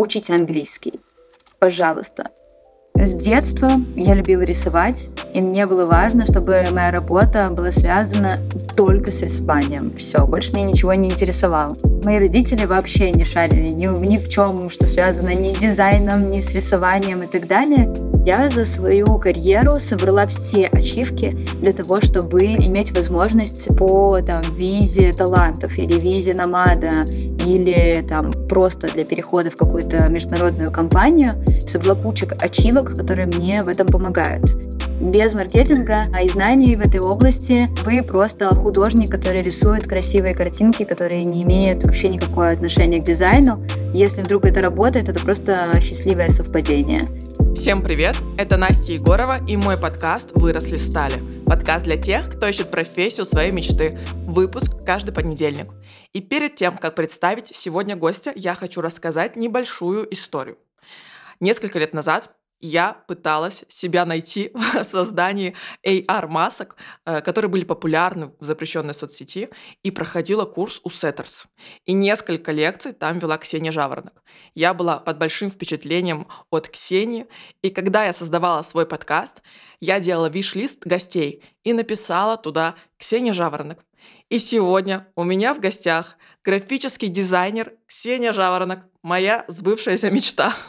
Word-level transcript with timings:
учить 0.00 0.30
английский. 0.30 1.00
Пожалуйста. 1.58 2.30
С 2.94 3.14
детства 3.14 3.70
я 3.96 4.14
любила 4.14 4.42
рисовать, 4.42 5.08
и 5.32 5.40
мне 5.40 5.66
было 5.66 5.86
важно, 5.86 6.26
чтобы 6.26 6.64
моя 6.72 6.90
работа 6.90 7.48
была 7.50 7.70
связана 7.70 8.38
только 8.76 9.10
с 9.10 9.22
рисованием. 9.22 9.92
Все, 9.96 10.26
больше 10.26 10.52
меня 10.52 10.66
ничего 10.66 10.92
не 10.94 11.08
интересовало. 11.08 11.74
Мои 12.02 12.18
родители 12.18 12.66
вообще 12.66 13.10
не 13.12 13.24
шарили 13.24 13.70
ни, 13.70 13.86
ни 13.86 14.18
в 14.18 14.28
чем, 14.28 14.68
что 14.68 14.86
связано 14.86 15.34
ни 15.34 15.50
с 15.50 15.58
дизайном, 15.58 16.26
ни 16.26 16.40
с 16.40 16.54
рисованием 16.54 17.22
и 17.22 17.26
так 17.26 17.46
далее. 17.46 17.90
Я 18.26 18.50
за 18.50 18.66
свою 18.66 19.18
карьеру 19.18 19.78
собрала 19.80 20.26
все 20.26 20.66
ачивки 20.66 21.30
для 21.60 21.72
того, 21.72 22.02
чтобы 22.02 22.44
иметь 22.44 22.94
возможность 22.94 23.74
по 23.78 24.20
там, 24.20 24.42
визе 24.56 25.14
талантов 25.14 25.78
или 25.78 25.98
визе 25.98 26.34
намада 26.34 27.04
или 27.44 28.04
там 28.08 28.32
просто 28.48 28.88
для 28.92 29.04
перехода 29.04 29.50
в 29.50 29.56
какую-то 29.56 30.08
международную 30.08 30.70
компанию. 30.70 31.42
Кучу 32.02 32.26
ачивок, 32.38 32.94
которые 32.94 33.26
мне 33.26 33.62
в 33.62 33.68
этом 33.68 33.86
помогают. 33.86 34.44
Без 35.00 35.32
маркетинга 35.32 36.06
и 36.22 36.28
знаний 36.28 36.76
в 36.76 36.80
этой 36.80 37.00
области 37.00 37.70
вы 37.84 38.02
просто 38.02 38.54
художник, 38.54 39.10
который 39.10 39.42
рисует 39.42 39.88
красивые 39.88 40.34
картинки, 40.34 40.84
которые 40.84 41.24
не 41.24 41.42
имеют 41.42 41.84
вообще 41.84 42.08
никакого 42.08 42.48
отношения 42.48 43.00
к 43.00 43.04
дизайну. 43.04 43.64
Если 43.94 44.20
вдруг 44.20 44.44
это 44.44 44.60
работает, 44.60 45.08
это 45.08 45.20
просто 45.20 45.80
счастливое 45.80 46.28
совпадение. 46.28 47.04
Всем 47.56 47.82
привет! 47.82 48.16
Это 48.36 48.56
Настя 48.56 48.92
Егорова 48.92 49.38
и 49.46 49.56
мой 49.56 49.76
подкаст 49.76 50.28
«Выросли 50.34 50.76
стали». 50.76 51.14
Подкаст 51.50 51.84
для 51.84 51.96
тех, 51.96 52.30
кто 52.30 52.46
ищет 52.46 52.70
профессию 52.70 53.26
своей 53.26 53.50
мечты. 53.50 53.98
Выпуск 54.24 54.84
каждый 54.86 55.10
понедельник. 55.10 55.72
И 56.12 56.20
перед 56.20 56.54
тем, 56.54 56.78
как 56.78 56.94
представить 56.94 57.48
сегодня 57.48 57.96
гостя, 57.96 58.32
я 58.36 58.54
хочу 58.54 58.80
рассказать 58.80 59.34
небольшую 59.34 60.06
историю. 60.14 60.58
Несколько 61.40 61.80
лет 61.80 61.92
назад 61.92 62.30
я 62.60 62.92
пыталась 63.08 63.64
себя 63.68 64.04
найти 64.04 64.50
в 64.54 64.84
создании 64.84 65.54
AR-масок, 65.86 66.76
э, 67.04 67.20
которые 67.20 67.50
были 67.50 67.64
популярны 67.64 68.32
в 68.38 68.44
запрещенной 68.44 68.94
соцсети, 68.94 69.50
и 69.82 69.90
проходила 69.90 70.44
курс 70.44 70.80
у 70.84 70.88
Setters. 70.88 71.46
И 71.86 71.92
несколько 71.92 72.52
лекций 72.52 72.92
там 72.92 73.18
вела 73.18 73.38
Ксения 73.38 73.72
Жаворонок. 73.72 74.22
Я 74.54 74.74
была 74.74 74.98
под 74.98 75.18
большим 75.18 75.50
впечатлением 75.50 76.28
от 76.50 76.68
Ксении, 76.68 77.26
и 77.62 77.70
когда 77.70 78.04
я 78.04 78.12
создавала 78.12 78.62
свой 78.62 78.86
подкаст, 78.86 79.42
я 79.80 80.00
делала 80.00 80.28
виш-лист 80.28 80.86
гостей 80.86 81.42
и 81.64 81.72
написала 81.72 82.36
туда 82.36 82.74
Ксения 82.98 83.32
Жаворонок. 83.32 83.84
И 84.28 84.38
сегодня 84.38 85.08
у 85.16 85.24
меня 85.24 85.54
в 85.54 85.60
гостях 85.60 86.16
графический 86.44 87.08
дизайнер 87.08 87.74
Ксения 87.86 88.32
Жаворонок, 88.32 88.80
моя 89.02 89.44
сбывшаяся 89.48 90.10
мечта. 90.10 90.54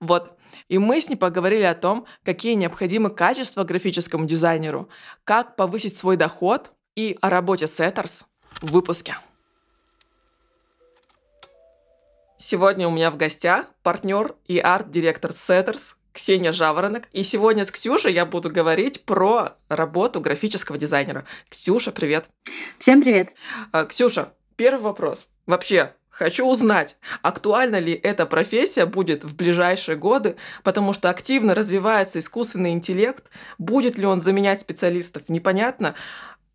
Вот, 0.00 0.37
и 0.68 0.78
мы 0.78 1.00
с 1.00 1.08
ней 1.08 1.16
поговорили 1.16 1.62
о 1.62 1.74
том, 1.74 2.06
какие 2.24 2.54
необходимы 2.54 3.10
качества 3.10 3.64
графическому 3.64 4.26
дизайнеру, 4.26 4.88
как 5.24 5.56
повысить 5.56 5.96
свой 5.96 6.16
доход 6.16 6.72
и 6.94 7.16
о 7.20 7.30
работе 7.30 7.64
Setters 7.64 8.24
в 8.60 8.72
выпуске. 8.72 9.16
Сегодня 12.38 12.86
у 12.86 12.90
меня 12.90 13.10
в 13.10 13.16
гостях 13.16 13.66
партнер 13.82 14.36
и 14.46 14.58
арт-директор 14.58 15.32
Setters 15.32 15.96
Ксения 16.12 16.52
Жаворонок. 16.52 17.08
И 17.12 17.22
сегодня 17.22 17.64
с 17.64 17.70
Ксюшей 17.70 18.12
я 18.12 18.26
буду 18.26 18.50
говорить 18.50 19.04
про 19.04 19.56
работу 19.68 20.20
графического 20.20 20.78
дизайнера. 20.78 21.24
Ксюша, 21.48 21.92
привет. 21.92 22.28
Всем 22.78 23.02
привет. 23.02 23.34
А, 23.72 23.84
Ксюша, 23.84 24.34
первый 24.56 24.82
вопрос. 24.82 25.26
Вообще, 25.46 25.94
Хочу 26.10 26.46
узнать, 26.46 26.96
актуальна 27.22 27.78
ли 27.78 27.92
эта 27.92 28.26
профессия 28.26 28.86
будет 28.86 29.24
в 29.24 29.36
ближайшие 29.36 29.96
годы, 29.96 30.36
потому 30.64 30.92
что 30.92 31.10
активно 31.10 31.54
развивается 31.54 32.18
искусственный 32.18 32.72
интеллект. 32.72 33.24
Будет 33.58 33.98
ли 33.98 34.06
он 34.06 34.20
заменять 34.20 34.60
специалистов, 34.60 35.22
непонятно. 35.28 35.94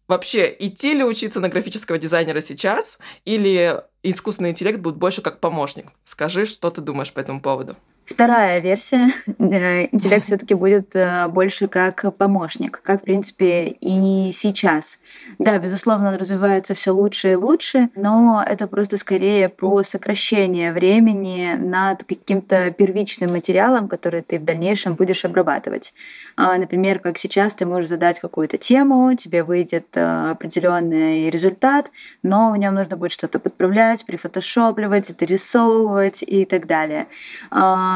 Вообще, 0.07 0.53
идти 0.59 0.93
ли 0.93 1.03
учиться 1.03 1.39
на 1.39 1.47
графического 1.47 1.97
дизайнера 1.97 2.41
сейчас, 2.41 2.99
или 3.23 3.81
искусственный 4.01 4.49
интеллект 4.49 4.79
будет 4.79 4.97
больше 4.97 5.21
как 5.21 5.39
помощник? 5.39 5.87
Скажи, 6.03 6.45
что 6.45 6.69
ты 6.69 6.81
думаешь 6.81 7.13
по 7.13 7.19
этому 7.19 7.41
поводу. 7.41 7.77
Вторая 8.05 8.59
версия. 8.59 9.07
Э, 9.53 9.87
интеллект 9.91 10.25
все-таки 10.25 10.53
будет 10.53 10.95
э, 10.95 11.27
больше 11.27 11.67
как 11.67 12.15
помощник, 12.15 12.81
как, 12.81 13.01
в 13.01 13.03
принципе, 13.03 13.67
и 13.67 14.31
сейчас. 14.31 14.99
Да, 15.37 15.57
безусловно, 15.59 16.09
он 16.09 16.15
развивается 16.15 16.73
все 16.73 16.91
лучше 16.91 17.33
и 17.33 17.35
лучше, 17.35 17.89
но 17.95 18.43
это 18.45 18.67
просто 18.67 18.97
скорее 18.97 19.49
про 19.49 19.83
сокращение 19.83 20.71
времени 20.71 21.55
над 21.57 22.03
каким-то 22.03 22.71
первичным 22.71 23.31
материалом, 23.31 23.87
который 23.87 24.21
ты 24.21 24.39
в 24.39 24.45
дальнейшем 24.45 24.95
будешь 24.95 25.25
обрабатывать. 25.25 25.93
А, 26.37 26.57
например, 26.57 26.99
как 26.99 27.17
сейчас 27.17 27.53
ты 27.53 27.65
можешь 27.65 27.89
задать 27.89 28.19
какую-то 28.19 28.57
тему, 28.57 29.13
тебе 29.15 29.43
выйдет 29.43 29.87
э, 29.95 30.31
определенный 30.31 31.29
результат, 31.29 31.91
но 32.23 32.51
в 32.51 32.57
нем 32.57 32.75
нужно 32.75 32.97
будет 32.97 33.11
что-то 33.11 33.39
подправлять, 33.39 34.05
прифотошопливать, 34.05 35.15
дорисовывать 35.17 36.23
и 36.23 36.45
так 36.45 36.65
далее 36.65 37.07
а, 37.51 37.92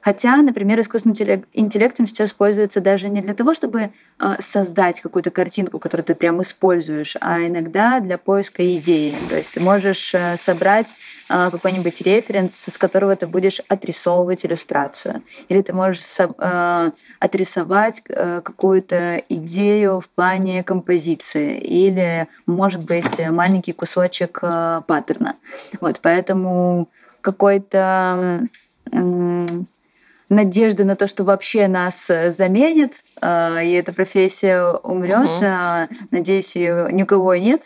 Хотя, 0.00 0.36
например, 0.36 0.80
искусственным 0.80 1.44
интеллектом 1.52 2.06
сейчас 2.06 2.32
пользуются 2.32 2.80
даже 2.80 3.08
не 3.08 3.20
для 3.20 3.34
того, 3.34 3.54
чтобы 3.54 3.92
а, 4.18 4.36
создать 4.40 5.00
какую-то 5.00 5.30
картинку, 5.30 5.78
которую 5.78 6.04
ты 6.04 6.14
прям 6.16 6.42
используешь, 6.42 7.16
а 7.20 7.40
иногда 7.46 8.00
для 8.00 8.18
поиска 8.18 8.62
идеи. 8.76 9.14
То 9.28 9.36
есть 9.36 9.52
ты 9.52 9.60
можешь 9.60 10.12
э, 10.14 10.36
собрать 10.36 10.94
а, 11.28 11.50
какой-нибудь 11.50 12.00
референс, 12.02 12.54
с 12.54 12.78
которого 12.78 13.14
ты 13.14 13.28
будешь 13.28 13.60
отрисовывать 13.68 14.44
иллюстрацию. 14.44 15.22
Или 15.48 15.62
ты 15.62 15.72
можешь 15.72 16.02
а, 16.38 16.90
отрисовать 17.20 18.02
э, 18.08 18.40
какую-то 18.42 19.22
идею 19.28 20.00
в 20.00 20.08
плане 20.08 20.64
композиции. 20.64 21.58
Или, 21.58 22.26
может 22.46 22.84
быть, 22.84 23.24
маленький 23.30 23.72
кусочек 23.72 24.40
э, 24.42 24.82
паттерна. 24.86 25.36
Вот, 25.80 26.00
поэтому 26.02 26.88
какой-то 27.20 28.48
надежды 30.32 30.84
на 30.84 30.96
то, 30.96 31.06
что 31.06 31.24
вообще 31.24 31.68
нас 31.68 32.08
э, 32.10 32.30
заменит, 32.30 33.04
э, 33.20 33.64
и 33.64 33.72
эта 33.72 33.92
профессия 33.92 34.64
умрет. 34.64 35.38
Угу. 35.38 36.08
Надеюсь, 36.10 36.56
ее 36.56 36.88
ни 36.90 37.02
у 37.02 37.06
кого 37.06 37.34
нет. 37.34 37.62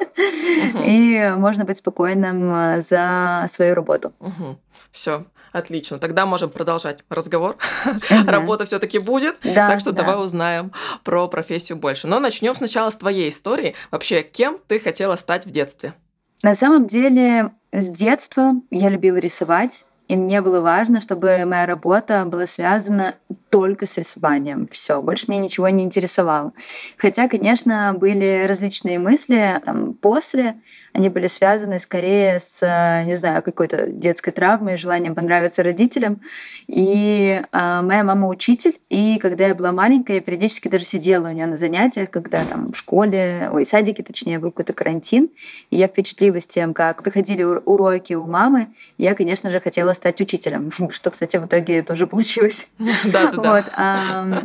Угу. 0.00 0.82
И 0.84 1.32
можно 1.36 1.64
быть 1.64 1.78
спокойным 1.78 2.52
э, 2.52 2.80
за 2.80 3.44
свою 3.48 3.74
работу. 3.74 4.12
Угу. 4.20 4.58
Все. 4.90 5.24
Отлично. 5.52 5.98
Тогда 5.98 6.26
можем 6.26 6.50
продолжать 6.50 7.04
разговор. 7.08 7.56
Угу. 7.84 8.30
Работа 8.30 8.64
все-таки 8.64 8.98
будет. 8.98 9.36
Да, 9.42 9.68
так 9.68 9.80
что 9.80 9.92
да. 9.92 10.02
давай 10.02 10.24
узнаем 10.24 10.70
про 11.02 11.26
профессию 11.28 11.78
больше. 11.78 12.06
Но 12.06 12.20
начнем 12.20 12.54
сначала 12.54 12.90
с 12.90 12.96
твоей 12.96 13.30
истории. 13.30 13.74
Вообще, 13.90 14.22
кем 14.22 14.58
ты 14.68 14.78
хотела 14.78 15.16
стать 15.16 15.46
в 15.46 15.50
детстве? 15.50 15.94
На 16.42 16.54
самом 16.54 16.86
деле, 16.86 17.50
с 17.72 17.88
детства 17.88 18.54
я 18.70 18.88
любила 18.88 19.16
рисовать. 19.16 19.84
И 20.10 20.16
мне 20.16 20.40
было 20.40 20.60
важно, 20.60 21.00
чтобы 21.00 21.44
моя 21.46 21.66
работа 21.66 22.24
была 22.24 22.44
связана 22.48 23.14
только 23.48 23.86
с 23.86 23.96
рисованием. 23.96 24.68
Все, 24.72 25.00
больше 25.00 25.26
меня 25.28 25.40
ничего 25.40 25.68
не 25.68 25.84
интересовало. 25.84 26.52
Хотя, 26.96 27.28
конечно, 27.28 27.94
были 27.96 28.44
различные 28.48 28.98
мысли 28.98 29.60
там, 29.64 29.94
после. 29.94 30.56
Они 30.92 31.08
были 31.08 31.28
связаны 31.28 31.78
скорее 31.78 32.40
с, 32.40 32.60
не 33.06 33.14
знаю, 33.14 33.42
какой-то 33.42 33.86
детской 33.86 34.32
травмой, 34.32 34.76
желанием 34.76 35.14
понравиться 35.14 35.62
родителям. 35.62 36.20
И 36.66 37.40
э, 37.40 37.80
моя 37.82 38.02
мама 38.02 38.26
учитель, 38.26 38.80
и 38.88 39.18
когда 39.18 39.46
я 39.46 39.54
была 39.54 39.70
маленькая, 39.70 40.14
я 40.14 40.20
периодически 40.20 40.66
даже 40.66 40.84
сидела 40.84 41.28
у 41.28 41.32
нее 41.32 41.46
на 41.46 41.56
занятиях, 41.56 42.10
когда 42.10 42.44
там 42.44 42.72
в 42.72 42.76
школе, 42.76 43.48
ой, 43.52 43.64
садике, 43.64 44.02
точнее, 44.02 44.40
был 44.40 44.50
какой-то 44.50 44.72
карантин. 44.72 45.30
И 45.70 45.76
я 45.76 45.86
впечатлилась 45.86 46.48
тем, 46.48 46.74
как 46.74 47.04
проходили 47.04 47.44
уроки 47.44 48.14
у 48.14 48.26
мамы. 48.26 48.68
Я, 48.98 49.14
конечно 49.14 49.50
же, 49.50 49.60
хотела 49.60 49.92
стать 50.00 50.20
учителем, 50.20 50.72
что, 50.90 51.10
кстати, 51.10 51.36
в 51.36 51.46
итоге 51.46 51.82
тоже 51.82 52.06
получилось. 52.06 52.68
Да, 53.12 53.32
да, 53.32 53.64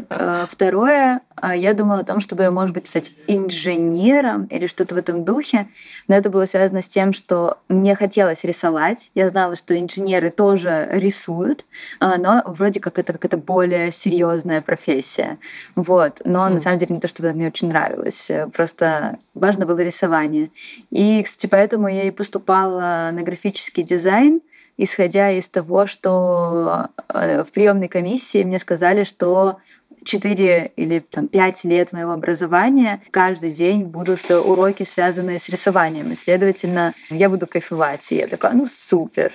а, 0.09 0.47
второе, 0.49 1.21
а, 1.35 1.55
я 1.55 1.73
думала 1.73 1.99
о 1.99 2.03
том, 2.03 2.19
чтобы, 2.19 2.49
может 2.51 2.73
быть, 2.73 2.87
стать 2.87 3.11
инженером 3.27 4.45
или 4.45 4.67
что-то 4.67 4.95
в 4.95 4.97
этом 4.97 5.23
духе, 5.23 5.67
но 6.07 6.15
это 6.15 6.29
было 6.29 6.45
связано 6.45 6.81
с 6.81 6.87
тем, 6.87 7.13
что 7.13 7.57
мне 7.69 7.95
хотелось 7.95 8.43
рисовать. 8.43 9.11
Я 9.15 9.29
знала, 9.29 9.55
что 9.55 9.77
инженеры 9.77 10.31
тоже 10.31 10.87
рисуют, 10.91 11.65
а, 11.99 12.17
но 12.17 12.43
вроде 12.45 12.79
как 12.79 12.99
это 12.99 13.13
какая-то 13.13 13.37
более 13.37 13.91
серьезная 13.91 14.61
профессия. 14.61 15.37
Вот. 15.75 16.21
Но 16.25 16.49
на 16.49 16.59
самом 16.59 16.79
деле 16.79 16.95
не 16.95 17.01
то, 17.01 17.07
что 17.07 17.23
мне 17.33 17.47
очень 17.47 17.69
нравилось. 17.69 18.31
Просто 18.53 19.17
важно 19.33 19.65
было 19.65 19.79
рисование. 19.79 20.51
И, 20.91 21.21
кстати, 21.23 21.47
поэтому 21.47 21.87
я 21.87 22.03
и 22.03 22.11
поступала 22.11 23.09
на 23.11 23.21
графический 23.21 23.83
дизайн— 23.83 24.41
исходя 24.77 25.31
из 25.31 25.49
того, 25.49 25.85
что 25.85 26.89
э, 27.09 27.43
в 27.43 27.51
приемной 27.51 27.87
комиссии 27.87 28.43
мне 28.43 28.59
сказали, 28.59 29.03
что 29.03 29.57
4 30.03 30.71
или 30.75 30.99
там, 30.99 31.27
5 31.27 31.63
лет 31.65 31.91
моего 31.91 32.11
образования 32.11 33.01
каждый 33.11 33.51
день 33.51 33.83
будут 33.83 34.29
уроки, 34.29 34.83
связанные 34.83 35.39
с 35.39 35.49
рисованием. 35.49 36.11
И, 36.11 36.15
следовательно, 36.15 36.93
я 37.09 37.29
буду 37.29 37.47
кайфовать. 37.47 38.11
И 38.11 38.15
я 38.15 38.27
такая, 38.27 38.53
ну 38.53 38.65
супер. 38.65 39.33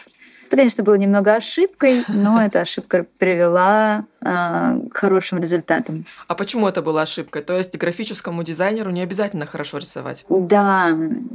Это, 0.51 0.57
конечно, 0.57 0.83
было 0.83 0.97
немного 0.97 1.35
ошибкой, 1.37 2.03
но 2.09 2.43
эта 2.45 2.63
ошибка 2.63 3.07
привела 3.19 4.05
а, 4.21 4.81
к 4.93 4.97
хорошим 4.97 5.39
результатам. 5.39 6.05
А 6.27 6.35
почему 6.35 6.67
это 6.67 6.83
была 6.83 7.03
ошибкой? 7.03 7.43
То 7.43 7.57
есть 7.57 7.79
графическому 7.79 8.43
дизайнеру 8.43 8.91
не 8.91 9.01
обязательно 9.01 9.47
хорошо 9.47 9.79
рисовать? 9.79 10.25
Да, 10.29 10.89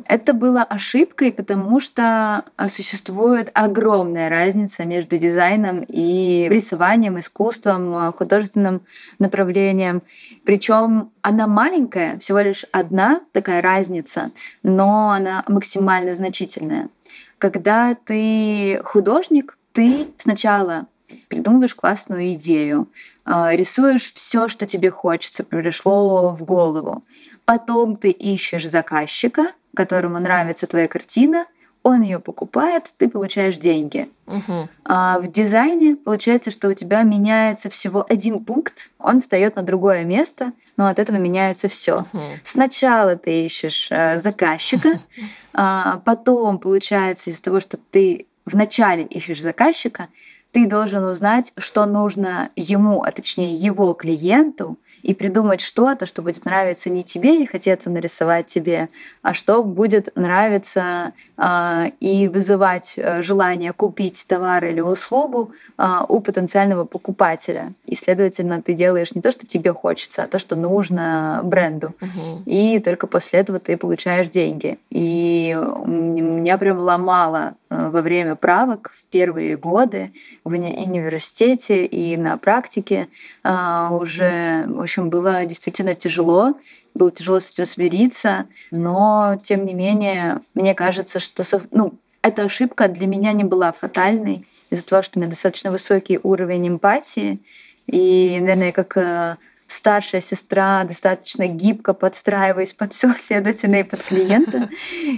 это 0.10 0.34
была 0.34 0.66
ошибкой, 0.66 1.32
потому 1.32 1.80
что 1.80 2.44
а, 2.58 2.68
существует 2.68 3.52
огромная 3.54 4.28
разница 4.28 4.84
между 4.84 5.18
дизайном 5.18 5.86
и 5.88 6.48
рисованием, 6.50 7.18
искусством, 7.18 7.96
а, 7.96 8.12
художественным 8.12 8.82
направлением. 9.18 10.04
Причем 10.44 11.12
она 11.22 11.48
маленькая, 11.48 12.20
всего 12.20 12.42
лишь 12.42 12.66
одна 12.74 13.22
такая 13.32 13.62
разница, 13.62 14.32
но 14.62 15.12
она 15.12 15.46
максимально 15.48 16.16
значительная. 16.16 16.90
Когда 17.38 17.96
ты 17.96 18.82
художник, 18.84 19.58
ты 19.74 20.08
сначала 20.18 20.88
придумываешь 21.28 21.76
классную 21.76 22.34
идею, 22.34 22.90
а, 23.26 23.56
рисуешь 23.56 24.14
все, 24.14 24.48
что 24.48 24.66
тебе 24.66 24.90
хочется, 24.90 25.44
пришло 25.44 26.32
в 26.32 26.44
голову. 26.44 27.04
Потом 27.46 27.98
ты 27.98 28.10
ищешь 28.10 28.68
заказчика, 28.68 29.52
которому 29.76 30.20
нравится 30.20 30.66
твоя 30.68 30.88
картина, 30.88 31.46
он 31.86 32.02
ее 32.02 32.20
покупает, 32.20 32.92
ты 32.98 33.08
получаешь 33.08 33.58
деньги. 33.58 34.10
Угу. 34.26 34.70
А 34.86 35.20
в 35.20 35.32
дизайне 35.32 35.96
получается, 35.96 36.50
что 36.50 36.70
у 36.70 36.74
тебя 36.74 37.04
меняется 37.04 37.70
всего 37.70 38.04
один 38.10 38.44
пункт, 38.44 38.90
он 38.98 39.22
встает 39.22 39.56
на 39.56 39.62
другое 39.62 40.04
место, 40.04 40.52
но 40.78 40.88
от 40.88 40.98
этого 40.98 41.18
меняется 41.18 41.70
все. 41.70 42.08
Угу. 42.12 42.22
Сначала 42.44 43.16
ты 43.18 43.46
ищешь 43.46 43.90
э, 43.92 44.18
заказчика, 44.18 45.00
а 45.54 46.02
потом 46.04 46.58
получается 46.58 47.30
из-за 47.30 47.44
того, 47.44 47.60
что 47.60 47.78
ты 47.78 48.26
вначале 48.46 49.04
ищешь 49.04 49.44
заказчика, 49.44 50.08
ты 50.50 50.66
должен 50.66 51.04
узнать, 51.04 51.54
что 51.56 51.86
нужно 51.86 52.50
ему, 52.56 53.04
а 53.04 53.12
точнее 53.12 53.54
его 53.54 53.94
клиенту, 53.94 54.80
и 55.06 55.13
придумать 55.13 55.62
что-то, 55.62 56.07
что 56.07 56.24
будет 56.24 56.46
нравиться 56.46 56.90
не 56.90 57.04
тебе 57.04 57.44
и 57.44 57.46
хотеться 57.46 57.92
нарисовать 57.92 58.48
тебе, 58.48 58.90
а 59.22 59.36
что 59.36 59.63
будет 59.63 60.10
нравиться 60.16 61.13
э, 61.38 61.92
и 62.00 62.28
вызывать 62.28 62.96
э, 62.98 63.22
желание 63.22 63.72
купить 63.72 64.25
товар 64.28 64.66
или 64.66 64.81
услугу 64.81 65.52
э, 65.78 65.86
у 66.07 66.19
потенциального 66.22 66.86
покупателя. 66.86 67.74
И, 67.86 67.94
следовательно, 67.96 68.63
ты 68.63 68.74
делаешь 68.74 69.13
не 69.13 69.22
то, 69.22 69.31
что 69.31 69.46
тебе 69.46 69.74
хочется, 69.74 70.24
а 70.24 70.28
то, 70.28 70.40
что 70.40 70.56
нужно 70.56 71.42
бренду. 71.44 71.94
Угу. 72.01 72.44
И 72.48 72.80
только 72.80 73.06
после 73.06 73.42
этого 73.42 73.60
ты 73.60 73.78
получаешь 73.78 74.30
деньги. 74.30 74.80
И 74.90 75.56
меня 75.86 76.58
прям 76.58 76.80
ломало 76.80 77.54
во 77.89 78.01
время 78.01 78.36
правок 78.36 78.92
в 78.95 79.06
первые 79.06 79.57
годы 79.57 80.12
в 80.44 80.51
университете 80.54 81.86
и 81.86 82.18
на 82.18 82.38
практике. 82.38 83.07
Уже, 83.44 84.66
в 84.68 84.81
общем, 84.81 85.10
было 85.10 85.45
действительно 85.45 85.95
тяжело, 85.95 86.56
было 86.94 87.12
тяжело 87.12 87.39
с 87.39 87.51
этим 87.51 87.66
смириться, 87.66 88.45
но 88.72 89.39
тем 89.44 89.66
не 89.66 89.74
менее, 89.74 90.42
мне 90.54 90.74
кажется, 90.74 91.19
что 91.19 91.44
ну, 91.72 91.94
эта 92.22 92.44
ошибка 92.44 92.88
для 92.88 93.07
меня 93.07 93.33
не 93.33 93.44
была 93.44 93.72
фатальной 93.72 94.48
из-за 94.69 94.86
того, 94.86 95.01
что 95.01 95.19
у 95.19 95.22
меня 95.22 95.30
достаточно 95.30 95.72
высокий 95.72 96.19
уровень 96.24 96.68
эмпатии, 96.68 97.39
и, 97.88 98.38
наверное, 98.39 98.72
как 98.72 98.98
э, 98.98 99.36
старшая 99.68 100.22
сестра 100.22 100.84
достаточно 100.84 101.48
гибко 101.48 101.94
подстраиваясь 101.94 102.74
под 102.74 102.94
все, 102.94 103.14
следовательно, 103.16 103.78
и 103.78 103.84
под 103.84 104.04
клиента. 104.04 104.70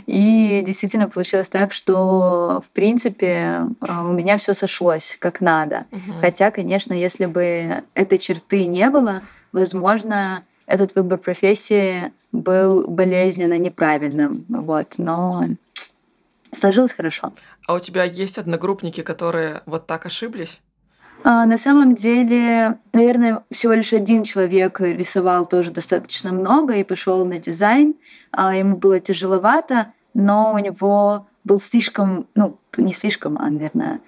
И 0.06 0.64
действительно 0.66 1.10
получилось 1.10 1.50
так, 1.50 1.74
что, 1.74 2.62
в 2.66 2.70
принципе, 2.70 3.28
э, 3.28 4.02
у 4.02 4.14
меня 4.14 4.38
все 4.38 4.54
сошлось 4.54 5.18
как 5.20 5.42
надо. 5.42 5.86
Хотя, 6.22 6.52
конечно, 6.52 6.94
если 6.94 7.26
бы 7.26 7.84
этой 7.94 8.18
черты 8.18 8.66
не 8.66 8.90
было, 8.90 9.22
возможно, 9.52 10.44
этот 10.66 10.96
выбор 10.96 11.18
профессии 11.18 12.12
был 12.32 12.88
болезненно 12.88 13.58
неправильным. 13.58 14.46
Вот, 14.50 14.96
но 14.98 15.46
сложилось 16.52 16.94
хорошо. 16.94 17.34
А 17.68 17.74
у 17.74 17.80
тебя 17.80 18.04
есть 18.04 18.38
одногруппники, 18.38 19.02
которые 19.02 19.62
вот 19.66 19.88
так 19.88 20.06
ошиблись? 20.06 20.62
А, 21.30 21.46
на 21.46 21.58
самом 21.58 21.94
деле, 21.94 22.80
наверное, 22.94 23.44
всего 23.52 23.74
лишь 23.74 23.92
один 23.92 24.24
человек 24.24 24.80
рисовал 24.80 25.46
тоже 25.46 25.72
достаточно 25.72 26.32
много 26.32 26.76
и 26.76 26.86
пошел 26.86 27.26
на 27.26 27.38
дизайн. 27.38 27.96
А, 28.32 28.56
ему 28.56 28.78
было 28.78 29.02
тяжеловато, 29.02 29.92
но 30.14 30.54
у 30.54 30.58
него 30.58 31.28
был 31.44 31.60
слишком, 31.60 32.28
ну, 32.34 32.58
не 32.78 32.94
слишком, 32.94 33.38
а, 33.40 33.50
наверное, 33.50 34.00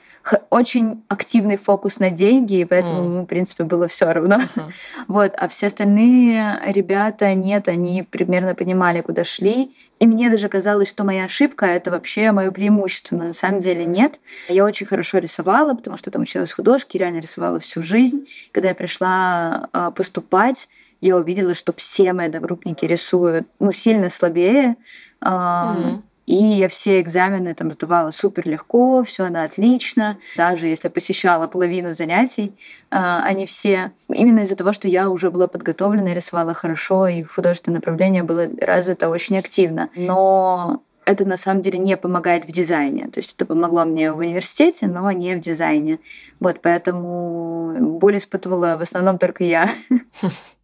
очень 0.49 1.03
активный 1.07 1.57
фокус 1.57 1.99
на 1.99 2.09
деньги, 2.09 2.55
и 2.55 2.65
поэтому 2.65 3.03
ему, 3.03 3.21
в 3.23 3.25
принципе, 3.25 3.63
было 3.63 3.87
все 3.87 4.11
равно. 4.11 4.37
Uh-huh. 4.37 4.71
Вот, 5.07 5.33
а 5.37 5.47
все 5.47 5.67
остальные 5.67 6.59
ребята 6.67 7.33
нет, 7.33 7.67
они 7.67 8.03
примерно 8.03 8.55
понимали, 8.55 9.01
куда 9.01 9.23
шли. 9.23 9.75
И 9.99 10.07
мне 10.07 10.29
даже 10.29 10.49
казалось, 10.49 10.89
что 10.89 11.03
моя 11.03 11.25
ошибка 11.25 11.65
это 11.65 11.91
вообще 11.91 12.31
мое 12.31 12.51
преимущество, 12.51 13.15
но 13.15 13.23
на 13.25 13.33
самом 13.33 13.59
деле 13.59 13.85
нет. 13.85 14.19
Я 14.47 14.65
очень 14.65 14.85
хорошо 14.85 15.17
рисовала, 15.17 15.73
потому 15.73 15.97
что 15.97 16.11
там 16.11 16.21
училась 16.21 16.53
художке, 16.53 16.99
реально 16.99 17.19
рисовала 17.19 17.59
всю 17.59 17.81
жизнь. 17.81 18.27
Когда 18.51 18.69
я 18.69 18.75
пришла 18.75 19.69
а, 19.73 19.91
поступать, 19.91 20.69
я 21.01 21.15
увидела, 21.15 21.53
что 21.53 21.73
все 21.73 22.13
мои 22.13 22.27
одногруппники 22.27 22.85
рисуют 22.85 23.47
ну, 23.59 23.71
сильно 23.71 24.09
слабее. 24.09 24.75
Mm-hmm. 25.21 26.01
И 26.29 26.35
я 26.35 26.67
все 26.67 27.01
экзамены 27.01 27.55
там 27.55 27.71
сдавала 27.71 28.11
супер 28.11 28.47
легко, 28.47 29.01
все 29.01 29.29
на 29.29 29.45
отлично. 29.45 30.19
Даже 30.37 30.67
если 30.67 30.87
посещала 30.87 31.47
половину 31.47 31.95
занятий, 31.95 32.53
а, 32.91 33.23
они 33.23 33.47
все 33.47 33.93
именно 34.07 34.41
из-за 34.41 34.55
того, 34.55 34.71
что 34.71 34.87
я 34.87 35.09
уже 35.09 35.31
была 35.31 35.47
подготовлена, 35.47 36.13
рисовала 36.13 36.53
хорошо, 36.53 37.07
и 37.07 37.23
художественное 37.23 37.77
направление 37.77 38.21
было 38.21 38.47
развито 38.61 39.09
очень 39.09 39.39
активно. 39.39 39.89
Но 39.95 40.83
это 41.03 41.25
на 41.25 41.35
самом 41.35 41.63
деле 41.63 41.79
не 41.79 41.97
помогает 41.97 42.45
в 42.45 42.51
дизайне. 42.51 43.07
То 43.07 43.21
есть 43.21 43.33
это 43.33 43.47
помогло 43.47 43.83
мне 43.85 44.11
в 44.11 44.19
университете, 44.19 44.85
но 44.85 45.11
не 45.11 45.33
в 45.33 45.41
дизайне. 45.41 45.97
Вот 46.39 46.61
поэтому 46.61 47.97
боль 47.99 48.17
испытывала 48.17 48.77
в 48.77 48.81
основном 48.81 49.17
только 49.17 49.43
я. 49.43 49.67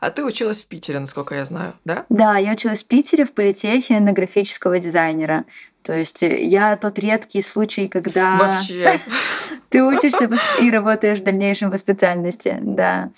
А 0.00 0.10
ты 0.10 0.24
училась 0.24 0.62
в 0.62 0.68
Питере, 0.68 0.98
насколько 0.98 1.34
я 1.34 1.44
знаю, 1.44 1.74
да? 1.84 2.04
Да, 2.08 2.36
я 2.38 2.52
училась 2.52 2.82
в 2.82 2.86
Питере 2.86 3.24
в 3.24 3.32
политехе 3.32 4.00
на 4.00 4.12
графического 4.12 4.78
дизайнера. 4.78 5.44
То 5.82 5.96
есть 5.96 6.22
э, 6.22 6.44
я 6.44 6.76
тот 6.76 6.98
редкий 6.98 7.42
случай, 7.42 7.88
когда 7.88 8.36
Вообще. 8.36 9.00
ты 9.70 9.82
учишься 9.82 10.28
и 10.60 10.70
работаешь 10.70 11.20
в 11.20 11.22
дальнейшем 11.24 11.70
по 11.70 11.76
специальности, 11.76 12.58
да. 12.60 13.10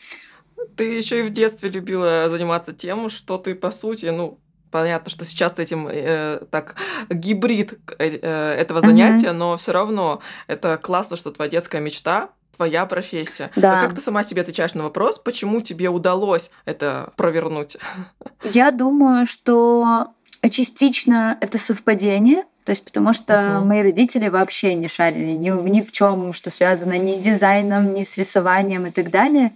Ты 0.76 0.84
еще 0.96 1.20
и 1.20 1.22
в 1.22 1.30
детстве 1.30 1.70
любила 1.70 2.28
заниматься 2.28 2.72
тем, 2.72 3.10
что 3.10 3.38
ты, 3.38 3.54
по 3.54 3.70
сути, 3.70 4.06
ну, 4.06 4.38
понятно, 4.70 5.10
что 5.10 5.24
сейчас 5.24 5.52
ты 5.52 5.62
этим 5.62 5.88
э, 5.88 6.40
так 6.50 6.76
гибрид 7.08 7.78
э, 7.98 8.18
э 8.20 8.54
этого 8.54 8.80
занятия, 8.80 9.28
uh-huh. 9.28 9.32
но 9.32 9.56
все 9.56 9.72
равно 9.72 10.20
это 10.46 10.76
классно, 10.76 11.16
что 11.16 11.30
твоя 11.30 11.50
детская 11.50 11.80
мечта 11.80 12.30
твоя 12.58 12.86
профессия. 12.86 13.50
Да. 13.54 13.78
А 13.78 13.82
как 13.82 13.94
ты 13.94 14.00
сама 14.00 14.24
себе 14.24 14.42
отвечаешь 14.42 14.74
на 14.74 14.82
вопрос, 14.82 15.18
почему 15.18 15.60
тебе 15.60 15.88
удалось 15.88 16.50
это 16.64 17.12
провернуть? 17.16 17.76
Я 18.42 18.72
думаю, 18.72 19.26
что 19.26 20.08
частично 20.50 21.38
это 21.40 21.56
совпадение, 21.56 22.44
то 22.64 22.72
есть 22.72 22.84
потому 22.84 23.12
что 23.12 23.32
uh-huh. 23.32 23.64
мои 23.64 23.82
родители 23.82 24.28
вообще 24.28 24.74
не 24.74 24.88
шарили 24.88 25.32
ни, 25.32 25.50
ни 25.50 25.80
в 25.82 25.92
чем, 25.92 26.32
что 26.32 26.50
связано 26.50 26.98
ни 26.98 27.14
с 27.14 27.18
дизайном, 27.18 27.94
ни 27.94 28.02
с 28.02 28.18
рисованием 28.18 28.86
и 28.86 28.90
так 28.90 29.10
далее. 29.10 29.52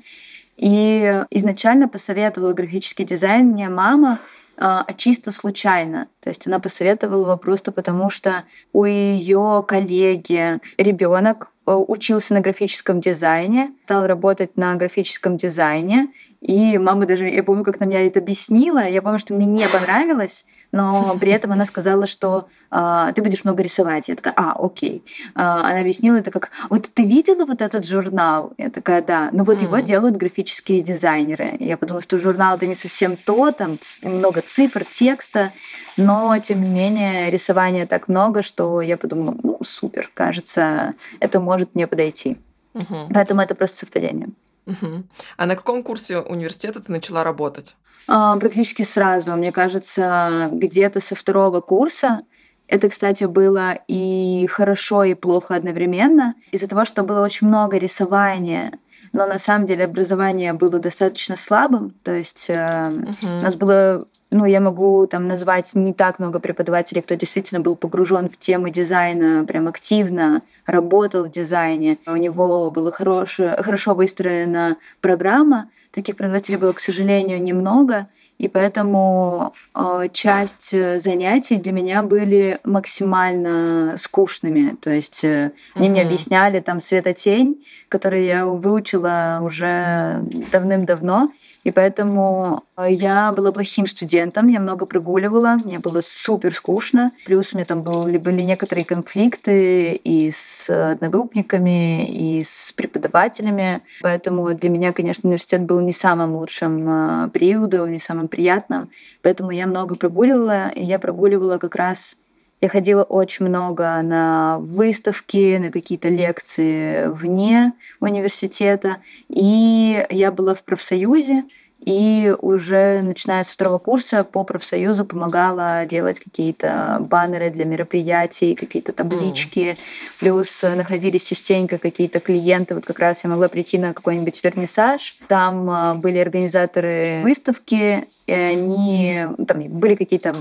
И 0.56 1.24
изначально 1.30 1.88
посоветовала 1.88 2.52
графический 2.52 3.04
дизайн 3.04 3.48
мне 3.48 3.68
мама, 3.68 4.20
а, 4.56 4.86
чисто 4.96 5.32
случайно. 5.32 6.06
То 6.20 6.28
есть 6.28 6.46
она 6.46 6.60
посоветовала 6.60 7.22
его 7.22 7.36
просто 7.36 7.72
потому, 7.72 8.10
что 8.10 8.44
у 8.72 8.84
ее 8.84 9.64
коллеги 9.66 10.60
ребенок 10.78 11.51
Э, 11.51 11.51
учился 11.66 12.34
на 12.34 12.40
графическом 12.40 13.00
дизайне, 13.00 13.72
стал 13.84 14.06
работать 14.06 14.56
на 14.56 14.74
графическом 14.74 15.36
дизайне. 15.36 16.08
И 16.42 16.76
мама 16.76 17.06
даже, 17.06 17.28
я 17.28 17.44
помню, 17.44 17.62
как 17.62 17.78
на 17.78 17.84
меня 17.84 18.04
это 18.04 18.18
объяснила. 18.18 18.84
Я 18.84 19.00
помню, 19.00 19.20
что 19.20 19.32
мне 19.32 19.46
не 19.46 19.68
понравилось, 19.68 20.44
но 20.72 21.16
при 21.20 21.30
этом 21.30 21.52
она 21.52 21.64
сказала, 21.66 22.08
что 22.08 22.48
а, 22.68 23.12
ты 23.12 23.22
будешь 23.22 23.44
много 23.44 23.62
рисовать. 23.62 24.08
Я 24.08 24.16
такая, 24.16 24.34
а, 24.36 24.52
окей. 24.58 25.04
А, 25.36 25.60
она 25.60 25.78
объяснила 25.78 26.16
это 26.16 26.32
как, 26.32 26.50
вот 26.68 26.90
ты 26.92 27.04
видела 27.04 27.44
вот 27.44 27.62
этот 27.62 27.86
журнал? 27.86 28.54
Я 28.58 28.70
такая, 28.70 29.02
да. 29.02 29.28
Ну 29.30 29.44
вот 29.44 29.58
mm. 29.58 29.64
его 29.64 29.78
делают 29.78 30.16
графические 30.16 30.82
дизайнеры. 30.82 31.56
Я 31.60 31.76
подумала, 31.76 32.02
что 32.02 32.18
журнал 32.18 32.56
это 32.56 32.66
не 32.66 32.74
совсем 32.74 33.16
то, 33.16 33.52
там 33.52 33.78
много 34.02 34.40
цифр, 34.40 34.84
текста, 34.84 35.52
но 35.96 36.36
тем 36.38 36.60
не 36.60 36.70
менее 36.70 37.30
рисования 37.30 37.86
так 37.86 38.08
много, 38.08 38.42
что 38.42 38.80
я 38.80 38.96
подумала, 38.96 39.36
ну 39.44 39.60
супер, 39.62 40.10
кажется, 40.12 40.94
это 41.20 41.38
может 41.38 41.76
мне 41.76 41.86
подойти. 41.86 42.36
Угу. 42.74 43.10
Поэтому 43.14 43.42
это 43.42 43.54
просто 43.54 43.78
совпадение. 43.78 44.30
Угу. 44.66 45.04
А 45.36 45.46
на 45.46 45.56
каком 45.56 45.82
курсе 45.82 46.18
университета 46.18 46.80
ты 46.80 46.92
начала 46.92 47.24
работать? 47.24 47.76
А, 48.08 48.36
практически 48.36 48.82
сразу. 48.82 49.32
Мне 49.36 49.52
кажется, 49.52 50.48
где-то 50.52 51.00
со 51.00 51.14
второго 51.14 51.60
курса 51.60 52.22
Это, 52.68 52.88
кстати, 52.88 53.24
было 53.24 53.74
и 53.88 54.46
хорошо, 54.50 55.04
и 55.04 55.14
плохо 55.14 55.54
одновременно. 55.56 56.34
Из-за 56.52 56.68
того, 56.68 56.84
что 56.84 57.02
было 57.02 57.22
очень 57.24 57.48
много 57.48 57.76
рисования, 57.76 58.78
но 59.12 59.26
на 59.26 59.38
самом 59.38 59.66
деле 59.66 59.84
образование 59.84 60.52
было 60.52 60.78
достаточно 60.78 61.36
слабым. 61.36 61.94
То 62.02 62.12
есть 62.12 62.46
э, 62.48 62.54
uh-huh. 62.54 63.38
у 63.38 63.42
нас 63.42 63.54
было 63.54 64.06
ну, 64.32 64.46
я 64.46 64.60
могу 64.60 65.06
там 65.06 65.28
назвать 65.28 65.74
не 65.74 65.92
так 65.92 66.18
много 66.18 66.40
преподавателей, 66.40 67.02
кто 67.02 67.14
действительно 67.14 67.60
был 67.60 67.76
погружен 67.76 68.30
в 68.30 68.38
тему 68.38 68.70
дизайна, 68.70 69.44
прям 69.44 69.68
активно 69.68 70.40
работал 70.64 71.24
в 71.24 71.30
дизайне. 71.30 71.98
У 72.06 72.16
него 72.16 72.70
была 72.70 72.90
хорошая, 72.92 73.62
хорошо 73.62 73.94
выстроена 73.94 74.78
программа. 75.02 75.68
Таких 75.90 76.16
преподавателей 76.16 76.56
было, 76.56 76.72
к 76.72 76.80
сожалению, 76.80 77.42
немного. 77.42 78.08
И 78.38 78.48
поэтому 78.48 79.54
э, 79.74 80.08
часть 80.12 80.70
занятий 80.70 81.56
для 81.56 81.72
меня 81.72 82.02
были 82.02 82.58
максимально 82.64 83.94
скучными. 83.96 84.76
То 84.80 84.90
есть 84.90 85.22
э, 85.24 85.52
они 85.74 85.88
мне 85.88 86.02
объясняли 86.02 86.60
там 86.60 86.80
светотень, 86.80 87.64
который 87.88 88.26
я 88.26 88.44
выучила 88.46 89.40
уже 89.42 90.24
давным-давно. 90.50 91.30
И 91.64 91.70
поэтому 91.70 92.64
э, 92.76 92.86
я 92.90 93.32
была 93.32 93.52
плохим 93.52 93.86
студентом, 93.86 94.48
я 94.48 94.60
много 94.60 94.86
прогуливала, 94.86 95.58
мне 95.64 95.78
было 95.78 96.00
супер 96.00 96.54
скучно. 96.54 97.12
Плюс 97.24 97.52
у 97.52 97.56
меня 97.56 97.64
там 97.64 97.82
были, 97.82 98.18
были 98.18 98.42
некоторые 98.42 98.84
конфликты 98.84 99.92
и 99.92 100.30
с 100.30 100.68
одногруппниками, 100.68 102.06
и 102.08 102.42
с 102.42 102.72
преподавателями. 102.72 103.82
Поэтому 104.02 104.52
для 104.54 104.70
меня, 104.70 104.92
конечно, 104.92 105.28
университет 105.28 105.62
был 105.62 105.80
не 105.80 105.92
самым 105.92 106.34
лучшим 106.34 107.26
э, 107.26 107.30
периодом, 107.30 107.92
не 107.92 107.98
самым 107.98 108.28
приятным. 108.28 108.90
Поэтому 109.22 109.50
я 109.50 109.66
много 109.66 109.94
прогуливала, 109.94 110.68
и 110.68 110.84
я 110.84 110.98
прогуливала 110.98 111.58
как 111.58 111.76
раз 111.76 112.16
я 112.62 112.68
ходила 112.68 113.02
очень 113.02 113.46
много 113.46 114.00
на 114.02 114.58
выставки, 114.60 115.56
на 115.58 115.72
какие-то 115.72 116.08
лекции 116.08 117.08
вне 117.08 117.72
университета. 117.98 118.98
И 119.28 120.06
я 120.08 120.30
была 120.30 120.54
в 120.54 120.62
профсоюзе, 120.62 121.42
и 121.84 122.32
уже 122.40 123.02
начиная 123.02 123.42
с 123.42 123.50
второго 123.50 123.78
курса 123.78 124.22
по 124.22 124.44
профсоюзу 124.44 125.04
помогала 125.04 125.84
делать 125.86 126.20
какие-то 126.20 126.98
баннеры 127.00 127.50
для 127.50 127.64
мероприятий, 127.64 128.54
какие-то 128.54 128.92
таблички. 128.92 129.58
Mm. 129.58 129.78
Плюс 130.20 130.62
находились 130.62 131.26
частенько 131.26 131.78
какие-то 131.78 132.20
клиенты. 132.20 132.76
Вот 132.76 132.86
как 132.86 133.00
раз 133.00 133.24
я 133.24 133.30
могла 133.30 133.48
прийти 133.48 133.76
на 133.78 133.92
какой-нибудь 133.92 134.42
вернисаж. 134.44 135.18
Там 135.26 135.68
а, 135.68 135.94
были 135.96 136.18
организаторы 136.18 137.22
выставки, 137.24 138.06
и 138.28 138.32
они 138.32 139.26
там 139.48 139.64
были 139.64 139.96
какие-то 139.96 140.36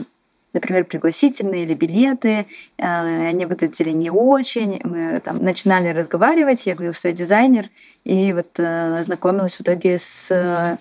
например, 0.53 0.85
пригласительные 0.85 1.63
или 1.63 1.73
билеты, 1.73 2.45
э, 2.77 2.83
они 3.27 3.45
выглядели 3.45 3.91
не 3.91 4.09
очень. 4.09 4.81
Мы 4.83 5.19
там 5.19 5.43
начинали 5.43 5.89
разговаривать, 5.89 6.65
я 6.65 6.75
говорю, 6.75 6.93
что 6.93 7.07
я 7.07 7.13
дизайнер, 7.13 7.69
и 8.03 8.33
вот 8.33 8.49
э, 8.57 9.01
знакомилась 9.03 9.55
в 9.55 9.61
итоге 9.61 9.97
с 9.97 10.77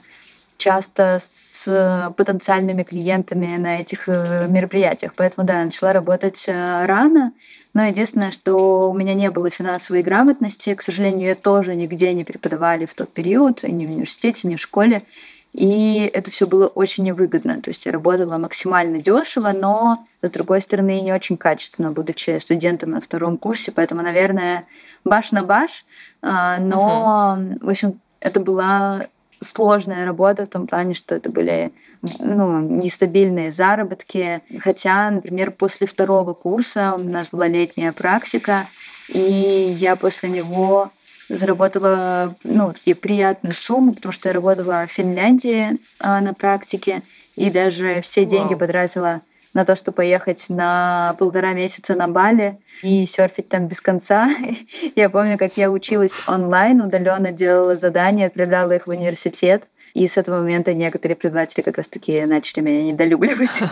часто 0.56 1.18
с 1.22 2.12
потенциальными 2.18 2.82
клиентами 2.82 3.56
на 3.56 3.80
этих 3.80 4.10
э, 4.10 4.46
мероприятиях. 4.46 5.14
Поэтому, 5.16 5.46
да, 5.46 5.64
начала 5.64 5.94
работать 5.94 6.44
рано. 6.46 7.32
Но 7.72 7.86
единственное, 7.86 8.30
что 8.30 8.90
у 8.90 8.94
меня 8.94 9.14
не 9.14 9.30
было 9.30 9.48
финансовой 9.48 10.02
грамотности, 10.02 10.74
к 10.74 10.82
сожалению, 10.82 11.30
ее 11.30 11.34
тоже 11.34 11.74
нигде 11.74 12.12
не 12.12 12.24
преподавали 12.24 12.84
в 12.84 12.92
тот 12.92 13.10
период, 13.10 13.62
ни 13.62 13.86
в 13.86 13.90
университете, 13.90 14.48
ни 14.48 14.56
в 14.56 14.60
школе. 14.60 15.02
И 15.52 16.10
это 16.12 16.30
все 16.30 16.46
было 16.46 16.66
очень 16.66 17.04
невыгодно. 17.04 17.60
То 17.60 17.70
есть 17.70 17.84
я 17.86 17.92
работала 17.92 18.38
максимально 18.38 19.00
дешево, 19.00 19.52
но 19.52 20.06
с 20.22 20.30
другой 20.30 20.62
стороны 20.62 21.00
не 21.00 21.12
очень 21.12 21.36
качественно, 21.36 21.90
будучи 21.90 22.38
студентом 22.38 22.90
на 22.90 23.00
втором 23.00 23.36
курсе. 23.36 23.72
Поэтому, 23.72 24.02
наверное, 24.02 24.64
баш 25.04 25.32
на 25.32 25.42
баш. 25.42 25.84
А, 26.22 26.58
но, 26.58 27.36
uh-huh. 27.38 27.64
в 27.64 27.68
общем, 27.68 28.00
это 28.20 28.38
была 28.38 29.06
сложная 29.42 30.04
работа 30.04 30.44
в 30.44 30.48
том 30.48 30.66
плане, 30.66 30.94
что 30.94 31.14
это 31.14 31.30
были 31.30 31.72
ну, 32.20 32.60
нестабильные 32.60 33.50
заработки. 33.50 34.42
Хотя, 34.60 35.10
например, 35.10 35.50
после 35.50 35.86
второго 35.86 36.34
курса 36.34 36.94
у 36.94 36.98
нас 36.98 37.28
была 37.32 37.48
летняя 37.48 37.92
практика, 37.92 38.66
и 39.08 39.18
я 39.18 39.96
после 39.96 40.28
него 40.28 40.90
заработала 41.30 42.34
ну, 42.44 42.72
такие 42.72 42.94
приятную 42.94 43.54
сумму, 43.54 43.94
потому 43.94 44.12
что 44.12 44.28
я 44.28 44.34
работала 44.34 44.86
в 44.86 44.92
Финляндии 44.92 45.78
а, 45.98 46.20
на 46.20 46.34
практике, 46.34 47.02
и 47.36 47.50
даже 47.50 48.00
все 48.00 48.24
деньги 48.24 48.50
Вау. 48.50 48.58
потратила 48.58 49.22
на 49.54 49.64
то, 49.64 49.74
чтобы 49.74 49.96
поехать 49.96 50.46
на 50.48 51.16
полтора 51.18 51.52
месяца 51.52 51.94
на 51.94 52.08
Бали 52.08 52.58
и 52.82 53.04
серфить 53.06 53.48
там 53.48 53.66
без 53.66 53.80
конца. 53.80 54.28
я 54.96 55.10
помню, 55.10 55.38
как 55.38 55.56
я 55.56 55.70
училась 55.70 56.20
онлайн, 56.26 56.80
удаленно 56.80 57.32
делала 57.32 57.76
задания, 57.76 58.26
отправляла 58.26 58.72
их 58.72 58.86
в 58.86 58.90
университет. 58.90 59.64
И 59.94 60.06
с 60.06 60.16
этого 60.16 60.38
момента 60.38 60.72
некоторые 60.72 61.16
преподаватели 61.16 61.62
как 61.62 61.78
раз-таки 61.78 62.24
начали 62.26 62.60
меня 62.60 62.84
недолюбливать. 62.84 63.60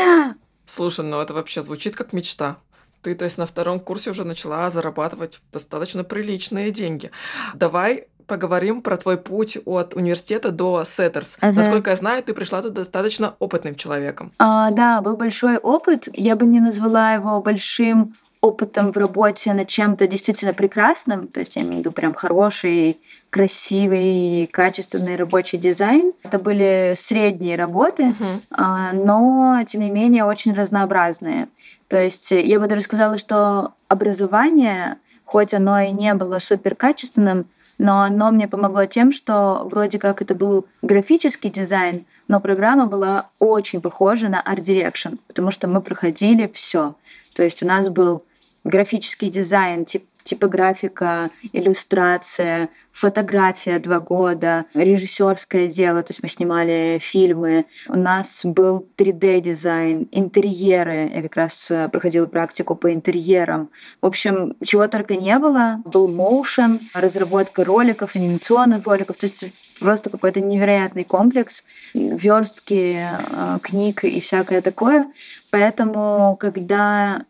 Слушай, 0.66 1.04
ну 1.04 1.20
это 1.20 1.34
вообще 1.34 1.62
звучит 1.62 1.94
как 1.94 2.12
мечта. 2.12 2.58
Ты, 3.02 3.14
то 3.14 3.24
есть, 3.24 3.38
на 3.38 3.46
втором 3.46 3.80
курсе 3.80 4.10
уже 4.10 4.24
начала 4.24 4.70
зарабатывать 4.70 5.40
достаточно 5.52 6.04
приличные 6.04 6.70
деньги. 6.70 7.10
Давай 7.54 8.06
поговорим 8.26 8.80
про 8.80 8.96
твой 8.96 9.16
путь 9.16 9.58
от 9.64 9.94
университета 9.94 10.52
до 10.52 10.84
Setters. 10.84 11.36
Ага. 11.40 11.56
Насколько 11.56 11.90
я 11.90 11.96
знаю, 11.96 12.22
ты 12.22 12.32
пришла 12.32 12.62
тут 12.62 12.74
достаточно 12.74 13.34
опытным 13.40 13.74
человеком. 13.74 14.32
А, 14.38 14.70
да, 14.70 15.00
был 15.00 15.16
большой 15.16 15.56
опыт. 15.56 16.08
Я 16.14 16.36
бы 16.36 16.46
не 16.46 16.60
назвала 16.60 17.14
его 17.14 17.40
большим 17.42 18.14
опытом 18.40 18.92
в 18.92 18.96
работе 18.96 19.52
над 19.52 19.68
чем-то 19.68 20.06
действительно 20.06 20.54
прекрасным, 20.54 21.28
то 21.28 21.40
есть 21.40 21.56
я 21.56 21.62
имею 21.62 21.76
в 21.76 21.78
виду 21.80 21.92
прям 21.92 22.14
хороший, 22.14 22.98
красивый, 23.28 24.48
качественный 24.50 25.16
рабочий 25.16 25.58
дизайн. 25.58 26.12
Это 26.22 26.38
были 26.38 26.94
средние 26.96 27.56
работы, 27.56 28.14
uh-huh. 28.18 29.04
но 29.04 29.60
тем 29.66 29.82
не 29.82 29.90
менее 29.90 30.24
очень 30.24 30.54
разнообразные. 30.54 31.48
То 31.90 32.00
есть 32.00 32.30
я 32.30 32.60
бы 32.60 32.68
даже 32.68 32.82
сказала, 32.82 33.18
что 33.18 33.74
образование, 33.88 34.98
хоть 35.24 35.52
оно 35.52 35.80
и 35.80 35.90
не 35.90 36.14
было 36.14 36.38
супер 36.38 36.76
качественным, 36.76 37.46
но 37.78 38.02
оно 38.02 38.30
мне 38.30 38.46
помогло 38.46 38.84
тем, 38.86 39.10
что 39.10 39.66
вроде 39.68 39.98
как 39.98 40.22
это 40.22 40.36
был 40.36 40.68
графический 40.82 41.50
дизайн, 41.50 42.06
но 42.28 42.38
программа 42.38 42.86
была 42.86 43.30
очень 43.40 43.80
похожа 43.80 44.28
на 44.28 44.40
Art 44.40 44.62
Direction, 44.62 45.18
потому 45.26 45.50
что 45.50 45.66
мы 45.66 45.80
проходили 45.80 46.48
все. 46.54 46.94
То 47.34 47.42
есть 47.42 47.60
у 47.64 47.66
нас 47.66 47.88
был 47.88 48.22
графический 48.64 49.30
дизайн, 49.30 49.84
тип, 49.84 50.04
типографика, 50.22 51.30
иллюстрация, 51.52 52.68
фотография 52.92 53.78
два 53.78 54.00
года, 54.00 54.66
режиссерское 54.74 55.68
дело, 55.68 56.02
то 56.02 56.10
есть 56.10 56.22
мы 56.22 56.28
снимали 56.28 56.98
фильмы. 57.00 57.66
У 57.88 57.96
нас 57.96 58.44
был 58.44 58.86
3D-дизайн, 58.96 60.08
интерьеры. 60.12 61.10
Я 61.14 61.22
как 61.22 61.36
раз 61.36 61.70
э, 61.70 61.88
проходила 61.88 62.26
практику 62.26 62.74
по 62.74 62.92
интерьерам. 62.92 63.70
В 64.02 64.06
общем, 64.06 64.54
чего 64.62 64.86
только 64.88 65.16
не 65.16 65.38
было. 65.38 65.80
Был 65.84 66.08
моушен, 66.08 66.80
разработка 66.94 67.64
роликов, 67.64 68.16
анимационных 68.16 68.84
роликов. 68.86 69.16
То 69.16 69.26
есть 69.26 69.46
просто 69.80 70.10
какой-то 70.10 70.40
невероятный 70.40 71.04
комплекс, 71.04 71.64
верстки 71.94 73.00
э, 73.00 73.58
книг 73.62 74.04
и 74.04 74.20
всякое 74.20 74.60
такое. 74.60 75.06
Поэтому, 75.50 76.36
когда 76.38 77.24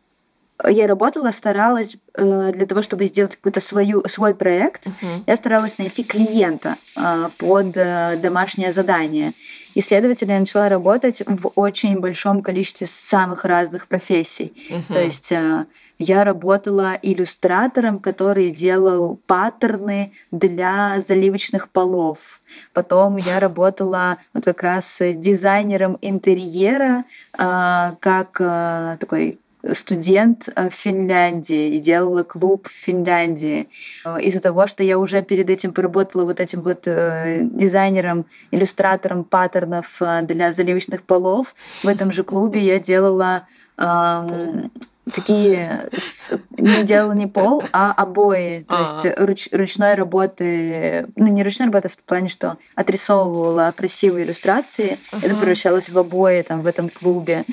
я 0.68 0.86
работала, 0.86 1.30
старалась 1.30 1.96
э, 2.14 2.52
для 2.52 2.66
того, 2.66 2.82
чтобы 2.82 3.06
сделать 3.06 3.36
какой-то 3.36 3.60
свою, 3.60 4.06
свой 4.06 4.34
проект, 4.34 4.86
uh-huh. 4.86 5.22
я 5.26 5.36
старалась 5.36 5.78
найти 5.78 6.04
клиента 6.04 6.76
э, 6.96 7.28
под 7.38 7.76
э, 7.76 8.18
домашнее 8.22 8.72
задание. 8.72 9.32
И, 9.74 9.80
следовательно, 9.80 10.32
я 10.32 10.40
начала 10.40 10.68
работать 10.68 11.22
в 11.26 11.52
очень 11.54 12.00
большом 12.00 12.42
количестве 12.42 12.86
самых 12.86 13.44
разных 13.44 13.86
профессий. 13.86 14.52
Uh-huh. 14.68 14.92
То 14.92 15.00
есть 15.00 15.32
я 15.98 16.24
работала 16.24 16.98
иллюстратором, 17.00 18.00
который 18.00 18.50
делал 18.50 19.20
паттерны 19.26 20.12
для 20.32 20.98
заливочных 20.98 21.68
полов. 21.68 22.40
Потом 22.72 23.16
я 23.16 23.38
работала 23.38 24.16
вот 24.32 24.44
как 24.44 24.62
раз 24.62 24.98
дизайнером 25.00 25.98
интерьера, 26.00 27.04
как 27.36 28.32
такой 28.98 29.38
студент 29.72 30.48
э, 30.54 30.68
в 30.68 30.74
Финляндии 30.74 31.76
и 31.76 31.78
делала 31.80 32.22
клуб 32.22 32.68
в 32.68 32.72
Финляндии. 32.72 33.68
Э, 34.04 34.20
из-за 34.20 34.40
того, 34.40 34.66
что 34.66 34.82
я 34.82 34.98
уже 34.98 35.22
перед 35.22 35.50
этим 35.50 35.72
поработала 35.72 36.24
вот 36.24 36.40
этим 36.40 36.62
вот 36.62 36.86
э, 36.86 37.40
дизайнером, 37.42 38.26
иллюстратором 38.50 39.24
паттернов 39.24 40.00
для 40.22 40.52
заливочных 40.52 41.02
полов, 41.02 41.54
в 41.82 41.88
этом 41.88 42.12
же 42.12 42.24
клубе 42.24 42.60
я 42.60 42.78
делала 42.78 43.46
такие 45.10 45.88
не 46.56 46.82
делала 46.84 47.12
не 47.12 47.26
пол, 47.26 47.62
а 47.72 47.92
обои. 47.92 48.64
То 48.68 48.80
есть 48.80 49.18
руч, 49.18 49.48
ручной 49.52 49.94
работы, 49.94 51.06
ну 51.16 51.26
не 51.26 51.42
ручной 51.42 51.66
работы 51.66 51.88
в 51.88 51.96
плане, 51.98 52.28
что 52.28 52.56
отрисовывала 52.74 53.72
красивые 53.76 54.24
иллюстрации. 54.24 54.98
Это 55.12 55.34
превращалось 55.34 55.88
в 55.88 55.98
обои 55.98 56.42
там 56.42 56.62
в 56.62 56.66
этом 56.66 56.88
клубе. 56.88 57.44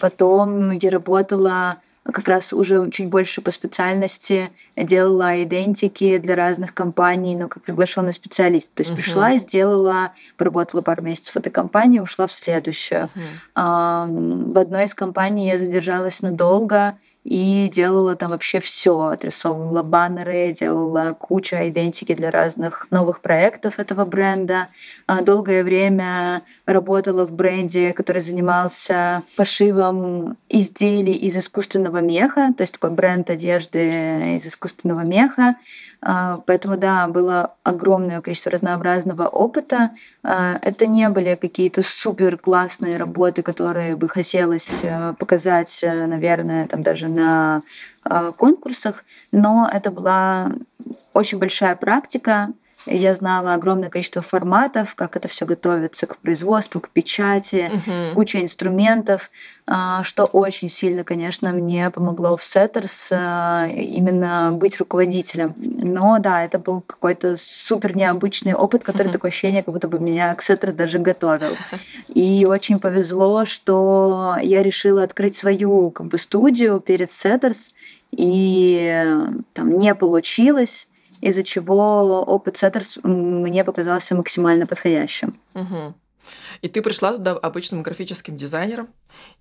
Потом 0.00 0.70
я 0.70 0.90
работала 0.90 1.78
как 2.04 2.26
раз 2.26 2.52
уже 2.52 2.90
чуть 2.90 3.08
больше 3.08 3.40
по 3.40 3.50
специальности 3.50 4.50
делала 4.76 5.42
идентики 5.42 6.18
для 6.18 6.34
разных 6.34 6.74
компаний, 6.74 7.36
но 7.36 7.48
как 7.48 7.62
приглашенный 7.62 8.12
специалист. 8.12 8.72
То 8.74 8.80
есть 8.82 8.90
uh-huh. 8.90 8.96
пришла 8.96 9.36
сделала, 9.36 10.12
поработала 10.36 10.82
пару 10.82 11.02
месяцев 11.02 11.34
в 11.34 11.38
этой 11.38 11.50
компании, 11.50 12.00
ушла 12.00 12.26
в 12.26 12.32
следующую. 12.32 13.08
Uh-huh. 13.54 14.52
В 14.52 14.58
одной 14.58 14.84
из 14.84 14.94
компаний 14.94 15.46
я 15.48 15.58
задержалась 15.58 16.22
надолго, 16.22 16.98
и 17.24 17.70
делала 17.72 18.16
там 18.16 18.30
вообще 18.30 18.58
все, 18.58 18.98
отрисовывала 19.00 19.82
баннеры, 19.82 20.52
делала 20.52 21.16
кучу 21.18 21.56
идентики 21.56 22.14
для 22.14 22.30
разных 22.30 22.88
новых 22.90 23.20
проектов 23.20 23.78
этого 23.78 24.04
бренда. 24.04 24.68
А 25.06 25.22
долгое 25.22 25.62
время 25.62 26.42
работала 26.66 27.24
в 27.24 27.32
бренде, 27.32 27.92
который 27.92 28.22
занимался 28.22 29.22
пошивом 29.36 30.36
изделий 30.48 31.12
из 31.12 31.36
искусственного 31.36 31.98
меха, 31.98 32.52
то 32.56 32.62
есть 32.62 32.72
такой 32.74 32.90
бренд 32.90 33.30
одежды 33.30 34.36
из 34.36 34.46
искусственного 34.46 35.00
меха. 35.00 35.56
А, 36.04 36.42
поэтому, 36.46 36.76
да, 36.76 37.06
было 37.06 37.54
огромное 37.62 38.20
количество 38.20 38.50
разнообразного 38.50 39.28
опыта. 39.28 39.92
А, 40.24 40.58
это 40.60 40.88
не 40.88 41.08
были 41.08 41.38
какие-то 41.40 41.82
супер 41.84 42.36
классные 42.36 42.96
работы, 42.96 43.42
которые 43.42 43.94
бы 43.94 44.08
хотелось 44.08 44.80
э, 44.82 45.14
показать, 45.18 45.78
э, 45.82 46.06
наверное, 46.06 46.66
там 46.66 46.82
даже 46.82 47.08
на 47.14 47.62
а, 48.02 48.32
конкурсах, 48.32 49.04
но 49.30 49.68
это 49.72 49.90
была 49.90 50.52
очень 51.12 51.38
большая 51.38 51.76
практика, 51.76 52.52
я 52.86 53.14
знала 53.14 53.54
огромное 53.54 53.90
количество 53.90 54.22
форматов, 54.22 54.94
как 54.94 55.16
это 55.16 55.28
все 55.28 55.46
готовится 55.46 56.06
к 56.06 56.16
производству, 56.18 56.80
к 56.80 56.88
печати, 56.88 57.70
uh-huh. 57.72 58.14
куча 58.14 58.42
инструментов, 58.42 59.30
а, 59.66 60.02
что 60.02 60.24
очень 60.24 60.68
сильно, 60.68 61.04
конечно, 61.04 61.52
мне 61.52 61.90
помогло 61.90 62.36
в 62.36 62.40
Setters 62.40 63.08
а, 63.10 63.68
именно 63.68 64.52
быть 64.52 64.78
руководителем. 64.78 65.54
Но 65.56 66.18
да, 66.18 66.44
это 66.44 66.58
был 66.58 66.80
какой-то 66.80 67.36
супер 67.38 67.96
необычный 67.96 68.54
опыт, 68.54 68.84
который 68.84 69.08
uh-huh. 69.08 69.12
такое 69.12 69.30
ощущение, 69.30 69.62
как 69.62 69.74
будто 69.74 69.88
бы 69.88 69.98
меня 69.98 70.34
к 70.34 70.40
Setters 70.40 70.72
даже 70.72 70.98
готовил. 70.98 71.56
И 72.08 72.46
очень 72.46 72.78
повезло, 72.78 73.44
что 73.44 74.36
я 74.42 74.62
решила 74.62 75.02
открыть 75.02 75.36
свою 75.36 75.90
как 75.90 76.06
бы 76.06 76.18
студию 76.18 76.80
перед 76.80 77.08
Setters, 77.08 77.72
и 78.14 79.04
там 79.54 79.78
не 79.78 79.94
получилось 79.94 80.86
из-за 81.22 81.42
чего 81.42 82.22
опыт 82.24 82.58
Setters 82.58 82.98
мне 83.02 83.64
показался 83.64 84.14
максимально 84.14 84.66
подходящим. 84.66 85.38
Угу. 85.54 85.94
И 86.60 86.68
ты 86.68 86.82
пришла 86.82 87.12
туда 87.12 87.32
обычным 87.32 87.82
графическим 87.82 88.36
дизайнером 88.36 88.88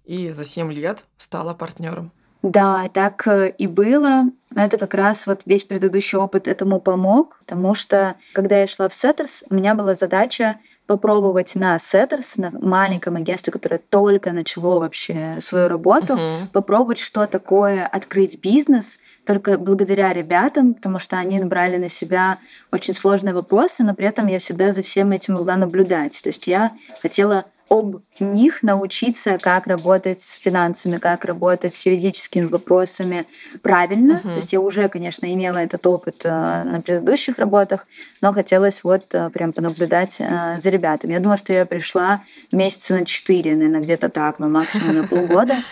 и 0.06 0.30
за 0.30 0.46
7 0.46 0.72
лет 0.72 1.04
стала 1.18 1.54
партнером. 1.54 2.12
Да, 2.44 2.88
так 2.92 3.28
э, 3.28 3.54
и 3.58 3.68
было. 3.68 4.24
Это 4.56 4.78
как 4.78 4.96
раз 4.96 5.28
вот 5.28 5.42
весь 5.46 5.64
предыдущий 5.64 6.18
опыт 6.18 6.48
этому 6.48 6.80
помог, 6.80 7.38
потому 7.40 7.76
что 7.76 8.16
когда 8.34 8.60
я 8.60 8.68
шла 8.68 8.90
в 8.90 8.94
Setters, 8.94 9.44
у 9.50 9.54
меня 9.54 9.76
была 9.76 9.94
задача 9.94 10.60
попробовать 10.92 11.56
на 11.56 11.80
Сеттерс, 11.80 12.36
на 12.36 12.52
маленьком 12.52 13.16
агентстве, 13.16 13.54
которое 13.54 13.78
только 13.78 14.34
начало 14.34 14.82
вообще 14.82 15.38
свою 15.40 15.70
работу, 15.70 16.16
uh-huh. 16.16 16.48
попробовать, 16.52 17.00
что 17.00 17.26
такое 17.28 17.86
открыть 17.86 18.42
бизнес 18.42 19.00
только 19.26 19.58
благодаря 19.58 20.12
ребятам, 20.12 20.74
потому 20.74 21.00
что 21.00 21.18
они 21.18 21.40
набрали 21.40 21.78
на 21.78 21.88
себя 21.88 22.40
очень 22.74 22.94
сложные 22.94 23.34
вопросы, 23.34 23.84
но 23.86 23.94
при 23.94 24.06
этом 24.06 24.28
я 24.28 24.40
всегда 24.40 24.74
за 24.74 24.82
всем 24.84 25.12
этим 25.12 25.36
могла 25.36 25.56
наблюдать. 25.56 26.20
То 26.22 26.28
есть 26.28 26.48
я 26.48 26.74
хотела 27.02 27.46
об 27.72 28.02
них 28.20 28.64
научиться, 28.64 29.38
как 29.40 29.66
работать 29.66 30.20
с 30.20 30.34
финансами, 30.34 30.98
как 30.98 31.24
работать 31.24 31.74
с 31.74 31.86
юридическими 31.86 32.46
вопросами 32.46 33.26
правильно. 33.62 34.22
Uh-huh. 34.22 34.34
То 34.34 34.36
есть 34.36 34.52
я 34.52 34.60
уже, 34.60 34.90
конечно, 34.90 35.26
имела 35.34 35.58
этот 35.58 35.88
опыт 35.88 36.26
э, 36.26 36.30
на 36.30 36.82
предыдущих 36.82 37.40
работах, 37.40 37.88
но 38.20 38.34
хотелось 38.34 38.84
вот 38.84 39.06
э, 39.14 39.30
прям 39.30 39.54
понаблюдать 39.54 40.18
э, 40.20 40.60
за 40.60 40.70
ребятами. 40.70 41.14
Я 41.14 41.22
думаю, 41.22 41.38
что 41.38 41.54
я 41.54 41.66
пришла 41.66 42.22
месяца 42.52 42.96
на 42.96 43.06
четыре, 43.06 43.56
наверное, 43.56 43.80
где-то 43.80 44.10
так, 44.10 44.40
ну 44.40 44.50
максимум 44.50 44.98
на 44.98 45.08
полгода 45.08 45.64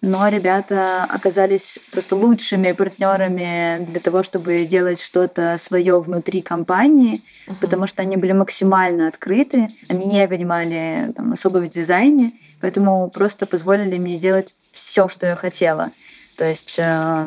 но 0.00 0.28
ребята 0.28 1.04
оказались 1.04 1.78
просто 1.90 2.16
лучшими 2.16 2.72
партнерами 2.72 3.84
для 3.84 4.00
того, 4.00 4.22
чтобы 4.22 4.64
делать 4.64 5.00
что-то 5.00 5.56
свое 5.58 6.00
внутри 6.00 6.42
компании, 6.42 7.22
uh-huh. 7.46 7.56
потому 7.60 7.86
что 7.86 8.02
они 8.02 8.16
были 8.16 8.32
максимально 8.32 9.08
открыты, 9.08 9.70
они 9.88 10.06
не 10.06 10.28
понимали 10.28 11.12
там, 11.16 11.32
особо 11.32 11.58
в 11.58 11.68
дизайне, 11.68 12.32
поэтому 12.60 13.08
просто 13.10 13.46
позволили 13.46 13.98
мне 13.98 14.18
делать 14.18 14.54
все, 14.72 15.08
что 15.08 15.26
я 15.26 15.36
хотела. 15.36 15.90
То 16.36 16.44
есть 16.44 16.76
э, 16.78 17.26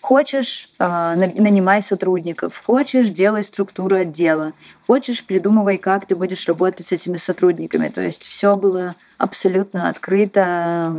Хочешь, 0.00 0.70
а, 0.78 1.14
нанимай 1.16 1.82
сотрудников. 1.82 2.62
Хочешь, 2.64 3.08
делай 3.08 3.44
структуру 3.44 3.96
отдела. 3.96 4.52
Хочешь, 4.86 5.24
придумывай, 5.24 5.76
как 5.76 6.06
ты 6.06 6.16
будешь 6.16 6.46
работать 6.46 6.86
с 6.86 6.92
этими 6.92 7.16
сотрудниками. 7.16 7.88
То 7.88 8.00
есть 8.00 8.22
все 8.22 8.56
было 8.56 8.94
абсолютно 9.18 9.88
открыто. 9.88 10.96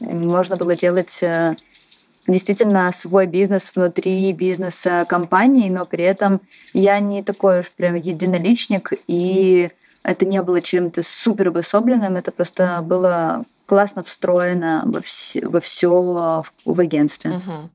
Можно 0.00 0.56
было 0.56 0.76
делать 0.76 1.18
э, 1.22 1.56
действительно 2.28 2.90
свой 2.92 3.26
бизнес 3.26 3.72
внутри 3.74 4.32
бизнеса 4.32 5.04
компании, 5.08 5.68
но 5.68 5.84
при 5.84 6.04
этом 6.04 6.40
я 6.72 7.00
не 7.00 7.22
такой 7.22 7.60
уж 7.60 7.70
прям 7.72 7.96
единоличник, 7.96 8.92
и 9.08 9.70
это 10.02 10.26
не 10.26 10.40
было 10.42 10.60
чем-то 10.60 11.02
супер 11.02 11.48
обособленным, 11.48 12.16
это 12.16 12.30
просто 12.30 12.80
было 12.82 13.44
классно 13.66 14.02
встроено 14.02 14.82
во 14.86 15.00
все, 15.00 15.46
во 15.46 15.60
все 15.60 16.44
в 16.64 16.80
агентстве. 16.80 17.32
Uh-huh. 17.32 17.68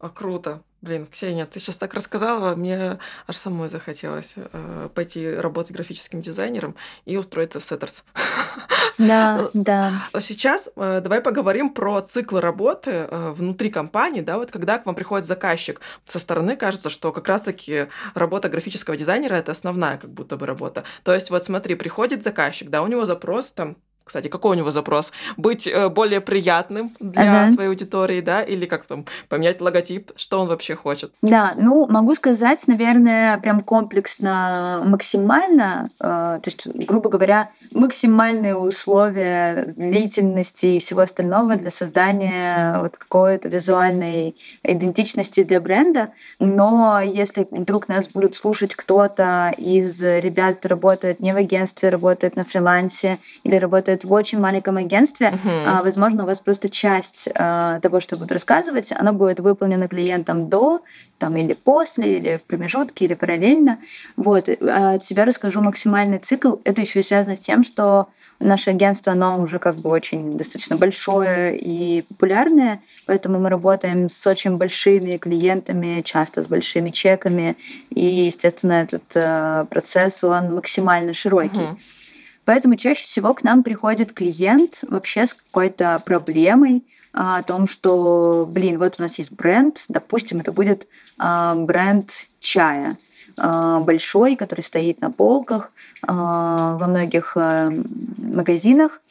А, 0.00 0.08
круто. 0.08 0.62
Блин, 0.80 1.08
Ксения, 1.10 1.44
ты 1.44 1.58
сейчас 1.58 1.76
так 1.76 1.92
рассказала, 1.92 2.54
мне 2.54 3.00
аж 3.26 3.36
самой 3.36 3.68
захотелось 3.68 4.34
э, 4.36 4.88
пойти 4.94 5.28
работать 5.28 5.72
графическим 5.72 6.22
дизайнером 6.22 6.76
и 7.04 7.16
устроиться 7.16 7.58
в 7.58 7.64
SETTERS. 7.64 8.04
Да, 8.96 9.48
да. 9.54 10.04
А 10.12 10.20
сейчас 10.20 10.70
э, 10.76 11.00
давай 11.02 11.20
поговорим 11.20 11.70
про 11.70 12.00
цикл 12.02 12.38
работы 12.38 12.90
э, 13.10 13.32
внутри 13.32 13.70
компании, 13.70 14.20
да, 14.20 14.38
вот 14.38 14.52
когда 14.52 14.78
к 14.78 14.86
вам 14.86 14.94
приходит 14.94 15.26
заказчик. 15.26 15.80
Со 16.06 16.20
стороны 16.20 16.56
кажется, 16.56 16.90
что 16.90 17.10
как 17.10 17.26
раз-таки 17.26 17.88
работа 18.14 18.48
графического 18.48 18.96
дизайнера 18.96 19.34
это 19.34 19.50
основная 19.50 19.98
как 19.98 20.10
будто 20.10 20.36
бы 20.36 20.46
работа. 20.46 20.84
То 21.02 21.12
есть 21.12 21.30
вот 21.30 21.42
смотри, 21.42 21.74
приходит 21.74 22.22
заказчик, 22.22 22.70
да, 22.70 22.82
у 22.82 22.86
него 22.86 23.04
запрос 23.04 23.50
там 23.50 23.78
кстати, 24.08 24.28
какой 24.28 24.56
у 24.56 24.58
него 24.58 24.70
запрос? 24.70 25.12
Быть 25.36 25.66
э, 25.66 25.88
более 25.88 26.20
приятным 26.20 26.90
для 26.98 27.44
ага. 27.44 27.52
своей 27.52 27.68
аудитории, 27.68 28.20
да, 28.20 28.42
или 28.42 28.66
как 28.66 28.84
там 28.86 29.04
поменять 29.28 29.60
логотип? 29.60 30.12
Что 30.16 30.40
он 30.40 30.48
вообще 30.48 30.74
хочет? 30.74 31.12
Да, 31.22 31.54
ну 31.56 31.86
могу 31.86 32.14
сказать, 32.14 32.66
наверное, 32.66 33.38
прям 33.38 33.60
комплексно, 33.60 34.82
максимально, 34.84 35.90
э, 36.00 36.04
то 36.04 36.42
есть, 36.44 36.66
грубо 36.66 37.10
говоря, 37.10 37.50
максимальные 37.72 38.56
условия 38.56 39.74
длительности 39.76 40.66
и 40.66 40.78
всего 40.78 41.02
остального 41.02 41.56
для 41.56 41.70
создания 41.70 42.78
вот 42.80 42.96
какой-то 42.96 43.48
визуальной 43.48 44.36
идентичности 44.62 45.44
для 45.44 45.60
бренда. 45.60 46.08
Но 46.38 47.00
если 47.00 47.46
вдруг 47.50 47.88
нас 47.88 48.08
будут 48.08 48.34
слушать 48.34 48.74
кто-то 48.74 49.54
из 49.56 50.02
ребят, 50.02 50.56
кто 50.56 50.68
работает 50.68 51.20
не 51.20 51.32
в 51.32 51.36
агентстве, 51.36 51.90
работает 51.90 52.36
на 52.36 52.44
фрилансе 52.44 53.18
или 53.44 53.56
работает 53.56 53.97
работает 53.98 54.04
в 54.04 54.12
очень 54.12 54.40
маленьком 54.40 54.76
агентстве, 54.76 55.32
uh-huh. 55.44 55.82
возможно, 55.82 56.24
у 56.24 56.26
вас 56.26 56.40
просто 56.40 56.68
часть 56.68 57.28
а, 57.34 57.80
того, 57.80 58.00
что 58.00 58.16
буду 58.16 58.34
рассказывать, 58.34 58.92
она 58.92 59.12
будет 59.12 59.40
выполнена 59.40 59.88
клиентом 59.88 60.48
до, 60.48 60.80
там, 61.18 61.36
или 61.36 61.54
после, 61.54 62.18
или 62.18 62.36
в 62.36 62.42
промежутке, 62.42 63.04
или 63.04 63.14
параллельно. 63.14 63.78
Вот. 64.16 64.48
А 64.48 64.94
от 64.94 65.04
себя 65.04 65.24
расскажу 65.24 65.60
максимальный 65.60 66.18
цикл. 66.18 66.56
Это 66.64 66.80
еще 66.82 67.02
связано 67.02 67.34
с 67.34 67.40
тем, 67.40 67.64
что 67.64 68.06
наше 68.40 68.70
агентство, 68.70 69.12
оно 69.12 69.40
уже 69.40 69.58
как 69.58 69.76
бы 69.76 69.90
очень 69.90 70.36
достаточно 70.36 70.76
большое 70.76 71.58
и 71.58 72.02
популярное, 72.02 72.80
поэтому 73.06 73.40
мы 73.40 73.48
работаем 73.48 74.08
с 74.08 74.26
очень 74.26 74.56
большими 74.56 75.16
клиентами, 75.16 76.02
часто 76.02 76.42
с 76.42 76.46
большими 76.46 76.90
чеками, 76.90 77.56
и, 77.90 78.26
естественно, 78.26 78.84
этот 78.84 79.16
э, 79.16 79.64
процесс, 79.68 80.22
он 80.22 80.54
максимально 80.54 81.14
широкий. 81.14 81.60
Uh-huh. 81.60 81.78
Поэтому 82.48 82.76
чаще 82.76 83.04
всего 83.04 83.34
к 83.34 83.44
нам 83.44 83.62
приходит 83.62 84.14
клиент 84.14 84.78
вообще 84.88 85.26
с 85.26 85.34
какой-то 85.34 86.00
проблемой, 86.06 86.82
а, 87.12 87.36
о 87.36 87.42
том, 87.42 87.68
что, 87.68 88.48
блин, 88.48 88.78
вот 88.78 88.94
у 88.98 89.02
нас 89.02 89.18
есть 89.18 89.32
бренд, 89.32 89.84
допустим, 89.90 90.40
это 90.40 90.50
будет 90.50 90.88
а, 91.18 91.54
бренд 91.54 92.10
чая 92.40 92.96
а, 93.36 93.80
большой, 93.80 94.34
который 94.34 94.62
стоит 94.62 95.02
на 95.02 95.10
полках 95.10 95.72
во 96.00 96.86
многих 96.86 97.36
магазинах, 97.36 99.02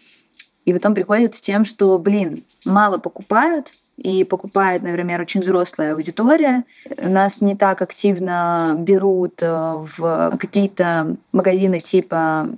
и 0.66 0.74
потом 0.74 0.96
приходит 0.96 1.36
с 1.36 1.42
тем, 1.42 1.64
что, 1.64 2.00
блин, 2.00 2.44
мало 2.66 2.98
покупают, 2.98 3.76
и 3.98 4.24
покупает, 4.24 4.82
например, 4.82 5.22
очень 5.22 5.42
взрослая 5.42 5.94
аудитория. 5.94 6.64
Нас 6.98 7.42
не 7.42 7.56
так 7.56 7.84
активно 7.84 8.76
берут 8.78 9.42
э, 9.42 9.74
в 9.98 10.38
какие-то 10.40 11.18
магазины 11.32 11.80
типа 11.80 12.50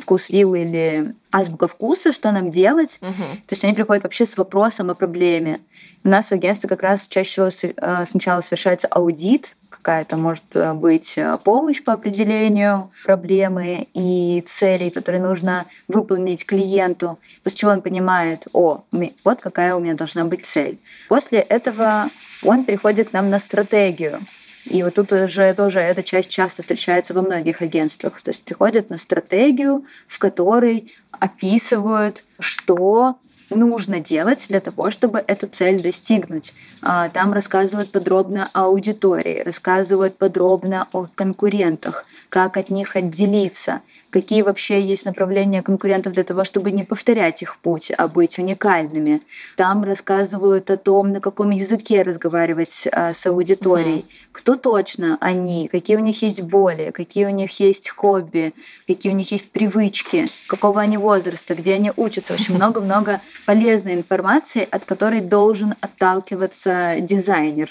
вкус 0.00 0.30
вилл 0.30 0.54
или 0.54 1.14
азбука 1.30 1.68
вкуса, 1.68 2.12
что 2.12 2.32
нам 2.32 2.50
делать. 2.50 2.98
Мгм. 3.00 3.12
То 3.46 3.52
есть 3.52 3.64
они 3.64 3.74
приходят 3.74 4.04
вообще 4.04 4.26
с 4.26 4.36
вопросом 4.36 4.90
о 4.90 4.94
проблеме. 4.94 5.60
У 6.04 6.08
нас 6.08 6.28
в 6.28 6.32
агентстве 6.32 6.68
как 6.68 6.82
раз 6.82 7.06
чаще 7.08 7.48
всего 7.50 7.72
э, 7.76 8.06
сначала 8.06 8.40
совершается 8.40 8.88
аудит, 8.88 9.56
какая-то 9.70 10.16
может 10.16 10.44
э, 10.54 10.72
быть 10.72 11.14
э, 11.16 11.38
помощь 11.42 11.82
по 11.82 11.92
определению 11.92 12.90
проблемы 13.04 13.88
и 13.94 14.42
целей, 14.46 14.90
которые 14.90 15.22
нужно 15.22 15.66
выполнить 15.88 16.46
клиенту, 16.46 17.18
после 17.42 17.58
чего 17.58 17.70
он 17.72 17.82
понимает, 17.82 18.46
о, 18.52 18.84
вот 19.24 19.40
какая 19.40 19.74
у 19.74 19.80
меня 19.80 19.94
должна 19.94 20.24
быть 20.24 20.46
цель. 20.46 20.78
После 21.08 21.40
этого 21.40 22.08
он 22.42 22.64
приходит 22.64 23.10
к 23.10 23.12
нам 23.12 23.30
на 23.30 23.38
стратегию. 23.38 24.20
И 24.64 24.82
вот 24.82 24.94
тут 24.94 25.12
уже 25.12 25.52
тоже 25.54 25.80
эта 25.80 26.02
часть 26.02 26.30
часто 26.30 26.62
встречается 26.62 27.14
во 27.14 27.22
многих 27.22 27.62
агентствах. 27.62 28.20
То 28.22 28.30
есть 28.30 28.42
приходят 28.42 28.90
на 28.90 28.98
стратегию, 28.98 29.84
в 30.06 30.18
которой 30.18 30.92
описывают, 31.10 32.24
что 32.38 33.18
нужно 33.50 34.00
делать 34.00 34.46
для 34.48 34.60
того, 34.60 34.90
чтобы 34.90 35.22
эту 35.26 35.46
цель 35.46 35.82
достигнуть. 35.82 36.54
А, 36.80 37.08
Там 37.08 37.32
рассказывают 37.32 37.92
подробно 37.92 38.48
о 38.52 38.64
аудитории, 38.64 39.42
рассказывают 39.42 40.16
подробно 40.16 40.88
о 40.92 41.06
конкурентах, 41.14 42.06
как 42.32 42.56
от 42.56 42.70
них 42.70 42.96
отделиться, 42.96 43.82
какие 44.08 44.40
вообще 44.40 44.80
есть 44.80 45.04
направления 45.04 45.60
конкурентов 45.60 46.14
для 46.14 46.22
того, 46.22 46.44
чтобы 46.44 46.70
не 46.70 46.82
повторять 46.82 47.42
их 47.42 47.58
путь, 47.58 47.92
а 47.94 48.08
быть 48.08 48.38
уникальными. 48.38 49.20
Там 49.58 49.84
рассказывают 49.84 50.70
о 50.70 50.78
том, 50.78 51.12
на 51.12 51.20
каком 51.20 51.50
языке 51.50 52.00
разговаривать 52.00 52.88
а, 52.90 53.12
с 53.12 53.26
аудиторией, 53.26 54.06
кто 54.32 54.56
точно 54.56 55.18
они, 55.20 55.68
какие 55.68 55.96
у 55.96 56.00
них 56.00 56.22
есть 56.22 56.40
боли, 56.40 56.90
какие 56.94 57.26
у 57.26 57.30
них 57.30 57.60
есть 57.60 57.90
хобби, 57.90 58.54
какие 58.86 59.12
у 59.12 59.14
них 59.14 59.30
есть 59.30 59.50
привычки, 59.50 60.24
какого 60.46 60.80
они 60.80 60.96
возраста, 60.96 61.54
где 61.54 61.74
они 61.74 61.92
учатся. 61.94 62.32
Очень 62.32 62.54
много-много 62.56 63.20
полезной 63.44 63.92
информации, 63.92 64.66
от 64.70 64.86
которой 64.86 65.20
должен 65.20 65.74
отталкиваться 65.82 66.96
дизайнер. 66.98 67.68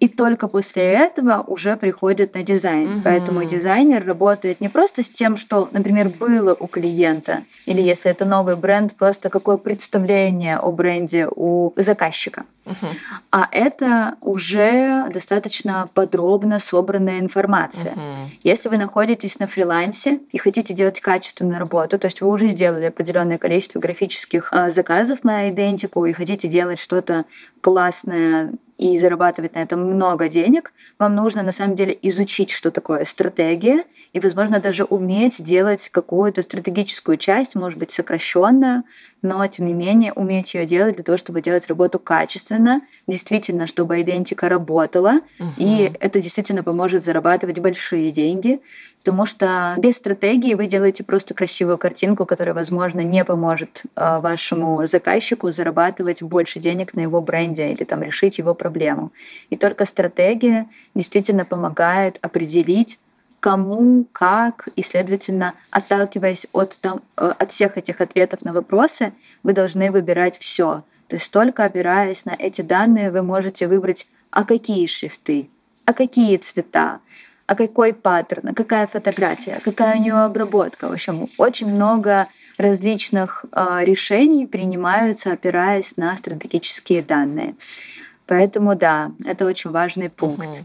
И 0.00 0.08
только 0.08 0.48
после 0.48 0.82
этого 0.82 1.44
уже 1.46 1.76
приходит 1.76 2.34
на 2.34 2.42
дизайн. 2.42 2.94
Мгм. 2.94 3.02
Поэтому 3.04 3.44
дизайнер 3.44 4.04
работает 4.04 4.60
не 4.60 4.68
просто 4.68 5.02
с 5.02 5.08
тем, 5.08 5.36
что, 5.36 5.68
например, 5.70 6.08
было 6.08 6.54
у 6.58 6.66
клиента, 6.66 7.44
или 7.64 7.80
если 7.80 8.10
это 8.10 8.24
новый 8.24 8.56
бренд, 8.56 8.94
просто 8.96 9.30
какое 9.30 9.56
представление 9.56 10.58
о 10.58 10.72
бренде 10.72 11.28
у 11.34 11.72
заказчика. 11.76 12.44
Мгм. 12.66 12.88
А 13.30 13.48
это 13.52 14.16
уже 14.20 15.06
достаточно 15.10 15.88
подробно 15.94 16.58
собранная 16.58 17.20
информация. 17.20 17.92
Мгм. 17.92 18.16
Если 18.42 18.68
вы 18.68 18.78
находитесь 18.78 19.38
на 19.38 19.46
фрилансе 19.46 20.20
и 20.32 20.38
хотите 20.38 20.74
делать 20.74 21.00
качественную 21.00 21.58
работу, 21.58 21.98
то 21.98 22.06
есть 22.06 22.20
вы 22.20 22.28
уже 22.28 22.46
сделали 22.48 22.86
определенное 22.86 23.38
количество 23.38 23.78
графических 23.78 24.48
а, 24.50 24.70
заказов 24.70 25.24
на 25.24 25.48
идентику 25.50 26.04
и 26.04 26.12
хотите 26.12 26.48
делать 26.48 26.78
что-то 26.78 27.26
классное 27.60 28.52
и 28.78 28.98
зарабатывать 28.98 29.54
на 29.54 29.60
этом 29.60 29.80
много 29.84 30.28
денег, 30.28 30.72
вам 30.98 31.14
нужно 31.14 31.42
на 31.42 31.52
самом 31.52 31.74
деле 31.76 31.96
изучить, 32.02 32.50
что 32.50 32.70
такое 32.70 33.04
стратегия, 33.04 33.84
и, 34.12 34.20
возможно, 34.20 34.60
даже 34.60 34.84
уметь 34.84 35.42
делать 35.42 35.88
какую-то 35.90 36.42
стратегическую 36.42 37.16
часть, 37.16 37.54
может 37.54 37.78
быть, 37.78 37.90
сокращенную, 37.90 38.84
но, 39.22 39.46
тем 39.46 39.66
не 39.66 39.74
менее, 39.74 40.12
уметь 40.12 40.54
ее 40.54 40.66
делать 40.66 40.96
для 40.96 41.04
того, 41.04 41.18
чтобы 41.18 41.40
делать 41.40 41.66
работу 41.68 41.98
качественно, 41.98 42.82
действительно, 43.06 43.66
чтобы 43.66 44.00
идентика 44.00 44.48
работала, 44.48 45.20
и 45.56 45.88
Мгм. 45.88 45.96
это 46.00 46.20
действительно 46.20 46.62
поможет 46.62 47.04
зарабатывать 47.04 47.58
большие 47.60 48.10
деньги, 48.10 48.60
потому 49.04 49.26
что 49.26 49.74
без 49.76 49.96
стратегии 49.96 50.54
вы 50.54 50.66
делаете 50.66 51.04
просто 51.04 51.34
красивую 51.34 51.76
картинку, 51.76 52.24
которая, 52.24 52.54
возможно, 52.54 53.00
не 53.00 53.22
поможет 53.22 53.82
а, 53.94 54.18
вашему 54.20 54.86
заказчику 54.86 55.52
зарабатывать 55.52 56.22
больше 56.22 56.58
денег 56.58 56.94
на 56.94 57.00
его 57.00 57.20
бренде 57.20 57.70
или 57.70 57.84
там 57.84 58.02
решить 58.02 58.38
его 58.38 58.54
проблему. 58.54 59.12
И 59.50 59.56
только 59.56 59.84
стратегия 59.84 60.66
действительно 60.94 61.44
помогает 61.44 62.18
определить, 62.22 62.98
кому, 63.40 64.06
как, 64.10 64.68
и, 64.74 64.82
следовательно, 64.82 65.52
отталкиваясь 65.68 66.46
от, 66.52 66.78
там, 66.80 67.02
э, 67.18 67.30
от 67.38 67.52
всех 67.52 67.76
этих 67.76 68.00
ответов 68.00 68.42
на 68.42 68.54
вопросы, 68.54 69.12
вы 69.42 69.52
должны 69.52 69.90
выбирать 69.90 70.38
все. 70.38 70.82
То 71.08 71.16
есть 71.16 71.30
только 71.30 71.64
опираясь 71.64 72.24
на 72.24 72.34
эти 72.38 72.62
данные, 72.62 73.10
вы 73.10 73.22
можете 73.22 73.68
выбрать, 73.68 74.08
а 74.30 74.44
какие 74.44 74.86
шрифты, 74.86 75.50
а 75.84 75.92
какие 75.92 76.38
цвета, 76.38 77.00
а 77.46 77.54
какой 77.54 77.92
паттерн, 77.92 78.48
а 78.48 78.54
какая 78.54 78.86
фотография, 78.86 79.60
какая 79.64 79.96
у 79.96 80.00
нее 80.00 80.14
обработка. 80.14 80.88
В 80.88 80.92
общем, 80.92 81.28
очень 81.36 81.74
много 81.74 82.28
различных 82.56 83.44
э, 83.52 83.80
решений 83.82 84.46
принимаются, 84.46 85.32
опираясь 85.32 85.96
на 85.96 86.16
стратегические 86.16 87.02
данные. 87.02 87.54
Поэтому 88.26 88.74
да, 88.74 89.12
это 89.24 89.44
очень 89.44 89.70
важный 89.70 90.08
пункт. 90.08 90.62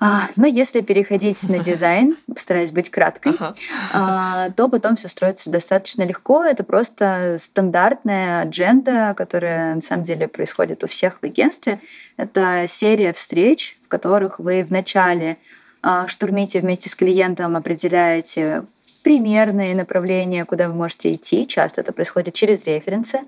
А, 0.00 0.28
но 0.36 0.46
если 0.46 0.80
переходить 0.80 1.42
на 1.48 1.58
дизайн, 1.58 2.16
постараюсь 2.32 2.70
быть 2.70 2.88
краткой, 2.88 3.32
Ага. 3.32 3.54
а, 3.92 4.50
то 4.50 4.68
потом 4.68 4.94
все 4.94 5.08
строится 5.08 5.50
достаточно 5.50 6.04
легко. 6.04 6.44
Это 6.44 6.62
просто 6.62 7.36
стандартная 7.38 8.42
адженда, 8.42 9.14
которая 9.16 9.74
на 9.74 9.80
самом 9.80 10.04
деле 10.04 10.28
происходит 10.28 10.84
у 10.84 10.86
всех 10.86 11.18
в 11.20 11.24
агентстве. 11.24 11.80
Это 12.16 12.64
серия 12.68 13.12
встреч, 13.12 13.76
в 13.80 13.88
которых 13.88 14.38
вы 14.38 14.62
вначале 14.62 15.36
штурмите 16.06 16.60
вместе 16.60 16.88
с 16.88 16.94
клиентом, 16.94 17.56
определяете 17.56 18.64
примерные 19.02 19.74
направления, 19.74 20.44
куда 20.44 20.68
вы 20.68 20.74
можете 20.74 21.12
идти. 21.12 21.46
Часто 21.46 21.80
это 21.80 21.92
происходит 21.92 22.34
через 22.34 22.66
референсы. 22.66 23.20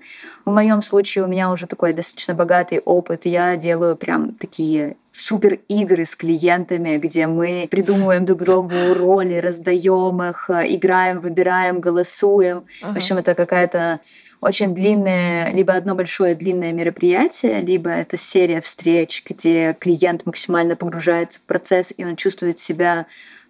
В 0.45 0.51
моем 0.51 0.81
случае 0.81 1.23
у 1.23 1.27
меня 1.27 1.51
уже 1.51 1.67
такой 1.67 1.93
достаточно 1.93 2.33
богатый 2.33 2.79
опыт. 2.79 3.25
Я 3.25 3.55
делаю 3.55 3.95
прям 3.95 4.33
такие 4.33 4.97
супер 5.11 5.59
игры 5.67 6.05
с 6.05 6.15
клиентами, 6.15 6.97
где 6.97 7.27
мы 7.27 7.67
придумываем 7.69 8.25
друг 8.25 8.39
другу 8.43 8.93
роли, 8.93 9.35
раздаем 9.35 10.23
их, 10.23 10.49
играем, 10.49 11.19
выбираем, 11.19 11.81
голосуем. 11.81 12.63
В 12.81 12.83
Ага. 12.85 12.97
общем, 12.97 13.17
это 13.17 13.35
какая-то 13.35 13.99
очень 14.39 14.73
длинное, 14.73 15.51
либо 15.51 15.73
одно 15.73 15.95
большое 15.95 16.33
длинное 16.33 16.71
мероприятие, 16.71 17.59
либо 17.61 17.89
это 17.89 18.15
серия 18.17 18.61
встреч, 18.61 19.23
где 19.27 19.75
клиент 19.79 20.25
максимально 20.25 20.75
погружается 20.75 21.39
в 21.39 21.43
процесс, 21.43 21.93
и 21.95 22.05
он 22.05 22.15
чувствует 22.15 22.57
себя 22.57 23.05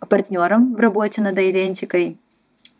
партнером 0.07 0.75
в 0.75 0.79
работе 0.79 1.21
над 1.21 1.37
идентикой. 1.37 2.17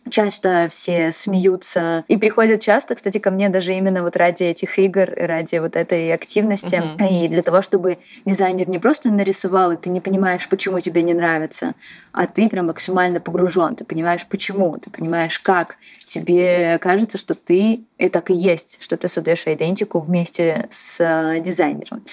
Часто 0.10 0.68
все 0.70 1.12
смеются 1.12 2.04
и 2.08 2.18
приходят 2.18 2.60
часто, 2.60 2.96
кстати, 2.96 3.20
ко 3.20 3.30
мне 3.30 3.50
даже 3.50 3.74
именно 3.74 4.02
вот 4.02 4.18
ради 4.18 4.44
этих 4.44 4.80
игр, 4.80 5.08
ради 5.16 5.58
вот 5.58 5.76
этой 5.76 6.12
активности. 6.12 6.76
Мгм. 6.76 7.06
И 7.06 7.28
для 7.28 7.44
того, 7.44 7.62
чтобы 7.62 8.00
дизайнер 8.26 8.68
не 8.68 8.80
просто 8.80 9.10
нарисовал, 9.10 9.72
и 9.72 9.78
ты 9.78 9.90
не 9.90 10.02
понимаешь, 10.02 10.50
почему 10.50 10.80
тебе 10.80 11.04
не 11.04 11.14
нравится, 11.14 11.76
а 12.12 12.26
ты 12.26 12.50
прям 12.50 12.68
максимально 12.68 13.20
погружен, 13.22 13.76
ты 13.76 13.86
понимаешь, 13.86 14.26
почему, 14.28 14.78
ты 14.78 14.90
понимаешь, 14.90 15.38
как. 15.40 15.78
Тебе 16.06 16.78
кажется, 16.80 17.18
что 17.18 17.36
ты 17.36 17.82
и 17.98 18.10
так 18.10 18.32
и 18.32 18.34
есть, 18.34 18.78
что 18.82 18.98
ты 18.98 19.08
создаешь 19.08 19.44
идентику 19.46 20.00
вместе 20.00 20.68
с 20.72 21.00
э, 21.00 21.40
дизайнером. 21.40 22.04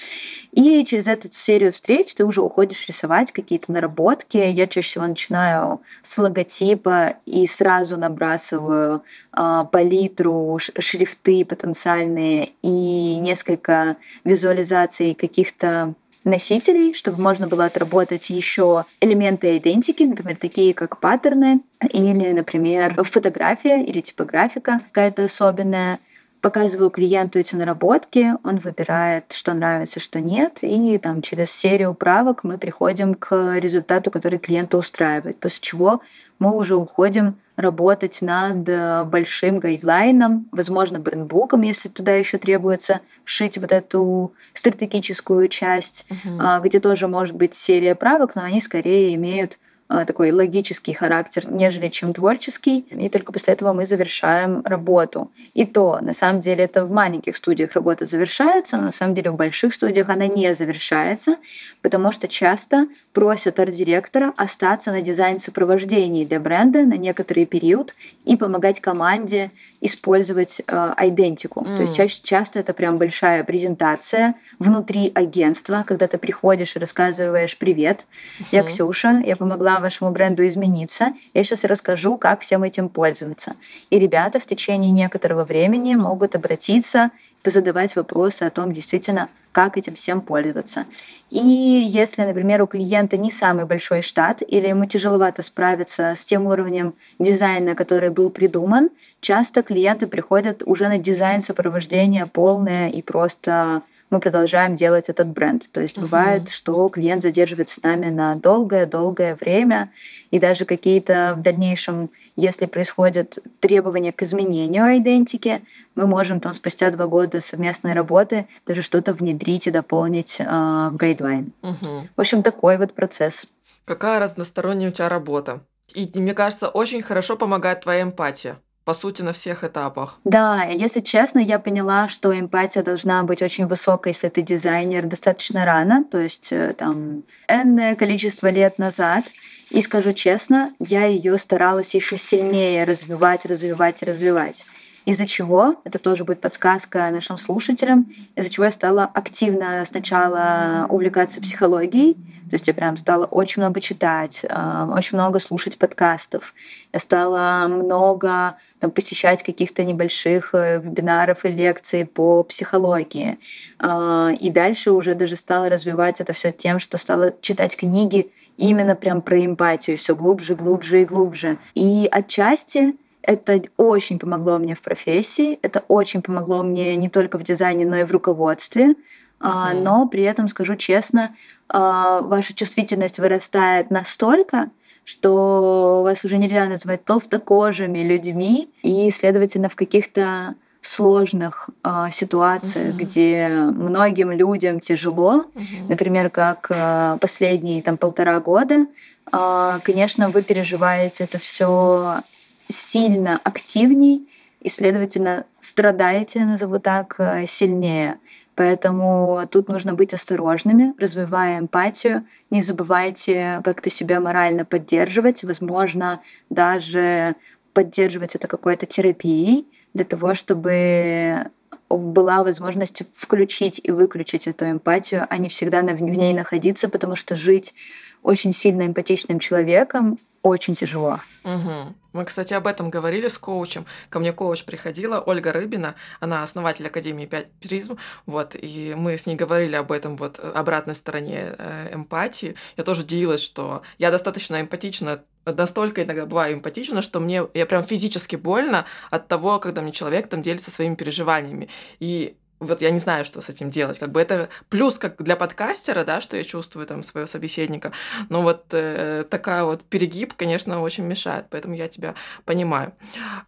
И 0.51 0.83
через 0.85 1.07
эту 1.07 1.31
серию 1.31 1.71
встреч 1.71 2.13
ты 2.13 2.23
уже 2.23 2.41
уходишь 2.41 2.87
рисовать 2.87 3.31
какие-то 3.31 3.71
наработки. 3.71 4.37
Я 4.37 4.67
чаще 4.67 4.87
всего 4.87 5.07
начинаю 5.07 5.81
с 6.03 6.17
логотипа 6.17 7.15
и 7.25 7.45
сразу 7.47 7.78
набрасываю 7.97 9.03
а, 9.31 9.65
палитру, 9.65 10.57
шрифты 10.59 11.45
потенциальные 11.45 12.51
и 12.61 13.15
несколько 13.17 13.97
визуализаций 14.23 15.13
каких-то 15.13 15.93
носителей, 16.23 16.93
чтобы 16.93 17.21
можно 17.21 17.47
было 17.47 17.65
отработать 17.65 18.29
еще 18.29 18.85
элементы 19.01 19.57
идентики, 19.57 20.03
например, 20.03 20.37
такие 20.37 20.73
как 20.73 20.99
паттерны 20.99 21.61
или, 21.89 22.31
например, 22.31 23.03
фотография 23.03 23.83
или 23.83 24.01
типографика 24.01 24.79
какая-то 24.87 25.23
особенная. 25.23 25.99
Показываю 26.41 26.89
клиенту 26.89 27.37
эти 27.37 27.55
наработки, 27.55 28.33
он 28.45 28.59
выбирает, 28.59 29.33
что 29.33 29.53
нравится, 29.53 29.99
что 29.99 30.21
нет, 30.21 30.59
и 30.61 30.97
там 30.97 31.21
через 31.21 31.51
серию 31.51 31.93
правок 31.93 32.45
мы 32.45 32.57
приходим 32.57 33.13
к 33.13 33.57
результату, 33.59 34.09
который 34.09 34.39
клиента 34.39 34.77
устраивает, 34.77 35.37
после 35.37 35.59
чего 35.61 36.01
мы 36.39 36.55
уже 36.55 36.77
уходим 36.77 37.35
работать 37.59 38.21
над 38.21 38.67
э, 38.69 39.03
большим 39.03 39.59
гайдлайном, 39.59 40.47
возможно, 40.51 40.99
брендбуком, 40.99 41.61
если 41.61 41.89
туда 41.89 42.13
еще 42.13 42.37
требуется 42.37 43.01
вшить 43.25 43.57
вот 43.57 43.71
эту 43.73 44.33
стратегическую 44.53 45.49
часть, 45.49 46.05
а, 46.39 46.59
где 46.61 46.79
тоже 46.79 47.07
может 47.07 47.35
быть 47.35 47.53
серия 47.53 47.95
правок, 47.95 48.35
но 48.35 48.43
они 48.43 48.61
скорее 48.61 49.13
имеют 49.15 49.59
такой 49.89 50.31
логический 50.31 50.93
характер, 50.93 51.51
нежели 51.51 51.89
чем 51.89 52.13
творческий. 52.13 52.85
И 52.91 53.09
только 53.09 53.31
после 53.31 53.53
этого 53.53 53.73
мы 53.73 53.85
завершаем 53.85 54.61
работу. 54.63 55.31
И 55.55 55.65
то, 55.65 55.99
на 55.99 56.13
самом 56.13 56.39
деле, 56.41 56.63
это 56.63 56.85
в 56.85 56.91
маленьких 56.91 57.35
студиях 57.35 57.73
работа 57.73 58.05
завершается, 58.05 58.77
но 58.77 58.83
на 58.83 58.91
самом 58.91 59.15
деле 59.15 59.31
в 59.31 59.35
больших 59.35 59.73
студиях 59.73 60.09
она 60.09 60.27
не 60.27 60.53
завершается, 60.53 61.37
потому 61.81 62.11
что 62.11 62.27
часто 62.27 62.87
просят 63.13 63.59
арт-директора 63.59 64.33
остаться 64.37 64.91
на 64.91 65.01
дизайн-сопровождении 65.01 66.23
для 66.23 66.39
бренда 66.39 66.83
на 66.83 66.95
некоторый 66.95 67.45
период 67.45 67.95
и 68.25 68.35
помогать 68.35 68.79
команде 68.79 69.51
использовать 69.81 70.61
э, 70.67 70.93
идентику. 71.01 71.61
Mm. 71.61 71.75
То 71.77 71.81
есть 71.81 71.95
чаще, 71.95 72.21
часто 72.21 72.59
это 72.59 72.73
прям 72.73 72.97
большая 72.97 73.43
презентация 73.43 74.35
внутри 74.59 75.11
агентства, 75.15 75.83
когда 75.87 76.07
ты 76.07 76.17
приходишь 76.17 76.75
и 76.75 76.79
рассказываешь 76.79 77.57
«Привет, 77.57 78.05
mm-hmm. 78.09 78.45
я 78.51 78.63
Ксюша, 78.63 79.21
я 79.25 79.35
помогла 79.35 79.78
вашему 79.79 80.11
бренду 80.11 80.45
измениться, 80.47 81.13
я 81.33 81.43
сейчас 81.43 81.63
расскажу, 81.63 82.17
как 82.17 82.41
всем 82.41 82.63
этим 82.63 82.89
пользоваться». 82.89 83.55
И 83.89 83.99
ребята 83.99 84.39
в 84.39 84.45
течение 84.45 84.91
некоторого 84.91 85.45
времени 85.45 85.95
могут 85.95 86.35
обратиться 86.35 87.11
позадавать 87.43 87.95
вопросы 87.95 88.43
о 88.43 88.49
том, 88.49 88.73
действительно, 88.73 89.29
как 89.51 89.77
этим 89.77 89.95
всем 89.95 90.21
пользоваться. 90.21 90.85
И 91.29 91.39
если, 91.39 92.23
например, 92.23 92.61
у 92.61 92.67
клиента 92.67 93.17
не 93.17 93.31
самый 93.31 93.65
большой 93.65 94.01
штат 94.01 94.41
или 94.47 94.67
ему 94.67 94.85
тяжеловато 94.85 95.41
справиться 95.41 96.13
с 96.15 96.23
тем 96.23 96.45
уровнем 96.45 96.93
дизайна, 97.17 97.75
который 97.75 98.09
был 98.09 98.29
придуман, 98.29 98.89
часто 99.21 99.63
клиенты 99.63 100.07
приходят 100.07 100.63
уже 100.65 100.87
на 100.87 100.97
дизайн 100.97 101.41
сопровождения 101.41 102.25
полное 102.25 102.89
и 102.89 103.01
просто 103.01 103.81
мы 104.09 104.19
продолжаем 104.19 104.75
делать 104.75 105.09
этот 105.09 105.27
бренд. 105.27 105.69
То 105.71 105.81
есть 105.81 105.97
uh-huh. 105.97 106.01
бывает, 106.01 106.49
что 106.49 106.87
клиент 106.89 107.23
задерживается 107.23 107.79
с 107.79 107.83
нами 107.83 108.07
на 108.07 108.35
долгое-долгое 108.35 109.35
время, 109.35 109.91
и 110.31 110.39
даже 110.39 110.65
какие-то 110.65 111.35
в 111.37 111.41
дальнейшем 111.41 112.09
если 112.39 112.67
происходят 112.67 113.39
требования 113.59 114.13
к 114.13 114.23
изменению 114.23 114.97
идентики, 114.97 115.61
мы 115.95 116.07
можем 116.07 116.39
там 116.39 116.53
спустя 116.53 116.89
два 116.89 117.05
года 117.05 117.41
совместной 117.41 117.93
работы 117.93 118.47
даже 118.65 118.81
что-то 118.81 119.13
внедрить 119.13 119.67
и 119.67 119.71
дополнить 119.71 120.37
э, 120.39 120.45
в 120.45 120.95
гайдлайн. 120.95 121.51
Угу. 121.61 122.07
В 122.15 122.21
общем, 122.21 122.41
такой 122.41 122.77
вот 122.77 122.93
процесс. 122.93 123.47
Какая 123.83 124.19
разносторонняя 124.21 124.89
у 124.89 124.93
тебя 124.93 125.09
работа. 125.09 125.61
И, 125.93 126.09
мне 126.15 126.33
кажется, 126.33 126.69
очень 126.69 127.01
хорошо 127.01 127.35
помогает 127.35 127.81
твоя 127.81 128.03
эмпатия 128.03 128.59
по 128.85 128.93
сути, 128.93 129.21
на 129.21 129.33
всех 129.33 129.63
этапах. 129.63 130.19
Да, 130.23 130.63
если 130.63 131.01
честно, 131.01 131.39
я 131.39 131.59
поняла, 131.59 132.07
что 132.07 132.37
эмпатия 132.37 132.81
должна 132.81 133.23
быть 133.23 133.41
очень 133.41 133.67
высокой, 133.67 134.13
если 134.13 134.29
ты 134.29 134.41
дизайнер, 134.41 135.05
достаточно 135.05 135.65
рано, 135.65 136.03
то 136.03 136.17
есть 136.19 136.47
э, 136.51 136.73
там 136.77 137.23
энное 137.47 137.95
количество 137.95 138.49
лет 138.49 138.79
назад. 138.79 139.25
И 139.69 139.81
скажу 139.81 140.13
честно, 140.13 140.73
я 140.79 141.05
ее 141.05 141.37
старалась 141.37 141.93
еще 141.93 142.17
сильнее 142.17 142.83
развивать, 142.85 143.45
развивать, 143.45 144.01
развивать. 144.01 144.65
Из-за 145.05 145.25
чего, 145.25 145.75
это 145.83 145.99
тоже 145.99 146.23
будет 146.23 146.41
подсказка 146.41 147.09
нашим 147.11 147.37
слушателям, 147.37 148.11
из-за 148.35 148.49
чего 148.49 148.65
я 148.65 148.71
стала 148.71 149.05
активно 149.05 149.83
сначала 149.85 150.85
увлекаться 150.89 151.41
психологией, 151.41 152.17
то 152.49 152.55
есть 152.55 152.67
я 152.67 152.73
прям 152.73 152.97
стала 152.97 153.25
очень 153.25 153.61
много 153.61 153.79
читать, 153.79 154.43
э, 154.43 154.87
очень 154.91 155.17
много 155.17 155.39
слушать 155.39 155.77
подкастов. 155.77 156.55
Я 156.91 156.99
стала 156.99 157.67
много 157.67 158.55
там, 158.79 158.89
посещать 158.89 159.43
каких-то 159.43 159.83
небольших 159.83 160.55
э, 160.55 160.79
вебинаров 160.79 161.45
и 161.45 161.49
лекций 161.49 162.05
по 162.05 162.43
психологии. 162.43 163.37
Э, 163.79 164.33
и 164.39 164.49
дальше 164.49 164.91
уже 164.91 165.13
даже 165.13 165.35
стала 165.35 165.69
развивать 165.69 166.21
это 166.21 166.33
все 166.33 166.51
тем, 166.51 166.79
что 166.79 166.97
стала 166.97 167.33
читать 167.39 167.77
книги 167.77 168.31
именно 168.57 168.95
прям 168.95 169.21
про 169.21 169.45
эмпатию, 169.45 169.95
все 169.97 170.15
глубже, 170.15 170.55
глубже 170.55 171.03
и 171.03 171.05
глубже. 171.05 171.59
И 171.75 172.09
отчасти 172.11 172.95
это 173.29 173.61
очень 173.77 174.17
помогло 174.17 174.57
мне 174.57 174.73
в 174.73 174.81
профессии, 174.81 175.59
это 175.61 175.83
очень 175.87 176.23
помогло 176.23 176.63
мне 176.63 176.95
не 176.95 177.09
только 177.09 177.37
в 177.37 177.43
дизайне, 177.43 177.85
но 177.85 177.97
и 177.97 178.03
в 178.03 178.11
руководстве. 178.11 178.95
Mm-hmm. 179.39 179.81
Но 179.81 180.07
при 180.07 180.23
этом, 180.23 180.47
скажу 180.47 180.75
честно, 180.75 181.35
а, 181.69 182.21
ваша 182.21 182.55
чувствительность 182.55 183.19
вырастает 183.19 183.91
настолько, 183.91 184.71
что 185.03 186.01
вас 186.03 186.25
уже 186.25 186.37
нельзя 186.37 186.65
назвать 186.65 187.05
толстокожими 187.05 187.99
людьми, 187.99 188.69
и, 188.81 189.09
следовательно, 189.11 189.69
в 189.69 189.75
каких-то 189.75 190.55
сложных 190.81 191.69
э, 191.83 192.05
ситуациях, 192.11 192.95
mm-hmm. 192.95 192.97
где 192.97 193.47
многим 193.49 194.31
людям 194.31 194.79
тяжело, 194.79 195.43
mm-hmm. 195.53 195.89
например, 195.89 196.29
как 196.29 196.67
э, 196.69 197.17
последние 197.21 197.83
там 197.83 197.97
полтора 197.97 198.39
года, 198.39 198.87
э, 199.31 199.79
конечно, 199.83 200.29
вы 200.29 200.41
переживаете 200.41 201.25
это 201.25 201.37
все 201.37 202.23
сильно 202.69 203.39
активней 203.43 204.29
и, 204.61 204.69
следовательно, 204.69 205.45
страдаете, 205.59 206.45
назову 206.45 206.79
так, 206.79 207.19
сильнее. 207.47 208.19
Поэтому 208.55 209.41
тут 209.49 209.69
нужно 209.69 209.93
быть 209.93 210.13
осторожными, 210.13 210.93
развивая 210.99 211.59
эмпатию. 211.59 212.25
Не 212.49 212.61
забывайте 212.61 213.61
как-то 213.63 213.89
себя 213.89 214.19
морально 214.19 214.65
поддерживать, 214.65 215.43
возможно, 215.43 216.21
даже 216.49 217.35
поддерживать 217.73 218.35
это 218.35 218.47
какой-то 218.47 218.85
терапией, 218.85 219.65
для 219.93 220.03
того, 220.03 220.33
чтобы 220.33 221.49
была 221.89 222.43
возможность 222.43 223.01
включить 223.13 223.79
и 223.81 223.91
выключить 223.91 224.45
эту 224.45 224.69
эмпатию, 224.69 225.25
а 225.27 225.37
не 225.37 225.49
всегда 225.49 225.81
в 225.81 226.01
ней 226.01 226.33
находиться, 226.33 226.89
потому 226.89 227.15
что 227.15 227.35
жить 227.35 227.73
очень 228.21 228.53
сильно 228.53 228.85
эмпатичным 228.85 229.39
человеком 229.39 230.19
очень 230.41 230.75
тяжело. 230.75 231.19
Угу. 231.43 231.95
Мы, 232.13 232.25
кстати, 232.25 232.53
об 232.53 232.67
этом 232.67 232.89
говорили 232.89 233.27
с 233.27 233.37
коучем. 233.37 233.85
Ко 234.09 234.19
мне 234.19 234.33
коуч 234.33 234.63
приходила, 234.63 235.19
Ольга 235.19 235.51
Рыбина, 235.51 235.95
она 236.19 236.43
основатель 236.43 236.87
Академии 236.87 237.25
5 237.25 237.51
призм, 237.59 237.97
вот, 238.25 238.55
и 238.55 238.95
мы 238.97 239.17
с 239.17 239.27
ней 239.27 239.35
говорили 239.35 239.75
об 239.75 239.91
этом 239.91 240.17
вот 240.17 240.39
обратной 240.39 240.95
стороне 240.95 241.55
э, 241.57 241.93
эмпатии. 241.93 242.55
Я 242.77 242.83
тоже 242.83 243.03
делилась, 243.03 243.41
что 243.41 243.83
я 243.97 244.11
достаточно 244.11 244.59
эмпатична 244.59 245.23
настолько 245.45 246.03
иногда 246.03 246.25
бываю 246.25 246.55
эмпатична, 246.55 247.01
что 247.01 247.19
мне 247.19 247.47
я 247.53 247.65
прям 247.65 247.83
физически 247.83 248.35
больно 248.35 248.85
от 249.09 249.27
того, 249.27 249.59
когда 249.59 249.81
мне 249.81 249.91
человек 249.91 250.29
там 250.29 250.41
делится 250.41 250.69
своими 250.69 250.95
переживаниями. 250.95 251.69
И 251.99 252.37
вот 252.59 252.81
я 252.81 252.91
не 252.91 252.99
знаю, 252.99 253.25
что 253.25 253.41
с 253.41 253.49
этим 253.49 253.69
делать. 253.69 253.99
Как 253.99 254.11
бы 254.11 254.21
это 254.21 254.49
плюс 254.69 254.97
как 254.97 255.21
для 255.21 255.35
подкастера, 255.35 256.03
да, 256.03 256.21
что 256.21 256.37
я 256.37 256.43
чувствую 256.43 256.85
там 256.85 257.03
своего 257.03 257.27
собеседника, 257.27 257.91
но 258.29 258.41
вот 258.41 258.65
э, 258.71 259.25
такая 259.29 259.63
вот 259.63 259.83
перегиб, 259.83 260.33
конечно, 260.35 260.81
очень 260.81 261.05
мешает, 261.05 261.45
поэтому 261.49 261.75
я 261.75 261.87
тебя 261.87 262.15
понимаю. 262.45 262.93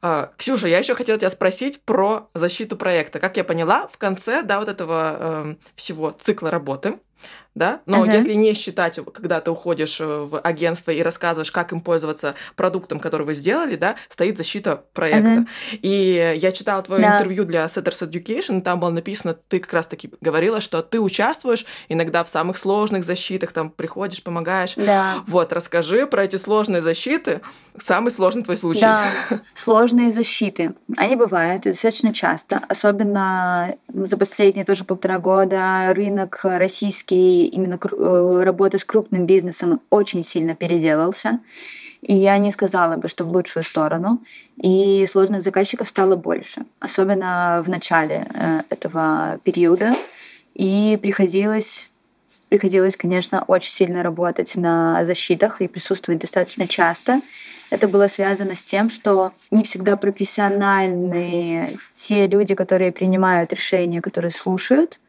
Э, 0.01 0.27
Ксюша, 0.37 0.67
я 0.67 0.79
еще 0.79 0.95
хотела 0.95 1.19
тебя 1.19 1.29
спросить 1.29 1.81
про 1.83 2.29
защиту 2.33 2.77
проекта. 2.77 3.19
Как 3.19 3.37
я 3.37 3.43
поняла, 3.43 3.87
в 3.87 3.97
конце, 3.97 4.43
да, 4.43 4.59
вот 4.59 4.69
этого 4.69 5.17
э, 5.19 5.55
всего 5.75 6.11
цикла 6.11 6.51
работы, 6.51 6.99
да, 7.53 7.81
но 7.85 8.05
uh-huh. 8.05 8.13
если 8.13 8.33
не 8.33 8.53
считать, 8.53 8.99
когда 9.13 9.41
ты 9.41 9.51
уходишь 9.51 9.99
э, 9.99 10.05
в 10.05 10.39
агентство 10.39 10.91
и 10.91 11.01
рассказываешь, 11.01 11.51
как 11.51 11.73
им 11.73 11.81
пользоваться 11.81 12.35
продуктом, 12.55 12.99
который 12.99 13.25
вы 13.25 13.33
сделали, 13.33 13.75
да, 13.75 13.97
стоит 14.07 14.37
защита 14.37 14.83
проекта. 14.93 15.41
Uh-huh. 15.41 15.79
И 15.81 16.37
я 16.37 16.51
читала 16.53 16.81
твое 16.81 17.03
да. 17.03 17.17
интервью 17.17 17.43
для 17.43 17.65
Setters 17.65 18.09
Education, 18.09 18.59
и 18.59 18.61
там 18.61 18.79
было 18.79 18.89
написано, 18.89 19.33
ты 19.33 19.59
как 19.59 19.73
раз-таки 19.73 20.11
говорила, 20.21 20.61
что 20.61 20.81
ты 20.81 21.01
участвуешь 21.01 21.65
иногда 21.89 22.23
в 22.23 22.29
самых 22.29 22.57
сложных 22.57 23.03
защитах, 23.03 23.51
там 23.51 23.69
приходишь, 23.69 24.23
помогаешь. 24.23 24.75
Да. 24.77 25.15
Вот, 25.27 25.51
расскажи 25.51 26.07
про 26.07 26.23
эти 26.23 26.37
сложные 26.37 26.81
защиты, 26.81 27.41
самый 27.77 28.11
сложный 28.11 28.43
твой 28.43 28.55
случай. 28.55 28.81
Да, 28.81 29.03
сложные 29.53 30.11
защиты. 30.11 30.73
Они 30.95 31.17
бывают 31.17 31.63
достаточно 31.63 32.13
часто, 32.13 32.61
особенно 32.69 33.75
за 33.89 34.17
последние 34.17 34.63
тоже 34.63 34.85
полтора 34.85 35.19
года 35.19 35.93
рынок 35.93 36.39
российский 36.43 37.10
именно 37.15 37.79
э, 37.81 38.43
работы 38.43 38.79
с 38.79 38.85
крупным 38.85 39.25
бизнесом 39.25 39.81
очень 39.89 40.23
сильно 40.23 40.55
переделался. 40.55 41.39
И 42.01 42.15
я 42.15 42.37
не 42.39 42.51
сказала 42.51 42.97
бы, 42.97 43.07
что 43.07 43.25
в 43.25 43.31
лучшую 43.31 43.63
сторону. 43.63 44.21
И 44.57 45.05
сложных 45.07 45.43
заказчиков 45.43 45.87
стало 45.87 46.15
больше, 46.15 46.65
особенно 46.79 47.61
в 47.63 47.69
начале 47.69 48.27
э, 48.33 48.61
этого 48.69 49.39
периода. 49.43 49.95
И 50.53 50.99
приходилось 51.01 51.91
приходилось, 52.49 52.97
конечно, 52.97 53.45
очень 53.47 53.71
сильно 53.71 54.03
работать 54.03 54.57
на 54.57 55.05
защитах 55.05 55.61
и 55.61 55.69
присутствовать 55.69 56.19
достаточно 56.19 56.67
часто. 56.67 57.21
Это 57.69 57.87
было 57.87 58.07
связано 58.07 58.55
с 58.55 58.63
тем, 58.65 58.89
что 58.89 59.31
не 59.51 59.63
всегда 59.63 59.95
профессиональные 59.95 61.77
те 61.93 62.27
люди, 62.27 62.53
которые 62.53 62.91
принимают 62.91 63.53
решения, 63.53 64.01
которые 64.01 64.31
слушают. 64.31 64.99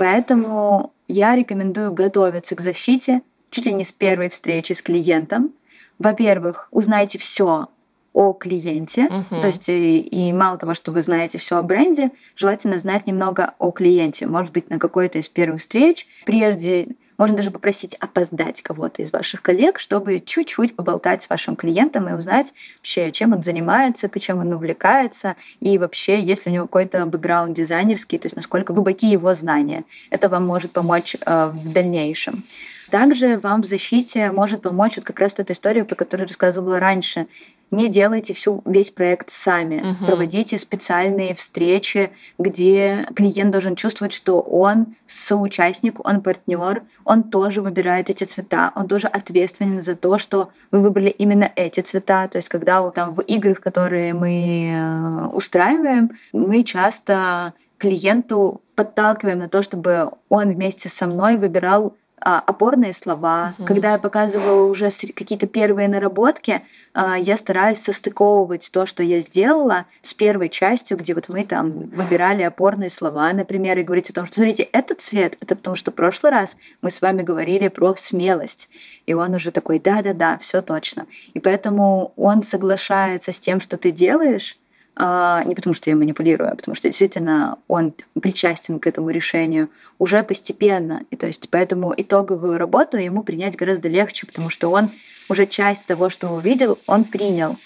Поэтому 0.00 0.94
я 1.08 1.36
рекомендую 1.36 1.92
готовиться 1.92 2.56
к 2.56 2.62
защите 2.62 3.20
чуть 3.50 3.66
ли 3.66 3.72
не 3.74 3.84
с 3.84 3.92
первой 3.92 4.30
встречи 4.30 4.72
с 4.72 4.80
клиентом. 4.80 5.52
Во-первых, 5.98 6.68
узнайте 6.70 7.18
все 7.18 7.68
о 8.14 8.32
клиенте, 8.32 9.08
uh-huh. 9.08 9.42
то 9.42 9.46
есть 9.46 9.68
и, 9.68 9.98
и 9.98 10.32
мало 10.32 10.56
того, 10.56 10.72
что 10.72 10.90
вы 10.90 11.02
знаете 11.02 11.36
все 11.36 11.58
о 11.58 11.62
бренде, 11.62 12.12
желательно 12.34 12.78
знать 12.78 13.06
немного 13.06 13.52
о 13.58 13.72
клиенте, 13.72 14.26
может 14.26 14.54
быть, 14.54 14.70
на 14.70 14.78
какой-то 14.78 15.18
из 15.18 15.28
первых 15.28 15.60
встреч, 15.60 16.06
прежде 16.24 16.96
Можно 17.20 17.36
даже 17.36 17.50
попросить 17.50 17.96
опоздать 17.96 18.62
кого-то 18.62 19.02
из 19.02 19.12
ваших 19.12 19.42
коллег, 19.42 19.78
чтобы 19.78 20.20
чуть-чуть 20.24 20.74
поболтать 20.74 21.22
с 21.22 21.28
вашим 21.28 21.54
клиентом 21.54 22.08
и 22.08 22.14
узнать 22.14 22.54
вообще, 22.78 23.12
чем 23.12 23.34
он 23.34 23.42
занимается, 23.42 24.08
чем 24.18 24.38
он 24.38 24.50
увлекается, 24.54 25.36
и 25.60 25.76
вообще, 25.76 26.18
есть 26.18 26.46
ли 26.46 26.52
у 26.52 26.54
него 26.54 26.64
какой-то 26.64 27.04
бэкграунд 27.04 27.54
дизайнерский, 27.54 28.18
то 28.18 28.24
есть 28.24 28.36
насколько 28.36 28.72
глубоки 28.72 29.04
его 29.04 29.34
знания. 29.34 29.84
Это 30.08 30.30
вам 30.30 30.46
может 30.46 30.72
помочь 30.72 31.14
э, 31.20 31.50
в 31.52 31.70
дальнейшем. 31.70 32.42
Также 32.90 33.36
вам 33.36 33.62
в 33.62 33.66
защите 33.66 34.32
может 34.32 34.62
помочь 34.62 34.96
вот 34.96 35.04
как 35.04 35.20
раз 35.20 35.34
эта 35.36 35.52
история, 35.52 35.84
про 35.84 35.96
которую 35.96 36.26
рассказывала 36.26 36.80
раньше 36.80 37.26
не 37.70 37.88
делайте 37.88 38.34
всю, 38.34 38.62
весь 38.64 38.90
проект 38.90 39.30
сами. 39.30 39.92
Угу. 39.92 40.06
Проводите 40.06 40.58
специальные 40.58 41.34
встречи, 41.34 42.10
где 42.38 43.06
клиент 43.14 43.52
должен 43.52 43.76
чувствовать, 43.76 44.12
что 44.12 44.40
он 44.40 44.94
соучастник, 45.06 46.04
он 46.06 46.20
партнер, 46.20 46.82
он 47.04 47.22
тоже 47.24 47.62
выбирает 47.62 48.10
эти 48.10 48.24
цвета, 48.24 48.72
он 48.74 48.88
тоже 48.88 49.06
ответственен 49.06 49.82
за 49.82 49.94
то, 49.94 50.18
что 50.18 50.50
вы 50.70 50.80
выбрали 50.80 51.10
именно 51.10 51.50
эти 51.54 51.80
цвета. 51.80 52.28
То 52.28 52.38
есть, 52.38 52.48
когда 52.48 52.88
там 52.90 53.14
в 53.14 53.20
играх, 53.20 53.60
которые 53.60 54.14
мы 54.14 54.72
э, 54.72 55.26
устраиваем, 55.32 56.10
мы 56.32 56.64
часто 56.64 57.54
клиенту 57.78 58.60
подталкиваем 58.74 59.38
на 59.38 59.48
то, 59.48 59.62
чтобы 59.62 60.10
он 60.28 60.52
вместе 60.52 60.88
со 60.88 61.06
мной 61.06 61.36
выбирал 61.36 61.96
опорные 62.20 62.92
слова. 62.92 63.54
Угу. 63.58 63.66
Когда 63.66 63.92
я 63.92 63.98
показываю 63.98 64.68
уже 64.68 64.90
какие-то 65.14 65.46
первые 65.46 65.88
наработки, 65.88 66.62
а, 66.92 67.16
я 67.18 67.36
стараюсь 67.36 67.80
состыковывать 67.80 68.70
то, 68.72 68.86
что 68.86 69.02
я 69.02 69.20
сделала, 69.20 69.86
с 70.02 70.14
первой 70.14 70.48
частью, 70.48 70.96
где 70.96 71.14
вот 71.14 71.28
мы 71.28 71.44
там 71.44 71.88
выбирали 71.88 72.42
опорные 72.42 72.90
слова, 72.90 73.32
например, 73.32 73.78
и 73.78 73.82
говорить 73.82 74.10
о 74.10 74.12
том, 74.12 74.26
что, 74.26 74.36
смотрите, 74.36 74.64
этот 74.64 75.00
цвет, 75.00 75.36
это 75.40 75.56
потому 75.56 75.76
что 75.76 75.90
в 75.90 75.94
прошлый 75.94 76.32
раз 76.32 76.56
мы 76.82 76.90
с 76.90 77.00
вами 77.00 77.22
говорили 77.22 77.68
про 77.68 77.94
смелость. 77.96 78.68
И 79.06 79.14
он 79.14 79.34
уже 79.34 79.50
такой, 79.50 79.78
да-да-да, 79.78 80.38
все 80.38 80.62
точно. 80.62 81.06
И 81.34 81.40
поэтому 81.40 82.12
он 82.16 82.42
соглашается 82.42 83.32
с 83.32 83.40
тем, 83.40 83.60
что 83.60 83.76
ты 83.76 83.90
делаешь, 83.90 84.56
а, 84.56 84.59
не 85.00 85.54
потому 85.54 85.72
что 85.72 85.88
я 85.88 85.96
манипулирую, 85.96 86.52
а 86.52 86.54
потому 86.54 86.74
что 86.74 86.88
действительно 86.88 87.56
он 87.68 87.94
причастен 88.20 88.78
к 88.78 88.86
этому 88.86 89.08
решению 89.10 89.70
уже 89.98 90.22
постепенно. 90.22 91.04
И 91.10 91.16
то 91.16 91.26
есть 91.26 91.48
поэтому 91.48 91.94
итоговую 91.96 92.58
работу 92.58 92.98
ему 92.98 93.22
принять 93.22 93.56
гораздо 93.56 93.88
легче, 93.88 94.26
потому 94.26 94.50
что 94.50 94.68
он 94.68 94.90
уже 95.30 95.46
часть 95.46 95.86
того, 95.86 96.10
что 96.10 96.28
увидел, 96.28 96.78
он 96.86 97.04
принял. 97.04 97.56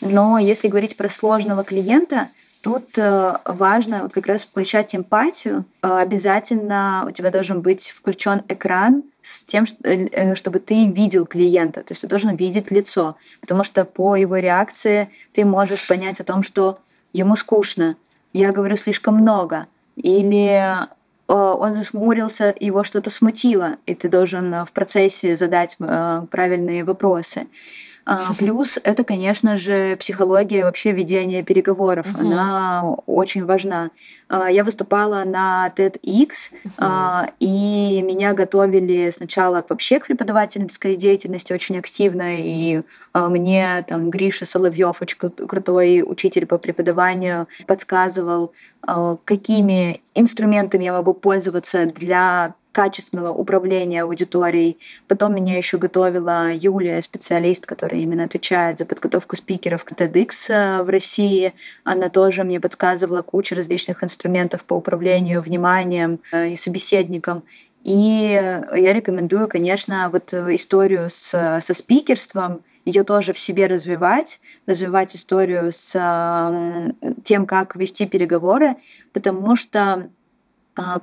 Но 0.00 0.38
если 0.38 0.66
говорить 0.66 0.96
про 0.96 1.08
сложного 1.08 1.62
клиента, 1.62 2.30
Тут 2.62 2.96
э, 2.96 3.38
важно 3.44 4.04
вот 4.04 4.12
как 4.12 4.26
раз 4.28 4.44
включать 4.44 4.94
эмпатию. 4.94 5.64
Э, 5.82 5.98
обязательно 5.98 7.04
у 7.08 7.10
тебя 7.10 7.32
должен 7.32 7.60
быть 7.60 7.90
включен 7.90 8.42
экран 8.48 9.02
с 9.20 9.44
тем, 9.44 9.64
э, 9.82 10.36
чтобы 10.36 10.60
ты 10.60 10.86
видел 10.86 11.26
клиента. 11.26 11.80
То 11.82 11.90
есть 11.90 12.02
ты 12.02 12.06
должен 12.06 12.36
видеть 12.36 12.70
лицо, 12.70 13.16
потому 13.40 13.64
что 13.64 13.84
по 13.84 14.14
его 14.14 14.36
реакции 14.36 15.10
ты 15.32 15.44
можешь 15.44 15.88
понять 15.88 16.20
о 16.20 16.24
том, 16.24 16.44
что 16.44 16.78
ему 17.12 17.34
скучно, 17.34 17.96
я 18.32 18.52
говорю 18.52 18.76
слишком 18.76 19.16
много, 19.16 19.66
или 19.96 20.64
он 21.26 21.72
засмурился, 21.72 22.54
его 22.60 22.84
что-то 22.84 23.08
смутило, 23.08 23.76
и 23.86 23.94
ты 23.94 24.08
должен 24.08 24.64
в 24.64 24.72
процессе 24.72 25.34
задать 25.34 25.78
правильные 25.78 26.84
вопросы. 26.84 27.46
А, 28.04 28.34
плюс 28.34 28.78
это, 28.82 29.04
конечно 29.04 29.56
же, 29.56 29.96
психология 29.96 30.64
вообще 30.64 30.92
ведения 30.92 31.42
переговоров. 31.42 32.06
Угу. 32.14 32.20
Она 32.20 32.82
очень 33.06 33.44
важна. 33.44 33.90
А, 34.28 34.50
я 34.50 34.64
выступала 34.64 35.24
на 35.24 35.72
TEDx, 35.76 36.30
угу. 36.64 37.32
и 37.38 38.02
меня 38.02 38.32
готовили 38.32 39.10
сначала 39.10 39.64
вообще 39.68 40.00
к 40.00 40.06
преподавательской 40.06 40.96
деятельности 40.96 41.52
очень 41.52 41.78
активно, 41.78 42.36
и 42.38 42.82
мне 43.14 43.84
там 43.86 44.10
Гриша 44.10 44.46
Соловьев, 44.46 45.00
очень 45.00 45.18
крутой 45.18 46.02
учитель 46.04 46.46
по 46.46 46.58
преподаванию, 46.58 47.46
подсказывал, 47.66 48.52
какими 49.24 50.00
инструментами 50.14 50.84
я 50.84 50.92
могу 50.92 51.14
пользоваться 51.14 51.86
для 51.86 52.54
качественного 52.72 53.32
управления 53.32 54.02
аудиторией. 54.02 54.78
Потом 55.06 55.34
меня 55.34 55.56
еще 55.56 55.78
готовила 55.78 56.52
Юлия, 56.52 57.00
специалист, 57.02 57.66
которая 57.66 58.00
именно 58.00 58.24
отвечает 58.24 58.78
за 58.78 58.86
подготовку 58.86 59.36
спикеров 59.36 59.84
к 59.84 59.92
TEDx 59.92 60.30
э, 60.48 60.82
в 60.82 60.88
России. 60.88 61.52
Она 61.84 62.08
тоже 62.08 62.44
мне 62.44 62.60
подсказывала 62.60 63.22
кучу 63.22 63.54
различных 63.54 64.02
инструментов 64.02 64.64
по 64.64 64.74
управлению 64.74 65.42
вниманием 65.42 66.20
э, 66.32 66.50
и 66.50 66.56
собеседником. 66.56 67.44
И 67.84 68.30
я 68.32 68.92
рекомендую, 68.92 69.48
конечно, 69.48 70.08
вот 70.08 70.32
историю 70.32 71.08
с, 71.08 71.60
со 71.60 71.74
спикерством, 71.74 72.62
ее 72.84 73.04
тоже 73.04 73.32
в 73.32 73.38
себе 73.38 73.66
развивать, 73.66 74.40
развивать 74.66 75.14
историю 75.14 75.70
с 75.72 75.92
тем, 77.24 77.46
как 77.46 77.76
вести 77.76 78.06
переговоры, 78.06 78.76
потому 79.12 79.56
что 79.56 80.10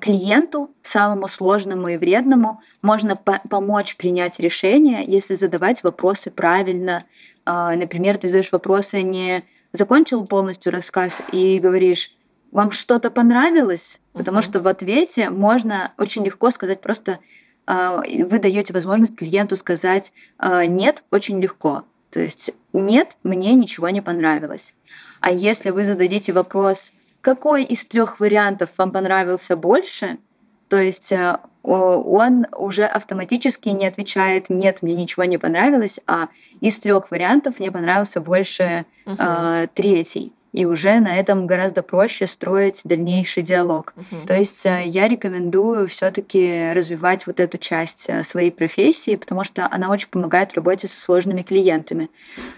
клиенту, 0.01 0.71
самому 0.81 1.27
сложному 1.27 1.89
и 1.89 1.97
вредному, 1.97 2.61
можно 2.81 3.15
по 3.15 3.39
помочь 3.49 3.97
принять 3.97 4.39
решение, 4.39 5.03
если 5.05 5.35
задавать 5.35 5.83
вопросы 5.83 6.31
правильно. 6.31 7.05
А, 7.45 7.75
например, 7.75 8.17
ты 8.17 8.27
задаешь 8.27 8.51
вопросы 8.51 9.03
не 9.03 9.43
закончил 9.71 10.25
полностью 10.25 10.71
рассказ 10.71 11.21
и 11.31 11.59
говоришь, 11.59 12.15
вам 12.51 12.71
что-то 12.71 13.11
понравилось, 13.11 13.99
потому 14.13 14.41
что 14.41 14.59
в 14.59 14.67
ответе 14.67 15.29
можно 15.29 15.93
очень 15.99 16.25
легко 16.25 16.49
сказать 16.49 16.81
просто, 16.81 17.19
а, 17.67 17.97
вы 18.01 18.39
даете 18.39 18.73
возможность 18.73 19.17
клиенту 19.17 19.55
сказать 19.55 20.11
нет 20.41 21.03
очень 21.11 21.39
легко. 21.39 21.83
То 22.09 22.19
есть 22.19 22.51
нет, 22.73 23.17
мне 23.21 23.53
ничего 23.53 23.89
не 23.89 24.01
понравилось. 24.01 24.73
А 25.19 25.31
если 25.31 25.69
вы 25.69 25.85
зададите 25.85 26.33
вопрос, 26.33 26.93
какой 27.21 27.63
из 27.63 27.85
трех 27.85 28.19
вариантов 28.19 28.69
вам 28.77 28.91
понравился 28.91 29.55
больше, 29.55 30.17
то 30.69 30.77
есть 30.77 31.11
э, 31.11 31.37
он 31.63 32.47
уже 32.55 32.85
автоматически 32.85 33.69
не 33.69 33.85
отвечает 33.85 34.49
«нет, 34.49 34.81
мне 34.81 34.95
ничего 34.95 35.25
не 35.25 35.37
понравилось», 35.37 35.99
а 36.07 36.29
из 36.61 36.79
трех 36.79 37.11
вариантов 37.11 37.59
мне 37.59 37.71
понравился 37.71 38.21
больше 38.21 38.85
uh 39.05 39.63
э, 39.63 39.67
третий. 39.73 40.33
И 40.51 40.65
уже 40.65 40.99
на 40.99 41.15
этом 41.15 41.45
гораздо 41.47 41.83
проще 41.83 42.25
строить 42.25 42.81
дальнейший 42.83 43.43
диалог. 43.43 43.93
Uh-huh. 43.95 44.25
То 44.25 44.35
есть 44.35 44.65
э, 44.65 44.83
я 44.85 45.07
рекомендую 45.07 45.87
все-таки 45.87 46.71
развивать 46.73 47.27
вот 47.27 47.39
эту 47.39 47.57
часть 47.57 48.09
э, 48.09 48.23
своей 48.23 48.51
профессии, 48.51 49.15
потому 49.15 49.43
что 49.43 49.67
она 49.69 49.89
очень 49.89 50.09
помогает 50.09 50.51
в 50.51 50.55
работе 50.55 50.87
со 50.87 50.99
сложными 50.99 51.43
клиентами. 51.43 52.09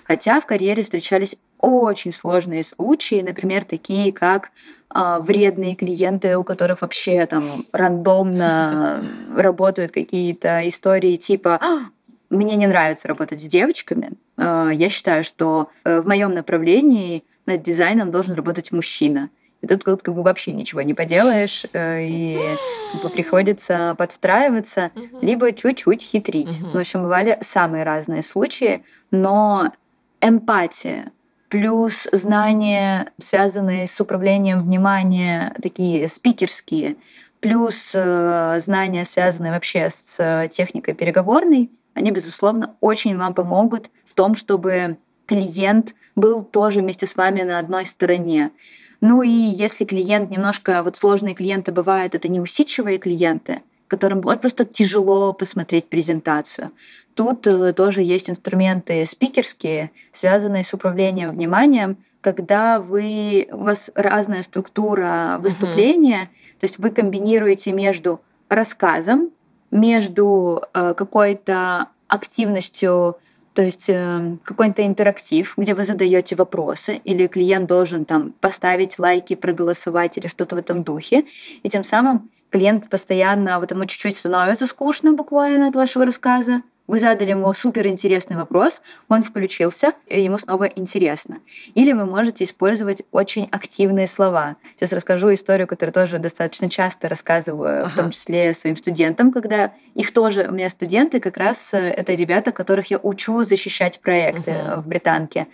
Хотя 0.06 0.40
в 0.40 0.46
карьере 0.46 0.84
встречались 0.84 1.36
очень 1.60 2.12
сложные 2.12 2.64
случаи, 2.64 3.22
например, 3.22 3.66
такие 3.66 4.12
как 4.12 4.52
а, 4.90 5.20
вредные 5.20 5.76
клиенты, 5.76 6.38
у 6.38 6.44
которых 6.44 6.82
вообще 6.82 7.26
там 7.26 7.66
рандомно 7.72 9.04
работают 9.36 9.92
какие-то 9.92 10.68
истории 10.68 11.16
типа 11.16 11.60
«А, 11.62 11.90
мне 12.30 12.56
не 12.56 12.68
нравится 12.68 13.08
работать 13.08 13.42
с 13.42 13.46
девочками. 13.46 14.14
А, 14.38 14.70
я 14.70 14.90
считаю, 14.90 15.24
что 15.24 15.70
э, 15.84 16.02
в 16.02 16.08
моем 16.08 16.34
направлении 16.34 17.24
над 17.46 17.64
дизайном 17.64 18.12
должен 18.12 18.36
работать 18.36 18.72
мужчина. 18.72 19.30
И 19.62 19.68
тут 19.68 19.84
как, 19.84 20.02
как 20.02 20.16
бы 20.16 20.24
вообще 20.24 20.54
ничего 20.54 20.82
не 20.82 20.94
поделаешь, 20.94 21.66
э, 21.74 22.04
и 22.04 22.58
как 22.94 23.04
бы, 23.04 23.10
приходится 23.10 23.96
подстраиваться, 23.98 24.92
либо 25.22 25.52
чуть-чуть 25.52 26.02
хитрить. 26.02 26.60
В 26.60 26.78
общем, 26.78 27.04
бывали 27.04 27.38
самые 27.42 27.84
разные 27.84 28.24
случаи, 28.24 28.84
но 29.12 29.72
эмпатия 30.20 31.12
плюс 31.52 32.08
знания, 32.14 33.12
связанные 33.20 33.86
с 33.86 34.00
управлением 34.00 34.64
внимания, 34.64 35.54
такие 35.62 36.08
спикерские, 36.08 36.96
плюс 37.42 37.92
э, 37.94 38.60
знания, 38.62 39.04
связанные 39.04 39.52
вообще 39.52 39.90
с 39.92 40.18
э, 40.20 40.48
техникой 40.50 40.94
переговорной, 40.94 41.70
они, 41.94 42.12
безусловно, 42.12 42.76
очень 42.80 43.18
вам 43.18 43.34
помогут 43.34 43.90
в 44.06 44.14
том, 44.14 44.36
чтобы 44.36 44.98
клиент 45.32 45.96
был 46.18 46.44
тоже 46.44 46.82
вместе 46.82 47.08
с 47.08 47.16
вами 47.16 47.42
на 47.44 47.58
одной 47.58 47.86
стороне. 47.86 48.52
Ну 49.00 49.22
и 49.22 49.30
если 49.30 49.86
клиент 49.86 50.30
немножко, 50.30 50.84
вот 50.84 50.98
сложные 50.98 51.36
клиенты 51.36 51.72
бывают, 51.72 52.16
это 52.16 52.28
неусидчивые 52.28 52.98
клиенты, 52.98 53.62
которым 53.88 54.22
просто 54.22 54.66
тяжело 54.66 55.32
посмотреть 55.32 55.88
презентацию. 55.88 56.72
Тут 57.16 57.48
э, 57.48 57.72
тоже 57.72 58.02
есть 58.02 58.30
инструменты 58.30 59.06
спикерские, 59.06 59.92
связанные 60.12 60.66
с 60.66 60.74
управлением 60.74 61.32
вниманием, 61.32 61.96
когда 62.20 62.82
вы, 62.82 63.48
у 63.54 63.64
вас 63.64 63.90
разная 63.96 64.44
структура 64.44 65.38
выступления, 65.40 66.24
uh-huh. 66.24 66.60
то 66.60 66.66
есть 66.66 66.78
вы 66.78 66.90
комбинируете 66.90 67.72
между 67.72 68.20
рассказом, 68.50 69.30
между 69.72 70.62
э, 70.74 70.94
какой-то 70.94 71.88
активностью, 72.10 73.16
то 73.54 73.62
есть 73.62 73.90
э, 73.90 74.38
какой-то 74.44 74.86
интерактив, 74.86 75.54
где 75.58 75.74
вы 75.76 75.84
задаете 75.84 76.36
вопросы, 76.36 77.02
или 77.04 77.28
клиент 77.28 77.68
должен 77.68 78.06
там 78.06 78.34
поставить 78.40 78.98
лайки, 78.98 79.36
проголосовать 79.36 80.18
или 80.18 80.28
что-то 80.28 80.56
в 80.56 80.60
этом 80.60 80.84
духе, 80.84 81.26
и 81.64 81.70
тем 81.70 81.84
самым 81.84 82.30
клиент 82.50 82.90
постоянно 82.90 83.60
вот 83.60 83.72
ему 83.72 83.86
чуть-чуть 83.86 84.18
становится 84.18 84.68
скучно 84.68 85.14
буквально 85.14 85.68
от 85.68 85.76
вашего 85.76 86.06
рассказа, 86.06 86.62
вы 86.92 87.00
задали 87.00 87.30
ему 87.30 87.54
супер 87.54 87.88
интересный 87.88 88.36
вопрос, 88.36 88.82
он 89.08 89.24
включился, 89.24 89.94
и 90.08 90.22
ему 90.22 90.38
снова 90.38 90.66
интересно. 90.66 91.40
Или 91.74 91.94
вы 91.94 92.06
можете 92.06 92.44
использовать 92.44 93.04
очень 93.14 93.48
активные 93.50 94.08
слова. 94.08 94.58
Сейчас 94.76 94.92
расскажу 94.92 95.34
историю, 95.34 95.68
которую 95.68 95.94
тоже 95.94 96.20
достаточно 96.20 96.70
часто 96.70 97.08
рассказываю, 97.08 97.86
ага. 97.86 97.90
в 97.90 97.96
том 97.96 98.12
числе 98.12 98.54
своим 98.54 98.76
студентам, 98.76 99.32
когда 99.32 99.72
их 99.96 100.12
тоже, 100.12 100.48
у 100.50 100.52
меня 100.52 100.70
студенты 100.70 101.22
как 101.22 101.38
раз 101.38 101.74
э, 101.74 101.78
это 101.78 102.14
ребята, 102.14 102.52
которых 102.52 102.92
я 102.92 103.00
учу 103.02 103.44
защищать 103.44 104.02
проекты 104.02 104.52
ага. 104.52 104.82
в 104.82 104.88
британке. 104.88 105.48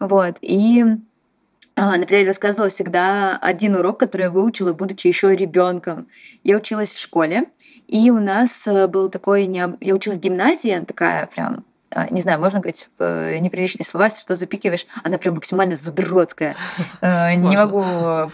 Вот. 0.00 0.38
И 0.40 0.84
Например, 1.76 2.22
я 2.22 2.28
рассказывала 2.28 2.68
всегда 2.68 3.38
один 3.38 3.76
урок, 3.76 3.98
который 3.98 4.22
я 4.22 4.30
выучила, 4.30 4.72
будучи 4.72 5.06
еще 5.06 5.34
ребенком. 5.34 6.08
Я 6.44 6.58
училась 6.58 6.92
в 6.92 7.00
школе, 7.00 7.44
и 7.86 8.10
у 8.10 8.20
нас 8.20 8.66
э, 8.66 8.86
был 8.88 9.08
такой... 9.08 9.46
Я 9.46 9.94
училась 9.94 10.18
в 10.18 10.22
гимназии, 10.22 10.84
такая 10.86 11.26
прям 11.26 11.54
а, 11.54 11.71
не 12.10 12.20
знаю, 12.20 12.40
можно 12.40 12.60
говорить 12.60 12.88
э, 12.98 13.38
неприличные 13.38 13.86
слова, 13.86 14.06
если 14.06 14.20
что 14.20 14.36
запикиваешь, 14.36 14.86
она 15.02 15.18
прям 15.18 15.34
максимально 15.34 15.76
задротская. 15.76 16.56
Э, 17.00 17.34
не 17.34 17.56
могу 17.56 17.84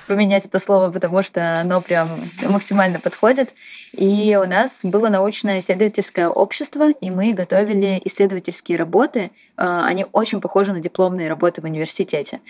поменять 0.07 0.45
это 0.45 0.59
слово, 0.59 0.91
потому 0.91 1.23
что 1.23 1.61
оно 1.61 1.81
прям 1.81 2.09
максимально 2.43 3.01
подходит. 3.01 3.51
И 3.93 4.39
у 4.43 4.47
нас 4.47 4.81
было 4.85 5.09
научное 5.09 5.61
исследовательское 5.61 6.29
общество, 6.29 6.91
и 6.91 7.11
мы 7.11 7.33
готовили 7.33 8.01
исследовательские 8.05 8.79
работы. 8.79 9.31
Э, 9.57 9.83
они 9.85 10.07
очень 10.13 10.41
похожи 10.41 10.73
на 10.73 10.81
дипломные 10.81 11.29
работы 11.29 11.61
в 11.61 11.65
университете. 11.65 12.41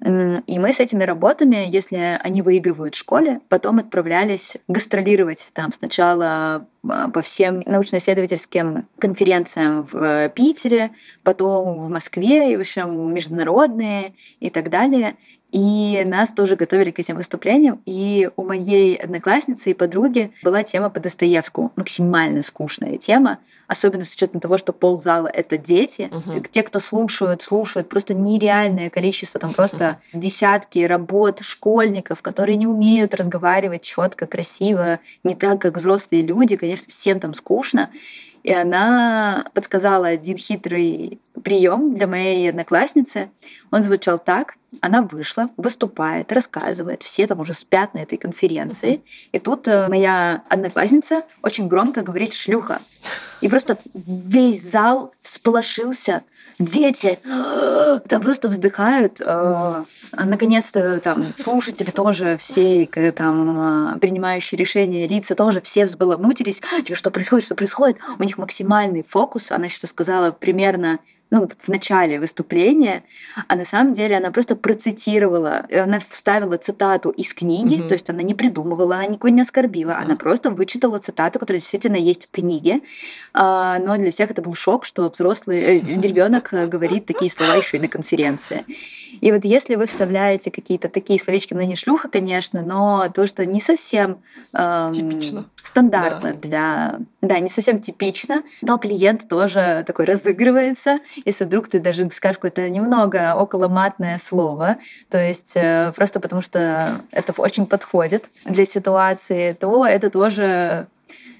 И 0.00 0.58
мы 0.58 0.72
с 0.72 0.80
этими 0.80 1.04
работами, 1.04 1.66
если 1.68 2.18
они 2.22 2.42
выигрывают 2.42 2.94
в 2.94 2.98
школе, 2.98 3.40
потом 3.48 3.78
отправлялись 3.78 4.56
гастролировать 4.68 5.48
там 5.52 5.72
сначала 5.72 6.28
а, 6.28 6.66
по 6.82 7.22
всем 7.22 7.62
научно-исследовательским 7.66 8.86
конференциям 8.98 9.82
в 9.82 9.96
э, 9.96 10.30
Питере, 10.34 10.92
потом 11.22 11.78
в 11.80 11.90
Москве, 11.90 12.52
и 12.52 12.56
в 12.56 12.60
общем 12.60 13.12
международные 13.12 14.14
и 14.40 14.48
так 14.48 14.70
далее. 14.70 15.16
И 15.50 16.04
нас 16.06 16.32
тоже 16.32 16.56
готовили 16.56 16.90
к 16.90 16.98
этим 16.98 17.16
выступлениям. 17.16 17.80
И 17.86 18.28
у 18.36 18.44
моей 18.44 18.96
одноклассницы 18.96 19.70
и 19.70 19.74
подруги 19.74 20.30
была 20.42 20.62
тема 20.62 20.90
по 20.90 21.00
Достоевскому. 21.00 21.72
Максимально 21.74 22.42
скучная 22.42 22.98
тема, 22.98 23.38
особенно 23.66 24.04
с 24.04 24.12
учетом 24.12 24.40
того, 24.40 24.58
что 24.58 24.74
ползала— 24.74 25.26
это 25.32 25.56
дети. 25.56 26.10
Угу. 26.12 26.44
Те, 26.50 26.62
кто 26.62 26.80
слушают, 26.80 27.40
слушают 27.40 27.88
просто 27.88 28.12
нереальное 28.12 28.90
количество, 28.90 29.40
там 29.40 29.54
просто 29.54 30.00
десятки 30.12 30.80
работ 30.80 31.40
школьников, 31.40 32.20
которые 32.20 32.56
не 32.56 32.66
умеют 32.66 33.14
разговаривать 33.14 33.82
четко, 33.82 34.26
красиво, 34.26 35.00
не 35.24 35.34
так, 35.34 35.62
как 35.62 35.78
взрослые 35.78 36.22
люди. 36.22 36.56
Конечно, 36.56 36.86
всем 36.88 37.20
там 37.20 37.32
скучно. 37.32 37.90
И 38.42 38.52
она 38.52 39.46
подсказала 39.54 40.08
один 40.08 40.36
хитрый 40.36 41.20
прием 41.42 41.94
для 41.94 42.06
моей 42.06 42.48
одноклассницы. 42.48 43.30
Он 43.70 43.82
звучал 43.82 44.18
так. 44.18 44.54
Она 44.82 45.00
вышла, 45.00 45.48
выступает, 45.56 46.30
рассказывает, 46.30 47.02
все 47.02 47.26
там 47.26 47.40
уже 47.40 47.54
спят 47.54 47.94
на 47.94 47.98
этой 48.00 48.18
конференции. 48.18 49.02
И 49.32 49.38
тут 49.38 49.66
э, 49.66 49.88
моя 49.88 50.42
одноклассница 50.50 51.22
очень 51.42 51.68
громко 51.68 52.02
говорит 52.02 52.34
«шлюха». 52.34 52.80
И 53.40 53.48
просто 53.48 53.78
весь 53.94 54.62
зал 54.62 55.14
всполошился. 55.22 56.22
Дети 56.58 57.18
там 58.08 58.22
просто 58.22 58.48
вздыхают. 58.48 59.22
Э, 59.24 59.84
наконец-то 60.12 61.00
там 61.00 61.32
слушатели 61.34 61.90
тоже 61.90 62.36
все, 62.36 62.86
там 63.16 63.94
э, 63.94 63.98
принимающие 64.00 64.58
решения 64.58 65.08
лица 65.08 65.34
тоже 65.34 65.62
все 65.62 65.86
взбаламутились. 65.86 66.60
Типа, 66.84 66.94
что 66.94 67.10
происходит, 67.10 67.46
что 67.46 67.54
происходит? 67.54 67.96
У 68.18 68.22
них 68.22 68.36
максимальный 68.36 69.02
фокус. 69.02 69.50
Она 69.50 69.70
что 69.70 69.86
сказала 69.86 70.30
примерно 70.30 70.98
ну, 71.30 71.48
в 71.58 71.68
начале 71.68 72.18
выступления, 72.18 73.04
а 73.48 73.56
на 73.56 73.64
самом 73.64 73.92
деле 73.92 74.16
она 74.16 74.30
просто 74.30 74.56
процитировала, 74.56 75.66
она 75.70 76.00
вставила 76.00 76.56
цитату 76.56 77.10
из 77.10 77.34
книги, 77.34 77.80
угу. 77.80 77.88
то 77.88 77.94
есть 77.94 78.08
она 78.08 78.22
не 78.22 78.34
придумывала, 78.34 78.96
она 78.96 79.06
никого 79.06 79.28
не 79.28 79.42
оскорбила, 79.42 79.98
она 79.98 80.16
просто 80.16 80.50
вычитала 80.50 80.98
цитату, 80.98 81.38
которая 81.38 81.60
действительно 81.60 81.96
есть 81.96 82.28
в 82.28 82.30
книге, 82.30 82.80
а, 83.34 83.78
но 83.78 83.96
для 83.96 84.10
всех 84.10 84.30
это 84.30 84.40
был 84.40 84.54
шок, 84.54 84.86
что 84.86 85.08
взрослый 85.10 85.60
э, 85.60 85.80
ребенок 86.00 86.52
э, 86.52 86.66
говорит 86.66 87.06
такие 87.06 87.30
слова 87.30 87.56
еще 87.56 87.76
и 87.76 87.80
на 87.80 87.88
конференции. 87.88 88.64
И 89.20 89.30
вот 89.30 89.44
если 89.44 89.74
вы 89.74 89.86
вставляете 89.86 90.50
какие-то 90.50 90.88
такие 90.88 91.18
словечки, 91.18 91.52
ну 91.52 91.60
не 91.60 91.76
шлюха, 91.76 92.08
конечно, 92.08 92.62
но 92.62 93.08
то, 93.14 93.26
что 93.26 93.44
не 93.44 93.60
совсем 93.60 94.18
эм, 94.54 94.92
типично 94.92 95.44
стандартно 95.68 96.32
да. 96.32 96.38
для... 96.38 97.00
Да, 97.20 97.40
не 97.40 97.48
совсем 97.48 97.80
типично, 97.80 98.44
но 98.62 98.78
клиент 98.78 99.28
тоже 99.28 99.82
такой 99.86 100.04
разыгрывается. 100.04 101.00
Если 101.24 101.44
вдруг 101.44 101.68
ты 101.68 101.80
даже 101.80 102.08
скажешь 102.10 102.36
какое-то 102.36 102.70
немного 102.70 103.32
околоматное 103.32 104.18
слово, 104.18 104.78
то 105.10 105.18
есть 105.18 105.56
э, 105.56 105.92
просто 105.96 106.20
потому 106.20 106.42
что 106.42 107.00
это 107.10 107.32
очень 107.36 107.66
подходит 107.66 108.26
для 108.44 108.64
ситуации, 108.64 109.52
то 109.52 109.84
это 109.84 110.10
тоже 110.10 110.86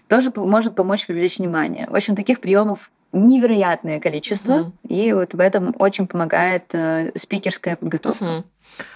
тоже 0.08 0.32
может 0.34 0.74
помочь 0.74 1.06
привлечь 1.06 1.38
внимание. 1.38 1.86
В 1.88 1.94
общем, 1.94 2.16
таких 2.16 2.40
приемов 2.40 2.90
невероятное 3.12 4.00
количество, 4.00 4.52
uh-huh. 4.52 4.88
и 4.88 5.12
вот 5.12 5.32
в 5.32 5.40
этом 5.40 5.74
очень 5.78 6.06
помогает 6.06 6.64
э, 6.74 7.12
спикерская 7.16 7.76
подготовка. 7.76 8.24
Uh-huh. 8.24 8.44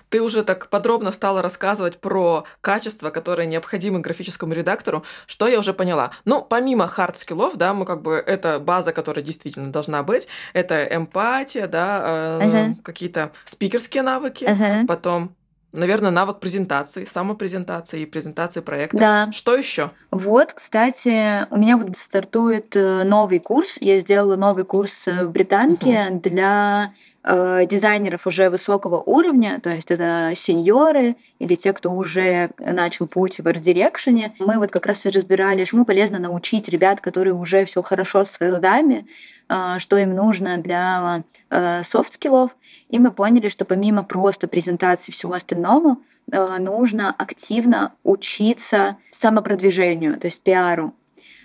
Ты 0.09 0.21
уже 0.21 0.43
так 0.43 0.69
подробно 0.69 1.13
стала 1.13 1.41
рассказывать 1.41 1.99
про 1.99 2.45
качества, 2.61 3.11
которые 3.11 3.47
необходимы 3.47 4.01
графическому 4.01 4.53
редактору, 4.53 5.05
что 5.27 5.49
я 5.49 5.59
уже 5.59 5.73
поняла. 5.73 6.11
Ну, 6.25 6.43
помимо 6.43 6.87
hard 6.87 7.07
skills-ов, 7.07 7.57
да, 7.57 7.73
мы 7.73 7.87
как 7.87 8.03
бы, 8.03 8.15
это 8.15 8.59
база, 8.59 8.93
которая 8.93 9.25
действительно 9.25 9.73
должна 9.73 10.03
быть, 10.03 10.29
это 10.53 10.85
эмпатия, 10.85 11.67
да, 11.67 12.39
э, 12.41 12.47
uh-huh. 12.47 12.83
какие-то 12.83 13.33
спикерские 13.45 14.03
навыки, 14.03 14.45
uh-huh. 14.45 14.87
потом 14.87 15.35
наверное, 15.73 16.11
навык 16.11 16.39
презентации, 16.39 17.05
самопрезентации 17.05 18.03
и 18.03 18.07
презентации 18.07 18.61
проекта. 18.61 18.99
Да. 18.99 19.33
Что 19.33 19.57
еще? 19.57 19.91
Вот, 20.11 20.53
кстати, 20.53 21.47
у 21.51 21.57
меня 21.57 21.77
вот 21.77 21.97
стартует 21.97 22.77
э, 22.77 23.05
новый 23.05 23.39
курс. 23.39 23.79
Я 23.81 23.99
сделала 24.01 24.37
новый 24.37 24.65
курс 24.65 25.09
э, 25.09 25.25
в 25.25 25.31
Британке 25.31 26.09
угу. 26.11 26.21
для 26.21 26.93
э, 27.25 27.67
дизайнеров 27.67 28.27
уже 28.27 28.51
высокого 28.51 29.01
уровня, 29.01 29.61
то 29.63 29.71
есть 29.71 29.91
это 29.91 30.33
сеньоры 30.35 31.17
или 31.39 31.55
те, 31.55 31.73
кто 31.73 31.91
уже 31.91 32.51
начал 32.59 33.07
путь 33.07 33.41
в 33.41 33.47
art 33.47 33.64
direction-е. 33.64 34.35
Мы 34.39 34.59
вот 34.59 34.71
как 34.71 34.87
раз 34.87 35.07
разбирали, 35.07 35.65
чему 35.65 35.85
полезно 35.85 36.19
научить 36.19 36.69
ребят, 36.69 37.01
которые 37.01 37.35
уже 37.35 37.65
все 37.65 37.83
хорошо 37.83 38.25
с 38.25 38.37
хардами, 38.37 39.07
э, 39.49 39.79
что 39.79 39.97
им 39.97 40.15
нужно 40.15 40.59
для 40.59 41.25
э, 41.51 41.83
soft 41.83 42.04
skills-ов. 42.04 42.57
И 42.89 42.99
мы 42.99 43.11
поняли, 43.11 43.49
что 43.49 43.65
помимо 43.65 44.03
просто 44.03 44.49
презентации 44.49 45.13
всего 45.13 45.35
остального, 45.35 45.97
э, 46.31 46.57
нужно 46.59 47.15
активно 47.17 47.93
учиться 48.03 48.97
самопродвижению, 49.11 50.19
то 50.19 50.27
есть 50.27 50.43
пиару. 50.43 50.95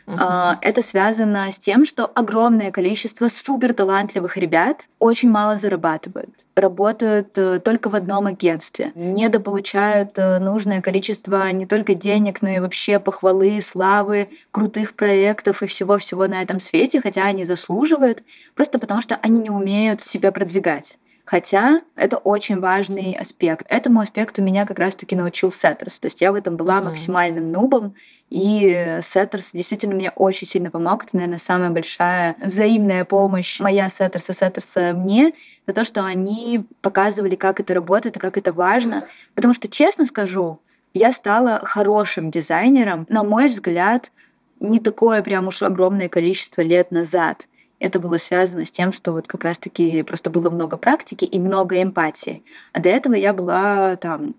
Uh-huh. 0.08 0.56
Это 0.62 0.82
связано 0.82 1.52
с 1.52 1.60
тем, 1.60 1.86
что 1.86 2.06
огромное 2.06 2.72
количество 2.72 3.28
супер 3.28 3.74
талантливых 3.74 4.38
ребят 4.38 4.88
очень 5.00 5.30
мало 5.30 5.58
зарабатывают, 5.58 6.46
работают 6.56 7.38
э, 7.38 7.60
только 7.60 7.90
в 7.90 7.96
одном 7.96 8.26
агентстве, 8.26 8.94
недополучают 8.96 10.18
э, 10.18 10.40
нужное 10.40 10.82
количество 10.82 11.52
не 11.52 11.66
только 11.66 11.94
денег, 11.94 12.42
но 12.42 12.50
и 12.50 12.60
вообще 12.60 13.00
похвалы, 13.00 13.60
славы, 13.60 14.30
крутых 14.52 14.94
проектов 14.94 15.62
и 15.62 15.68
всего-всего 15.68 16.26
на 16.28 16.42
этом 16.42 16.62
свете, 16.62 17.02
хотя 17.02 17.26
они 17.26 17.44
заслуживают, 17.44 18.24
просто 18.56 18.80
потому 18.80 19.02
что 19.02 19.20
они 19.22 19.40
не 19.40 19.50
умеют 19.50 20.00
себя 20.00 20.32
продвигать. 20.32 20.98
Хотя 21.28 21.82
это 21.98 22.16
очень 22.16 22.62
важный 22.62 23.14
аспект. 23.14 23.66
Этому 23.68 24.00
аспекту 24.00 24.42
меня 24.42 24.66
как 24.66 24.80
раз-таки 24.80 25.14
научил 25.14 25.52
SETTERS. 25.52 26.00
То 26.00 26.06
есть 26.06 26.22
я 26.22 26.32
в 26.32 26.36
этом 26.36 26.56
была 26.56 26.80
максимальным 26.80 27.52
нубом, 27.52 27.96
и 28.30 29.00
SETTERS 29.04 29.52
действительно 29.52 29.94
мне 29.96 30.10
очень 30.12 30.48
сильно 30.48 30.72
помог. 30.72 31.04
Это, 31.04 31.18
наверное, 31.18 31.38
самая 31.38 31.70
большая 31.70 32.38
взаимная 32.42 33.04
помощь 33.04 33.60
моя 33.60 33.90
SETTERS-а, 33.90 34.34
SETTERS-а 34.34 34.94
мне, 34.94 35.34
за 35.68 35.74
то, 35.74 35.84
что 35.84 36.06
они 36.06 36.66
показывали, 36.80 37.36
как 37.36 37.60
это 37.60 37.74
работает 37.74 38.16
и 38.16 38.20
как 38.20 38.38
это 38.38 38.54
важно. 38.54 39.06
Потому 39.36 39.54
что, 39.54 39.68
честно 39.68 40.06
скажу, 40.06 40.62
я 40.94 41.12
стала 41.12 41.60
хорошим 41.66 42.32
дизайнером, 42.32 43.06
на 43.10 43.26
мой 43.26 43.50
взгляд, 43.50 44.14
не 44.62 44.80
такое 44.80 45.22
прям 45.24 45.48
уж 45.48 45.62
огромное 45.62 46.08
количество 46.08 46.62
лет 46.62 46.90
назад 46.92 47.48
это 47.80 48.00
было 48.00 48.18
связано 48.18 48.66
с 48.66 48.72
тем, 48.72 48.92
что 48.92 49.12
вот 49.12 49.28
как 49.28 49.44
раз-таки 49.44 50.02
просто 50.04 50.30
было 50.30 50.50
много 50.50 50.78
практики 50.78 51.26
и 51.26 51.40
много 51.40 51.82
эмпатии. 51.82 52.44
А 52.74 52.80
до 52.80 52.90
этого 52.90 53.14
я 53.14 53.34
была 53.34 53.96
там, 53.98 54.36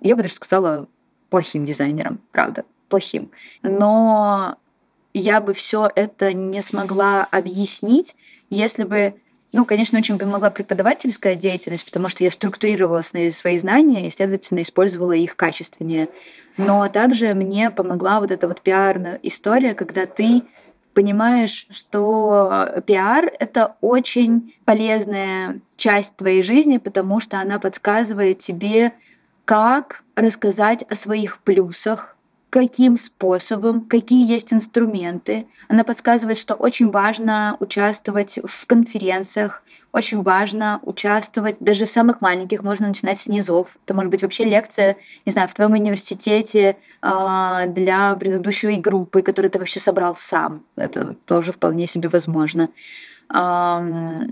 я 0.00 0.14
бы 0.16 0.22
даже 0.22 0.34
сказала, 0.34 0.86
плохим 1.30 1.64
дизайнером, 1.64 2.20
правда, 2.32 2.64
плохим. 2.88 3.30
Но 3.62 4.56
я 5.12 5.40
бы 5.40 5.54
все 5.54 5.90
это 5.94 6.32
не 6.32 6.62
смогла 6.62 7.26
объяснить, 7.30 8.14
если 8.48 8.84
бы 8.84 9.14
Ну, 9.52 9.64
конечно, 9.64 9.98
очень 9.98 10.18
помогла 10.18 10.50
преподавательская 10.50 11.34
деятельность, 11.34 11.84
потому 11.86 12.10
что 12.10 12.22
я 12.22 12.30
структурировала 12.30 13.00
свои 13.00 13.58
знания 13.58 14.06
и, 14.06 14.10
следовательно, 14.10 14.60
использовала 14.60 15.12
их 15.12 15.36
качественнее. 15.36 16.10
Но 16.58 16.86
также 16.88 17.32
мне 17.32 17.70
помогла 17.70 18.20
вот 18.20 18.30
эта 18.30 18.46
вот 18.46 18.60
пиар-история, 18.60 19.74
когда 19.74 20.04
ты 20.04 20.42
понимаешь, 20.98 21.68
что 21.70 22.82
пиар— 22.84 23.30
это 23.38 23.76
очень 23.80 24.52
полезная 24.64 25.60
часть 25.76 26.16
твоей 26.16 26.42
жизни, 26.42 26.78
потому 26.78 27.20
что 27.20 27.38
она 27.38 27.60
подсказывает 27.60 28.40
тебе, 28.40 28.94
как 29.44 30.02
рассказать 30.16 30.82
о 30.90 30.96
своих 30.96 31.38
плюсах, 31.38 32.16
каким 32.50 32.96
способом, 32.96 33.82
какие 33.82 34.26
есть 34.26 34.52
инструменты. 34.52 35.46
Она 35.68 35.84
подсказывает, 35.84 36.38
что 36.38 36.54
очень 36.54 36.90
важно 36.90 37.56
участвовать 37.60 38.38
в 38.42 38.66
конференциях, 38.66 39.62
очень 39.92 40.22
важно 40.22 40.80
участвовать 40.82 41.56
даже 41.60 41.86
в 41.86 41.90
самых 41.90 42.20
маленьких, 42.20 42.62
можно 42.62 42.88
начинать 42.88 43.18
с 43.18 43.26
низов. 43.26 43.76
Это 43.84 43.94
может 43.94 44.10
быть 44.10 44.22
вообще 44.22 44.44
лекция, 44.44 44.96
не 45.24 45.32
знаю, 45.32 45.48
в 45.48 45.54
твоем 45.54 45.72
университете 45.72 46.76
э, 47.02 47.64
для 47.68 48.14
предыдущей 48.14 48.76
группы, 48.80 49.22
которую 49.22 49.50
ты 49.50 49.58
вообще 49.58 49.80
собрал 49.80 50.14
сам. 50.16 50.64
Это 50.76 51.14
тоже 51.26 51.52
вполне 51.52 51.86
себе 51.86 52.08
возможно. 52.08 52.68
Э, 53.34 54.26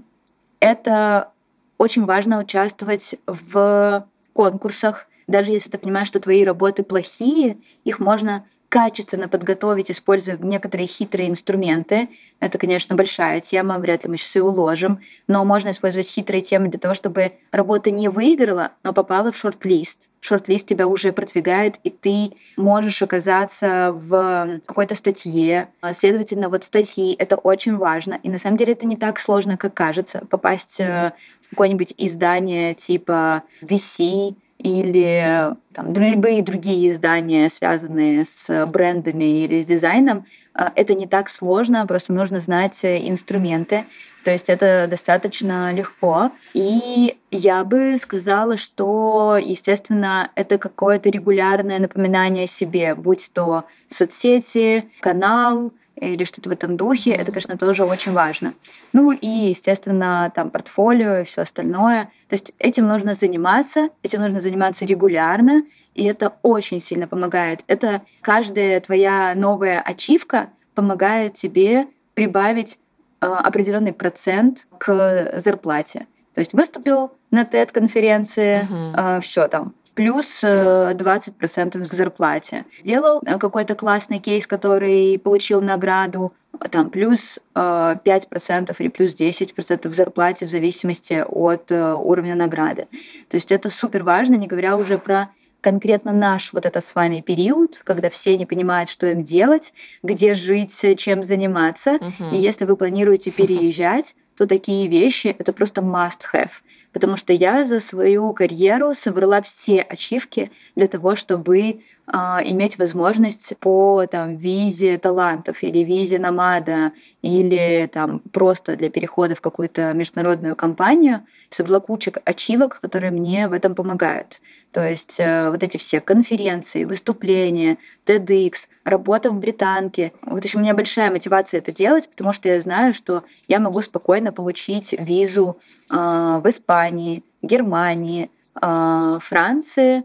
это 0.60 1.32
очень 1.78 2.04
важно 2.04 2.38
участвовать 2.38 3.16
в 3.26 4.06
конкурсах, 4.32 5.06
даже 5.26 5.52
если 5.52 5.70
ты 5.70 5.78
понимаешь, 5.78 6.08
что 6.08 6.20
твои 6.20 6.44
работы 6.44 6.82
плохие, 6.82 7.58
их 7.84 7.98
можно 7.98 8.44
качественно 8.68 9.28
подготовить, 9.28 9.90
используя 9.90 10.36
некоторые 10.36 10.86
хитрые 10.86 11.30
инструменты. 11.30 12.08
Это, 12.40 12.58
конечно, 12.58 12.96
большая 12.96 13.40
тема, 13.40 13.78
вряд 13.78 14.04
ли 14.04 14.10
мы 14.10 14.16
сейчас 14.16 14.36
ее 14.36 14.42
уложим, 14.42 15.00
но 15.28 15.44
можно 15.44 15.70
использовать 15.70 16.10
хитрые 16.10 16.42
темы 16.42 16.68
для 16.68 16.78
того, 16.78 16.94
чтобы 16.94 17.32
работа 17.52 17.90
не 17.90 18.08
выиграла, 18.08 18.72
но 18.82 18.92
попала 18.92 19.30
в 19.30 19.36
шорт-лист. 19.38 20.10
Шорт-лист 20.20 20.66
тебя 20.66 20.88
уже 20.88 21.12
продвигает, 21.12 21.76
и 21.84 21.90
ты 21.90 22.32
можешь 22.56 23.00
оказаться 23.00 23.92
в 23.94 24.60
какой-то 24.66 24.94
статье. 24.94 25.68
Следовательно, 25.92 26.48
вот 26.48 26.64
статьи— 26.64 27.14
это 27.18 27.36
очень 27.36 27.76
важно. 27.76 28.18
И 28.22 28.28
на 28.28 28.38
самом 28.38 28.56
деле 28.56 28.72
это 28.72 28.86
не 28.86 28.96
так 28.96 29.20
сложно, 29.20 29.56
как 29.56 29.74
кажется. 29.74 30.26
Попасть 30.28 30.80
э, 30.80 31.12
в 31.40 31.50
какое-нибудь 31.50 31.94
издание 31.96 32.74
типа 32.74 33.44
VC, 33.62 34.34
или 34.66 35.54
там, 35.72 35.92
любые 35.92 36.42
другие 36.42 36.90
издания, 36.90 37.48
связанные 37.48 38.24
с 38.24 38.66
брендами 38.66 39.44
или 39.44 39.60
с 39.60 39.66
дизайном, 39.66 40.26
а, 40.54 40.72
это 40.74 40.94
не 40.94 41.06
так 41.06 41.28
сложно, 41.28 41.86
просто 41.86 42.12
нужно 42.12 42.40
знать 42.40 42.84
инструменты. 42.84 43.84
То 44.24 44.32
есть 44.32 44.50
это 44.50 44.88
достаточно 44.90 45.72
легко. 45.72 46.32
И 46.52 47.16
я 47.30 47.62
бы 47.62 47.96
сказала, 48.00 48.56
что, 48.56 49.38
естественно, 49.40 50.30
это 50.34 50.58
какое-то 50.58 51.10
регулярное 51.10 51.78
напоминание 51.78 52.44
о 52.46 52.48
себе, 52.48 52.96
будь 52.96 53.30
то 53.32 53.66
соцсети, 53.88 54.90
канал, 55.00 55.72
или 55.96 56.24
что-то 56.24 56.48
в 56.50 56.52
этом 56.52 56.76
духе, 56.76 57.12
это, 57.12 57.32
конечно, 57.32 57.56
тоже 57.56 57.84
очень 57.84 58.12
важно. 58.12 58.54
Ну 58.92 59.12
и, 59.12 59.26
естественно, 59.26 60.30
там 60.34 60.50
портфолио 60.50 61.18
и 61.18 61.24
все 61.24 61.42
остальное. 61.42 62.10
То 62.28 62.34
есть 62.34 62.52
этим 62.58 62.86
нужно 62.86 63.14
заниматься, 63.14 63.88
этим 64.02 64.20
нужно 64.20 64.40
заниматься 64.40 64.84
регулярно, 64.84 65.64
и 65.94 66.04
это 66.04 66.34
очень 66.42 66.80
сильно 66.80 67.08
помогает. 67.08 67.60
Это 67.66 68.02
каждая 68.20 68.80
твоя 68.80 69.32
новая 69.34 69.80
ачивка 69.80 70.50
помогает 70.74 71.34
тебе 71.34 71.86
прибавить 72.14 72.78
э, 73.20 73.26
определенный 73.26 73.94
процент 73.94 74.66
к 74.78 75.32
зарплате. 75.38 76.06
То 76.34 76.40
есть 76.40 76.52
выступил 76.52 77.12
на 77.30 77.44
TED-конференции, 77.44 78.68
uh-huh. 78.70 79.18
э, 79.18 79.20
все 79.22 79.48
там, 79.48 79.74
плюс 79.96 80.44
20% 80.44 81.76
э, 81.76 81.80
к 81.80 81.92
зарплате. 81.92 82.66
Сделал 82.82 83.20
э, 83.26 83.38
какой-то 83.38 83.74
классный 83.74 84.18
кейс, 84.18 84.46
который 84.46 85.18
получил 85.18 85.60
награду, 85.62 86.32
там 86.70 86.90
плюс 86.90 87.38
5% 87.54 88.70
э, 88.70 88.74
или 88.78 88.88
плюс 88.88 89.18
10% 89.18 89.88
к 89.88 89.94
зарплате 89.94 90.46
в 90.46 90.50
зависимости 90.50 91.24
от 91.26 91.72
уровня 91.72 92.34
награды. 92.34 92.86
То 93.28 93.36
есть 93.36 93.50
это 93.50 93.70
супер 93.70 94.04
важно, 94.04 94.36
не 94.36 94.46
говоря 94.46 94.76
уже 94.76 94.98
про 94.98 95.30
конкретно 95.62 96.12
наш 96.12 96.52
вот 96.52 96.66
этот 96.66 96.84
с 96.84 96.94
вами 96.94 97.22
период, 97.22 97.80
когда 97.82 98.08
все 98.10 98.36
не 98.36 98.46
понимают, 98.46 98.90
что 98.90 99.06
им 99.06 99.24
делать, 99.24 99.72
где 100.02 100.34
жить, 100.34 100.84
чем 100.98 101.22
заниматься. 101.22 101.96
Uh-huh. 101.96 102.34
И 102.34 102.36
если 102.36 102.66
вы 102.66 102.76
планируете 102.76 103.32
переезжать, 103.32 104.14
то 104.36 104.46
такие 104.46 104.86
вещи 104.86 105.34
это 105.36 105.52
просто 105.52 105.80
must 105.80 106.20
have 106.32 106.50
потому 106.96 107.18
что 107.18 107.34
я 107.34 107.62
за 107.66 107.78
свою 107.78 108.32
карьеру 108.32 108.94
собрала 108.94 109.42
все 109.42 109.82
ачивки 109.82 110.50
для 110.76 110.86
того, 110.86 111.14
чтобы 111.14 111.82
иметь 112.08 112.78
возможность 112.78 113.56
по 113.58 114.06
там, 114.06 114.36
визе 114.36 114.96
талантов 114.96 115.62
или 115.62 115.80
визе 115.80 116.18
намада 116.20 116.92
или 117.20 117.90
там, 117.92 118.20
просто 118.32 118.76
для 118.76 118.90
перехода 118.90 119.34
в 119.34 119.40
какую-то 119.40 119.92
международную 119.92 120.54
компанию, 120.54 121.26
собрала 121.50 121.80
кучу 121.80 122.12
ачивок, 122.24 122.80
которые 122.80 123.10
мне 123.10 123.48
в 123.48 123.52
этом 123.52 123.74
помогают. 123.74 124.40
То 124.72 124.86
есть 124.86 125.16
э, 125.18 125.50
вот 125.50 125.62
эти 125.62 125.78
все 125.78 126.00
конференции, 126.00 126.84
выступления, 126.84 127.78
TEDx, 128.04 128.68
работа 128.84 129.30
в 129.30 129.38
британке. 129.38 130.12
Вот 130.22 130.44
еще 130.44 130.58
у 130.58 130.60
меня 130.60 130.74
большая 130.74 131.10
мотивация 131.10 131.58
это 131.58 131.72
делать, 131.72 132.08
потому 132.10 132.32
что 132.32 132.48
я 132.48 132.60
знаю, 132.60 132.92
что 132.92 133.24
я 133.48 133.58
могу 133.58 133.80
спокойно 133.80 134.32
получить 134.32 134.94
визу 134.98 135.58
э, 135.90 135.94
в 135.96 136.42
Испании, 136.46 137.24
Германии, 137.42 138.30
э, 138.60 139.18
Франции, 139.22 140.04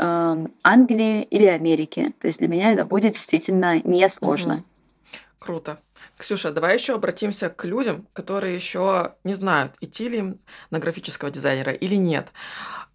Англии 0.00 1.22
или 1.22 1.46
Америки. 1.46 2.14
То 2.20 2.26
есть 2.26 2.38
для 2.38 2.48
меня 2.48 2.72
это 2.72 2.84
будет 2.84 3.12
действительно 3.14 3.80
несложно. 3.82 4.54
Угу. 4.54 4.64
Круто. 5.38 5.78
Ксюша, 6.16 6.50
давай 6.50 6.76
еще 6.76 6.94
обратимся 6.94 7.48
к 7.48 7.64
людям, 7.64 8.06
которые 8.12 8.54
еще 8.54 9.14
не 9.24 9.32
знают, 9.32 9.72
идти 9.80 10.08
ли 10.08 10.18
им 10.18 10.38
на 10.70 10.78
графического 10.78 11.30
дизайнера 11.30 11.72
или 11.72 11.94
нет. 11.94 12.28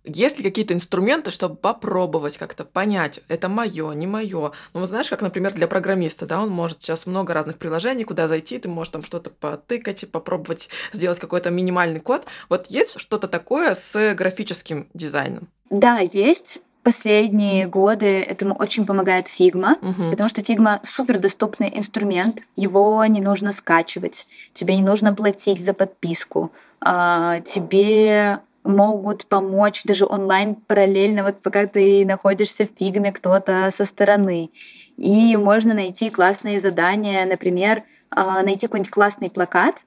Есть 0.04 0.38
ли 0.38 0.44
какие-то 0.44 0.76
инструменты, 0.76 1.32
чтобы 1.32 1.56
попробовать 1.56 2.38
как-то 2.38 2.64
понять, 2.64 3.22
это 3.28 3.50
мое, 3.50 3.92
не 3.94 4.06
мое? 4.06 4.52
Ну, 4.74 4.80
вот 4.80 4.90
знаешь, 4.90 5.10
как, 5.10 5.22
например, 5.22 5.54
для 5.54 5.68
программиста, 5.68 6.28
да, 6.28 6.40
он 6.40 6.50
может 6.50 6.84
сейчас 6.84 7.08
много 7.08 7.34
разных 7.34 7.58
приложений, 7.58 8.04
куда 8.04 8.28
зайти, 8.28 8.60
ты 8.60 8.70
можешь 8.70 8.94
там 8.94 9.04
что-то 9.04 9.32
потыкать, 9.32 10.10
попробовать 10.12 10.70
сделать 10.94 11.18
какой-то 11.18 11.50
минимальный 11.50 12.00
код. 12.00 12.28
Вот 12.50 12.68
есть 12.68 13.00
что-то 13.00 13.28
такое 13.28 13.74
с 13.74 14.14
графическим 14.14 14.88
дизайном? 14.94 15.48
Да, 15.72 15.98
есть 15.98 16.60
последние 16.86 17.66
годы 17.66 18.22
этому 18.22 18.54
очень 18.54 18.86
помогает 18.86 19.26
Figma, 19.28 19.74
угу. 19.82 20.12
потому 20.12 20.30
что 20.30 20.42
Figma 20.42 20.80
супер 20.84 21.18
доступный 21.18 21.72
инструмент, 21.76 22.42
его 22.56 23.04
не 23.08 23.22
нужно 23.22 23.52
скачивать, 23.54 24.28
тебе 24.54 24.76
не 24.76 24.84
нужно 24.84 25.14
платить 25.14 25.66
за 25.66 25.74
подписку, 25.74 26.52
а, 26.80 27.42
тебе 27.42 28.40
могут 28.64 29.26
помочь 29.26 29.84
даже 29.84 30.06
онлайн 30.06 30.54
параллельно, 30.56 31.24
вот 31.24 31.42
пока 31.42 31.66
ты 31.66 32.06
находишься 32.06 32.68
в 32.68 32.78
Figma, 32.78 33.12
кто-то 33.12 33.72
со 33.76 33.86
стороны. 33.86 34.52
И 34.98 35.36
можно 35.38 35.74
найти 35.74 36.12
классные 36.12 36.62
задания, 36.62 37.26
например, 37.26 37.84
а, 38.12 38.44
найти 38.44 38.68
какой-нибудь 38.68 38.92
классный 38.92 39.32
плакат, 39.32 39.78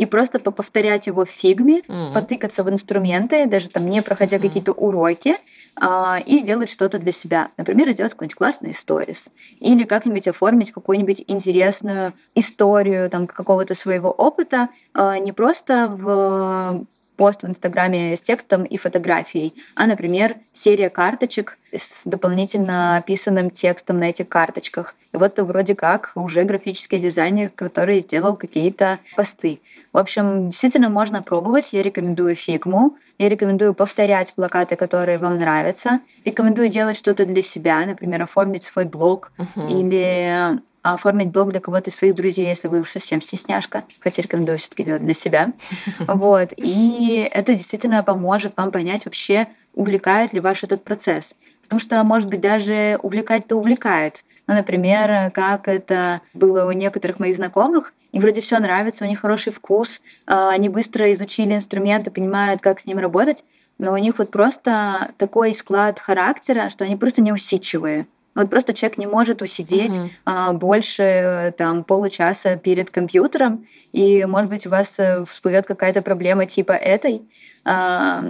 и 0.00 0.06
просто 0.06 0.38
повторять 0.38 1.06
его 1.08 1.26
в 1.26 1.28
Figma, 1.28 1.80
mm-hmm. 1.80 2.14
потыкаться 2.14 2.64
в 2.64 2.70
инструменты, 2.70 3.44
даже 3.44 3.68
там 3.68 3.86
не 3.90 4.00
проходя 4.00 4.38
mm-hmm. 4.38 4.40
какие-то 4.40 4.72
уроки, 4.72 5.36
а, 5.76 6.18
и 6.24 6.38
сделать 6.38 6.70
что-то 6.70 6.98
для 6.98 7.12
себя. 7.12 7.50
Например, 7.58 7.90
сделать 7.90 8.12
какой-нибудь 8.12 8.34
классный 8.34 8.72
сторис. 8.72 9.28
Или 9.58 9.84
как-нибудь 9.84 10.26
оформить 10.26 10.72
какую-нибудь 10.72 11.24
интересную 11.26 12.14
историю 12.34 13.10
там, 13.10 13.26
какого-то 13.26 13.74
своего 13.74 14.10
опыта, 14.10 14.70
а, 14.94 15.18
не 15.18 15.32
просто 15.32 15.88
в 15.88 16.86
пост 17.20 17.42
в 17.42 17.46
Инстаграме 17.46 18.16
с 18.16 18.22
текстом 18.22 18.64
и 18.64 18.78
фотографией, 18.78 19.52
а, 19.74 19.86
например, 19.86 20.36
серия 20.54 20.88
карточек 20.88 21.58
с 21.70 22.06
дополнительно 22.06 22.96
описанным 22.96 23.50
текстом 23.50 23.98
на 23.98 24.04
этих 24.04 24.26
карточках. 24.26 24.94
И 25.12 25.18
вот 25.18 25.38
вроде 25.38 25.74
как 25.74 26.12
уже 26.14 26.44
графический 26.44 26.98
дизайнер, 26.98 27.50
который 27.54 28.00
сделал 28.00 28.36
какие-то 28.36 29.00
посты. 29.16 29.60
В 29.92 29.98
общем, 29.98 30.48
действительно 30.48 30.88
можно 30.88 31.22
пробовать. 31.22 31.74
Я 31.74 31.82
рекомендую 31.82 32.36
фигму. 32.36 32.96
Я 33.18 33.28
рекомендую 33.28 33.74
повторять 33.74 34.32
плакаты, 34.32 34.76
которые 34.76 35.18
вам 35.18 35.38
нравятся. 35.38 36.00
Рекомендую 36.24 36.70
делать 36.70 36.96
что-то 36.96 37.26
для 37.26 37.42
себя, 37.42 37.84
например, 37.84 38.22
оформить 38.22 38.62
свой 38.62 38.86
блог 38.86 39.30
uh-huh. 39.36 39.68
или 39.68 40.58
оформить 40.82 41.30
блог 41.30 41.50
для 41.50 41.60
кого-то 41.60 41.90
из 41.90 41.96
своих 41.96 42.14
друзей, 42.14 42.46
если 42.46 42.68
вы 42.68 42.80
уж 42.80 42.90
совсем 42.90 43.20
стесняшка. 43.20 43.84
Хотя 44.00 44.22
рекомендую 44.22 44.58
все 44.58 44.70
таки 44.70 44.84
делать 44.84 45.04
для 45.04 45.14
себя. 45.14 45.52
Вот. 46.06 46.52
И 46.56 47.28
это 47.32 47.54
действительно 47.54 48.02
поможет 48.02 48.56
вам 48.56 48.70
понять 48.70 49.04
вообще, 49.04 49.48
увлекает 49.74 50.32
ли 50.32 50.40
ваш 50.40 50.64
этот 50.64 50.84
процесс. 50.84 51.36
Потому 51.62 51.80
что, 51.80 52.02
может 52.02 52.28
быть, 52.28 52.40
даже 52.40 52.98
увлекать-то 53.02 53.56
увлекает, 53.56 54.24
Ну, 54.46 54.54
например, 54.54 55.30
как 55.30 55.68
это 55.68 56.20
было 56.34 56.66
у 56.66 56.72
некоторых 56.72 57.20
моих 57.20 57.36
знакомых, 57.36 57.92
и 58.12 58.18
вроде 58.18 58.40
все 58.40 58.58
нравится, 58.58 59.04
у 59.04 59.08
них 59.08 59.20
хороший 59.20 59.52
вкус, 59.52 60.00
а, 60.26 60.50
они 60.50 60.68
быстро 60.68 61.12
изучили 61.12 61.54
инструменты, 61.54 62.10
понимают, 62.10 62.60
как 62.60 62.80
с 62.80 62.86
ним 62.86 62.98
работать, 62.98 63.44
но 63.78 63.92
у 63.92 63.96
них 63.96 64.18
вот 64.18 64.30
просто 64.30 65.12
такой 65.16 65.54
склад 65.54 66.00
характера, 66.00 66.70
что 66.70 66.84
они 66.84 66.96
просто 66.96 67.22
неусидчивые. 67.22 68.06
Вот 68.34 68.48
просто 68.48 68.72
человек 68.72 68.98
не 68.98 69.06
может 69.06 69.42
усидеть 69.42 69.96
uh-huh. 69.96 70.08
а, 70.24 70.52
больше 70.52 71.52
там 71.58 71.82
получаса 71.84 72.56
перед 72.56 72.90
компьютером, 72.90 73.66
и, 73.92 74.24
может 74.24 74.50
быть, 74.50 74.66
у 74.66 74.70
вас 74.70 74.98
э, 75.00 75.24
всплывет 75.24 75.66
какая-то 75.66 76.00
проблема 76.00 76.46
типа 76.46 76.72
этой, 76.72 77.22
а, 77.64 78.24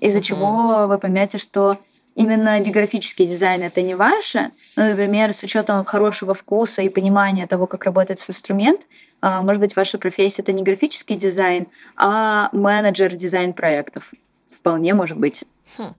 из-за 0.00 0.18
uh-huh. 0.18 0.22
чего 0.22 0.86
вы 0.88 0.98
поймете, 0.98 1.38
что 1.38 1.78
именно 2.14 2.60
графический 2.60 3.26
дизайн 3.26 3.62
это 3.62 3.82
не 3.82 3.94
ваше. 3.94 4.50
Ну, 4.76 4.88
например, 4.88 5.32
с 5.32 5.42
учетом 5.42 5.84
хорошего 5.84 6.32
вкуса 6.34 6.82
и 6.82 6.88
понимания 6.88 7.46
того, 7.46 7.66
как 7.66 7.84
работает 7.84 8.24
инструмент, 8.26 8.82
а, 9.20 9.42
может 9.42 9.60
быть, 9.60 9.76
ваша 9.76 9.98
профессия 9.98 10.42
это 10.42 10.52
не 10.52 10.62
графический 10.62 11.16
дизайн, 11.16 11.66
а 11.96 12.50
менеджер 12.52 13.14
дизайн 13.14 13.52
проектов. 13.52 14.12
Вполне 14.50 14.94
может 14.94 15.18
быть. 15.18 15.44
Хм. 15.76 15.94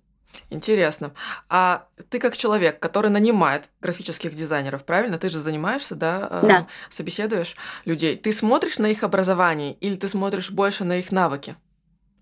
Интересно. 0.49 1.13
А 1.49 1.87
ты 2.09 2.19
как 2.19 2.37
человек, 2.37 2.79
который 2.79 3.11
нанимает 3.11 3.69
графических 3.81 4.33
дизайнеров, 4.35 4.83
правильно? 4.83 5.17
Ты 5.17 5.29
же 5.29 5.39
занимаешься, 5.39 5.95
да? 5.95 6.27
А, 6.29 6.45
да. 6.45 6.67
Собеседуешь 6.89 7.55
людей. 7.85 8.15
Ты 8.15 8.31
смотришь 8.31 8.79
на 8.79 8.87
их 8.87 9.03
образование 9.03 9.73
или 9.73 9.95
ты 9.95 10.07
смотришь 10.07 10.51
больше 10.51 10.83
на 10.83 10.99
их 10.99 11.11
навыки 11.11 11.55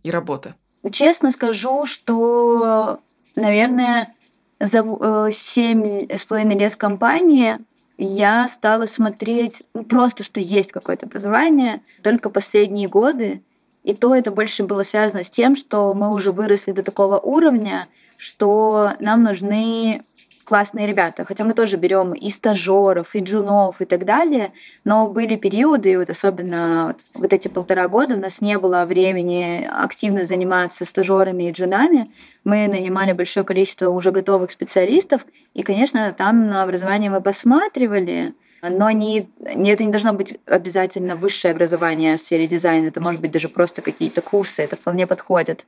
и 0.03 0.11
работы? 0.11 0.55
Честно 0.91 1.31
скажу, 1.31 1.85
что, 1.85 2.99
наверное, 3.35 4.13
за 4.59 4.79
э, 4.79 5.29
семь 5.31 6.09
с 6.09 6.23
половиной 6.23 6.57
лет 6.57 6.73
в 6.73 6.77
компании 6.77 7.57
я 7.97 8.47
стала 8.47 8.85
смотреть 8.85 9.63
ну, 9.73 9.83
просто, 9.83 10.23
что 10.23 10.39
есть 10.39 10.71
какое-то 10.71 11.05
образование. 11.05 11.81
Только 12.01 12.29
последние 12.29 12.89
годы 12.89 13.41
и 13.83 13.93
то 13.93 14.15
это 14.15 14.31
больше 14.31 14.63
было 14.63 14.83
связано 14.83 15.23
с 15.23 15.29
тем, 15.29 15.55
что 15.55 15.93
мы 15.93 16.13
уже 16.13 16.31
выросли 16.31 16.71
до 16.71 16.83
такого 16.83 17.19
уровня, 17.19 17.87
что 18.17 18.93
нам 18.99 19.23
нужны 19.23 20.03
классные 20.43 20.87
ребята. 20.87 21.25
Хотя 21.25 21.43
мы 21.43 21.53
тоже 21.53 21.77
берем 21.77 22.13
и 22.13 22.29
стажеров, 22.29 23.15
и 23.15 23.19
джунов, 23.19 23.81
и 23.81 23.85
так 23.85 24.05
далее. 24.05 24.53
Но 24.83 25.09
были 25.09 25.35
периоды, 25.35 25.97
вот 25.97 26.09
особенно 26.09 26.95
вот, 27.13 27.33
эти 27.33 27.47
полтора 27.47 27.87
года, 27.87 28.15
у 28.15 28.19
нас 28.19 28.41
не 28.41 28.57
было 28.57 28.85
времени 28.85 29.67
активно 29.71 30.25
заниматься 30.25 30.85
стажерами 30.85 31.49
и 31.49 31.51
джунами. 31.51 32.11
Мы 32.43 32.67
нанимали 32.67 33.13
большое 33.13 33.45
количество 33.45 33.89
уже 33.89 34.11
готовых 34.11 34.51
специалистов. 34.51 35.25
И, 35.53 35.63
конечно, 35.63 36.13
там 36.17 36.47
на 36.47 36.63
образование 36.63 37.09
мы 37.09 37.21
посматривали, 37.21 38.33
но 38.69 38.91
не, 38.91 39.29
не, 39.55 39.71
это 39.71 39.83
не 39.83 39.91
должно 39.91 40.13
быть 40.13 40.39
обязательно 40.45 41.15
высшее 41.15 41.53
образование 41.53 42.17
в 42.17 42.21
сфере 42.21 42.47
дизайна, 42.47 42.87
это 42.87 43.01
может 43.01 43.19
быть 43.19 43.31
даже 43.31 43.49
просто 43.49 43.81
какие-то 43.81 44.21
курсы, 44.21 44.61
это 44.61 44.75
вполне 44.75 45.05
подходит. 45.07 45.65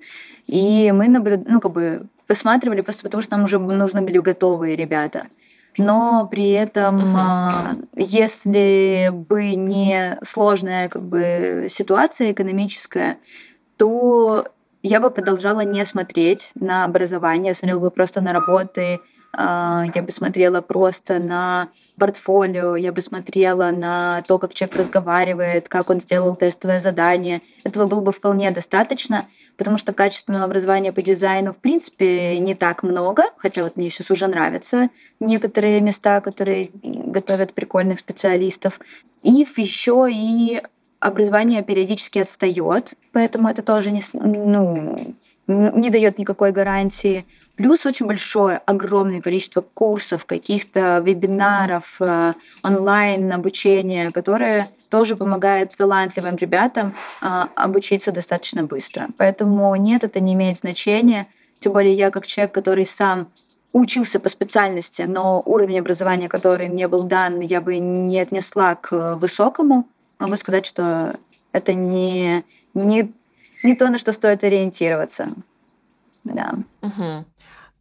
И 0.47 0.91
мы 0.91 1.07
наблюд... 1.07 1.41
ну, 1.47 1.59
как 1.59 1.73
бы 1.73 2.07
посматривали 2.27 2.81
просто 2.81 3.03
потому, 3.03 3.21
что 3.21 3.35
нам 3.35 3.45
уже 3.45 3.59
нужны 3.59 4.01
были 4.01 4.17
готовые 4.19 4.75
ребята. 4.75 5.27
Но 5.77 6.27
при 6.31 6.51
этом, 6.51 7.17
uh-huh. 7.17 7.87
если 7.97 9.09
бы 9.11 9.55
не 9.55 10.17
сложная 10.25 10.87
как 10.87 11.03
бы, 11.03 11.67
ситуация 11.69 12.31
экономическая, 12.31 13.17
то 13.77 14.47
я 14.83 15.01
бы 15.01 15.09
продолжала 15.11 15.61
не 15.61 15.85
смотреть 15.85 16.51
на 16.55 16.85
образование, 16.85 17.55
смотрела 17.55 17.79
бы 17.79 17.91
просто 17.91 18.21
на 18.21 18.31
работы 18.31 19.01
я 19.37 20.01
бы 20.01 20.11
смотрела 20.11 20.61
просто 20.61 21.19
на 21.19 21.69
портфолио, 21.97 22.75
я 22.75 22.91
бы 22.91 23.01
смотрела 23.01 23.71
на 23.71 24.23
то, 24.27 24.39
как 24.39 24.53
человек 24.53 24.77
разговаривает, 24.77 25.67
как 25.67 25.89
он 25.89 25.99
сделал 25.99 26.35
тестовое 26.35 26.79
задание. 26.79 27.41
Этого 27.63 27.85
было 27.85 28.01
бы 28.01 28.11
вполне 28.11 28.51
достаточно, 28.51 29.27
потому 29.57 29.77
что 29.77 29.93
качественного 29.93 30.45
образования 30.45 30.93
по 30.93 31.01
дизайну 31.01 31.53
в 31.53 31.57
принципе 31.57 32.39
не 32.39 32.55
так 32.55 32.83
много, 32.83 33.23
хотя 33.37 33.63
вот 33.63 33.75
мне 33.75 33.89
сейчас 33.89 34.11
уже 34.11 34.27
нравятся 34.27 34.89
некоторые 35.19 35.81
места, 35.81 36.21
которые 36.21 36.71
готовят 36.83 37.53
прикольных 37.53 37.99
специалистов. 37.99 38.79
И 39.21 39.45
еще 39.57 40.07
и 40.11 40.61
образование 40.99 41.63
периодически 41.63 42.19
отстает, 42.19 42.93
поэтому 43.11 43.49
это 43.49 43.61
тоже 43.61 43.91
не, 43.91 44.01
ну, 44.13 44.97
не 45.47 45.89
дает 45.89 46.17
никакой 46.17 46.51
гарантии. 46.51 47.25
Плюс 47.55 47.85
очень 47.85 48.05
большое, 48.05 48.61
огромное 48.65 49.21
количество 49.21 49.61
курсов, 49.61 50.25
каких-то 50.25 51.01
вебинаров, 51.05 51.95
э, 52.01 52.33
онлайн 52.63 53.31
обучения, 53.31 54.11
которые 54.11 54.69
тоже 54.89 55.15
помогают 55.15 55.75
талантливым 55.75 56.35
ребятам 56.37 56.93
а, 57.19 57.49
обучиться 57.55 58.11
достаточно 58.11 58.63
быстро. 58.63 59.07
Поэтому 59.17 59.75
нет, 59.75 60.03
это 60.03 60.19
не 60.19 60.33
имеет 60.33 60.57
значения. 60.57 61.27
Тем 61.59 61.73
более 61.73 61.93
я 61.93 62.11
как 62.11 62.25
человек, 62.27 62.53
который 62.53 62.85
сам 62.85 63.27
учился 63.73 64.21
по 64.21 64.29
специальности, 64.29 65.01
но 65.01 65.41
уровень 65.45 65.79
образования, 65.79 66.29
который 66.29 66.69
мне 66.69 66.87
был 66.87 67.03
дан, 67.03 67.41
я 67.41 67.59
бы 67.59 67.77
не 67.77 68.19
отнесла 68.19 68.75
к 68.75 69.15
высокому. 69.15 69.85
Могу 70.17 70.37
сказать, 70.37 70.65
что 70.65 71.17
это 71.51 71.73
не, 71.73 72.45
не, 72.73 73.11
не 73.65 73.75
то, 73.75 73.89
на 73.89 73.99
что 73.99 74.13
стоит 74.13 74.43
ориентироваться. 74.43 75.33
Да. 76.23 76.55
Угу. 76.81 77.25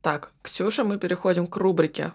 Так, 0.02 0.32
Ксюша, 0.42 0.84
мы 0.84 0.98
переходим 0.98 1.46
к 1.46 1.56
рубрике 1.56 2.12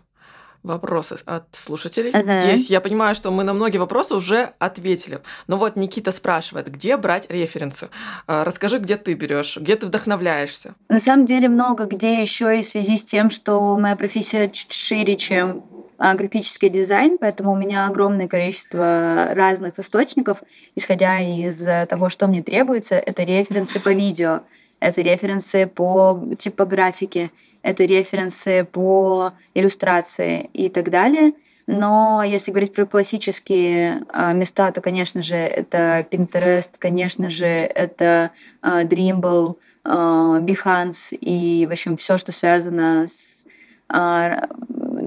вопросы 0.63 1.17
от 1.25 1.47
слушателей. 1.53 2.11
Uh-huh. 2.11 2.41
Здесь 2.41 2.69
я 2.69 2.81
понимаю, 2.81 3.15
что 3.15 3.31
мы 3.31 3.43
на 3.43 3.53
многие 3.53 3.77
вопросы 3.77 4.13
уже 4.13 4.53
ответили. 4.59 5.21
Но 5.47 5.57
вот 5.57 5.75
Никита 5.75 6.11
спрашивает, 6.11 6.69
где 6.69 6.97
брать 6.97 7.31
референсы? 7.31 7.89
А, 8.27 8.43
расскажи, 8.43 8.79
где 8.79 8.97
ты 8.97 9.13
берешь, 9.13 9.57
где 9.57 9.75
ты 9.75 9.87
вдохновляешься? 9.87 10.75
На 10.89 10.99
самом 10.99 11.25
деле 11.25 11.47
много 11.47 11.85
где 11.85 12.21
еще 12.21 12.59
и 12.59 12.61
в 12.61 12.65
связи 12.65 12.97
с 12.97 13.05
тем, 13.05 13.29
что 13.29 13.77
моя 13.77 13.95
профессия 13.95 14.49
чуть 14.49 14.73
шире, 14.73 15.15
чем 15.15 15.63
графический 15.99 16.69
дизайн, 16.69 17.17
поэтому 17.19 17.51
у 17.51 17.55
меня 17.55 17.87
огромное 17.87 18.27
количество 18.27 19.29
разных 19.33 19.77
источников, 19.79 20.43
исходя 20.75 21.19
из 21.19 21.67
того, 21.87 22.09
что 22.09 22.27
мне 22.27 22.41
требуется. 22.41 22.95
Это 22.95 23.23
референсы 23.23 23.79
по 23.79 23.89
видео, 23.89 24.41
это 24.79 25.01
референсы 25.01 25.67
по 25.67 26.23
типографике, 26.37 27.31
это 27.61 27.83
референсы 27.83 28.63
по 28.63 29.33
иллюстрации 29.53 30.49
и 30.53 30.69
так 30.69 30.89
далее. 30.89 31.33
Но 31.71 32.23
если 32.23 32.49
говорить 32.49 32.73
про 32.73 32.87
классические 32.87 34.03
а, 34.09 34.33
места, 34.33 34.71
то, 34.71 34.81
конечно 34.81 35.21
же, 35.21 35.35
это 35.35 36.03
Pinterest, 36.09 36.71
конечно 36.79 37.29
же, 37.29 37.45
это 37.45 38.31
а, 38.61 38.83
Dreamble, 38.85 39.55
а, 39.83 40.39
Behance 40.39 41.15
и, 41.15 41.67
в 41.67 41.71
общем, 41.71 41.95
все, 41.95 42.17
что 42.17 42.31
связано 42.31 43.07
с 43.07 43.45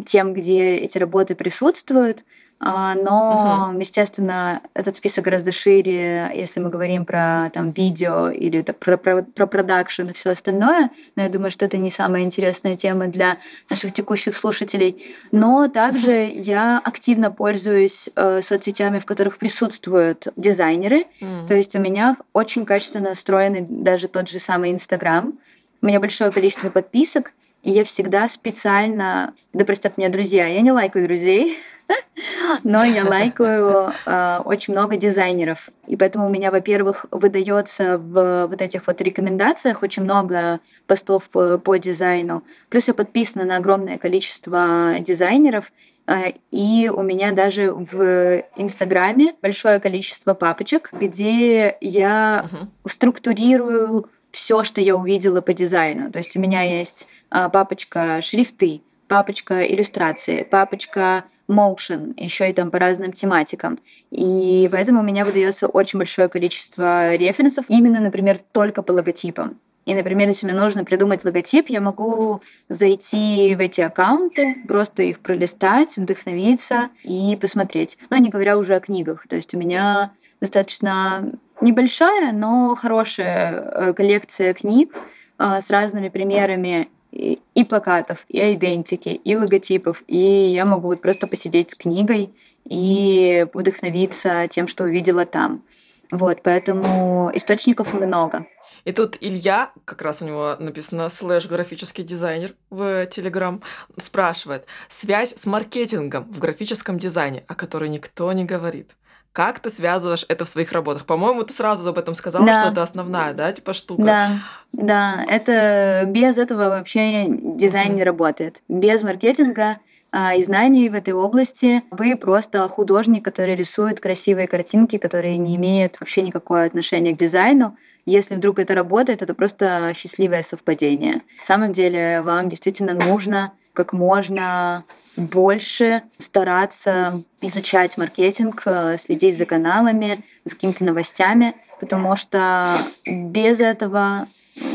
тем, 0.02 0.34
где 0.34 0.76
эти 0.76 0.98
работы 0.98 1.34
присутствуют. 1.34 2.24
А, 2.64 2.94
но, 2.94 3.70
угу. 3.70 3.80
естественно, 3.80 4.62
этот 4.72 4.94
список 4.94 5.24
гораздо 5.24 5.50
шире, 5.50 6.30
если 6.32 6.60
мы 6.60 6.70
говорим 6.70 7.04
про 7.04 7.50
там 7.52 7.70
видео 7.70 8.30
или 8.30 8.60
это, 8.60 8.72
про, 8.72 8.96
про, 8.96 9.24
про 9.24 9.46
продакшн 9.48 10.02
и 10.02 10.12
все 10.12 10.30
остальное. 10.30 10.90
Но 11.16 11.24
я 11.24 11.28
думаю, 11.28 11.50
что 11.50 11.64
это 11.64 11.76
не 11.76 11.90
самая 11.90 12.22
интересная 12.22 12.76
тема 12.76 13.08
для 13.08 13.38
наших 13.68 13.92
текущих 13.92 14.36
слушателей. 14.36 15.04
Но 15.32 15.66
также 15.66 16.30
я 16.32 16.80
активно 16.84 17.32
пользуюсь 17.32 18.10
э, 18.14 18.42
соцсетями, 18.42 19.00
в 19.00 19.06
которых 19.06 19.38
присутствуют 19.38 20.28
дизайнеры. 20.36 21.06
Mm. 21.20 21.48
То 21.48 21.54
есть 21.54 21.74
у 21.74 21.80
меня 21.80 22.16
очень 22.32 22.64
качественно 22.64 23.08
настроенный 23.08 23.66
даже 23.68 24.06
тот 24.06 24.28
же 24.28 24.38
самый 24.38 24.70
Инстаграм. 24.70 25.34
У 25.80 25.86
меня 25.86 25.98
большое 25.98 26.30
количество 26.30 26.70
подписок, 26.70 27.32
и 27.62 27.70
я 27.70 27.84
всегда 27.84 28.28
специально, 28.28 29.34
да 29.52 29.64
простят 29.64 29.96
меня 29.96 30.08
друзья, 30.08 30.46
я 30.46 30.60
не 30.60 30.72
лайкаю 30.72 31.06
друзей, 31.06 31.58
но 32.64 32.84
я 32.84 33.04
лайкаю 33.04 33.92
э, 34.06 34.38
очень 34.44 34.74
много 34.74 34.96
дизайнеров. 34.96 35.70
И 35.86 35.96
поэтому 35.96 36.26
у 36.26 36.30
меня, 36.30 36.50
во-первых, 36.50 37.06
выдается 37.10 37.98
в 37.98 38.46
вот 38.46 38.60
этих 38.60 38.86
вот 38.86 39.00
рекомендациях 39.00 39.82
очень 39.82 40.02
много 40.02 40.60
постов 40.86 41.28
по, 41.30 41.58
по 41.58 41.76
дизайну. 41.76 42.42
Плюс 42.68 42.88
я 42.88 42.94
подписана 42.94 43.44
на 43.44 43.56
огромное 43.56 43.98
количество 43.98 44.96
дизайнеров. 45.00 45.72
Э, 46.06 46.32
и 46.50 46.90
у 46.92 47.02
меня 47.02 47.32
даже 47.32 47.72
в 47.72 48.42
Инстаграме 48.56 49.34
большое 49.40 49.80
количество 49.80 50.34
папочек, 50.34 50.90
где 50.92 51.76
я 51.80 52.48
uh-huh. 52.50 52.88
структурирую 52.88 54.08
все, 54.32 54.64
что 54.64 54.80
я 54.80 54.96
увидела 54.96 55.40
по 55.40 55.52
дизайну. 55.52 56.10
То 56.10 56.18
есть 56.18 56.36
у 56.36 56.40
меня 56.40 56.62
есть 56.62 57.06
э, 57.30 57.48
папочка 57.52 58.20
шрифты, 58.22 58.80
папочка 59.06 59.64
иллюстрации, 59.64 60.42
папочка 60.42 61.24
motion, 61.48 62.14
еще 62.16 62.48
и 62.48 62.52
там 62.52 62.70
по 62.70 62.78
разным 62.78 63.12
тематикам. 63.12 63.78
И 64.10 64.68
поэтому 64.72 65.00
у 65.00 65.04
меня 65.04 65.24
выдается 65.24 65.68
очень 65.68 65.98
большое 65.98 66.28
количество 66.28 67.14
референсов, 67.14 67.66
именно, 67.68 68.00
например, 68.00 68.40
только 68.52 68.82
по 68.82 68.92
логотипам. 68.92 69.58
И, 69.84 69.94
например, 69.94 70.28
если 70.28 70.46
мне 70.46 70.54
нужно 70.54 70.84
придумать 70.84 71.24
логотип, 71.24 71.68
я 71.68 71.80
могу 71.80 72.40
зайти 72.68 73.54
в 73.56 73.60
эти 73.60 73.80
аккаунты, 73.80 74.62
просто 74.68 75.02
их 75.02 75.18
пролистать, 75.18 75.96
вдохновиться 75.96 76.90
и 77.02 77.36
посмотреть. 77.40 77.98
Ну, 78.08 78.16
не 78.16 78.30
говоря 78.30 78.56
уже 78.56 78.76
о 78.76 78.80
книгах. 78.80 79.26
То 79.28 79.34
есть 79.34 79.54
у 79.54 79.58
меня 79.58 80.12
достаточно 80.40 81.32
небольшая, 81.62 82.32
но 82.32 82.74
хорошая 82.74 83.52
э, 83.52 83.92
коллекция 83.94 84.52
книг 84.54 84.94
э, 85.38 85.60
с 85.60 85.70
разными 85.70 86.08
примерами 86.08 86.88
и 87.12 87.64
плакатов, 87.64 88.24
и 88.28 88.54
идентики, 88.54 89.10
и 89.10 89.36
логотипов. 89.36 90.02
И 90.06 90.18
я 90.18 90.64
могу 90.64 90.88
вот 90.88 91.02
просто 91.02 91.26
посидеть 91.26 91.70
с 91.70 91.74
книгой 91.74 92.34
и 92.64 93.46
вдохновиться 93.52 94.48
тем, 94.48 94.66
что 94.66 94.84
увидела 94.84 95.26
там. 95.26 95.62
Вот, 96.10 96.42
поэтому 96.42 97.30
источников 97.34 97.94
много. 97.94 98.46
И 98.84 98.92
тут 98.92 99.16
Илья, 99.20 99.70
как 99.84 100.02
раз 100.02 100.22
у 100.22 100.26
него 100.26 100.56
написано 100.58 101.08
слэш 101.08 101.46
графический 101.46 102.04
дизайнер 102.04 102.54
в 102.68 103.06
Телеграм, 103.06 103.62
спрашивает, 103.96 104.66
связь 104.88 105.34
с 105.34 105.46
маркетингом 105.46 106.24
в 106.32 106.38
графическом 106.38 106.98
дизайне, 106.98 107.44
о 107.46 107.54
которой 107.54 107.88
никто 107.88 108.32
не 108.32 108.44
говорит. 108.44 108.90
Как 109.32 109.60
ты 109.60 109.70
связываешь 109.70 110.26
это 110.28 110.44
в 110.44 110.48
своих 110.48 110.72
работах? 110.72 111.06
По-моему, 111.06 111.42
ты 111.42 111.54
сразу 111.54 111.88
об 111.88 111.98
этом 111.98 112.14
сказала, 112.14 112.44
да. 112.44 112.60
что 112.60 112.72
это 112.72 112.82
основная, 112.82 113.32
да, 113.32 113.50
типа 113.50 113.72
штука. 113.72 114.02
Да, 114.02 114.30
да, 114.72 115.24
это 115.26 116.04
без 116.06 116.36
этого 116.36 116.68
вообще 116.68 117.26
дизайн 117.28 117.94
не 117.94 118.04
работает. 118.04 118.62
Без 118.68 119.02
маркетинга 119.02 119.78
а, 120.10 120.34
и 120.34 120.44
знаний 120.44 120.90
в 120.90 120.94
этой 120.94 121.14
области 121.14 121.82
вы 121.90 122.14
просто 122.16 122.68
художник, 122.68 123.24
который 123.24 123.56
рисует 123.56 124.00
красивые 124.00 124.46
картинки, 124.46 124.98
которые 124.98 125.38
не 125.38 125.56
имеют 125.56 125.98
вообще 125.98 126.20
никакого 126.20 126.64
отношения 126.64 127.14
к 127.14 127.18
дизайну. 127.18 127.76
Если 128.04 128.34
вдруг 128.34 128.58
это 128.58 128.74
работает, 128.74 129.22
это 129.22 129.32
просто 129.32 129.94
счастливое 129.96 130.42
совпадение. 130.42 131.22
На 131.40 131.44
самом 131.44 131.72
деле 131.72 132.20
вам 132.20 132.50
действительно 132.50 132.92
нужно 132.92 133.52
как 133.72 133.94
можно 133.94 134.84
больше 135.16 136.02
стараться 136.18 137.22
изучать 137.40 137.98
маркетинг, 137.98 138.62
э, 138.66 138.96
следить 138.98 139.36
за 139.36 139.46
каналами, 139.46 140.24
за 140.44 140.54
какими-то 140.54 140.84
новостями, 140.84 141.54
потому 141.80 142.16
что 142.16 142.76
без 143.06 143.60
этого 143.60 144.26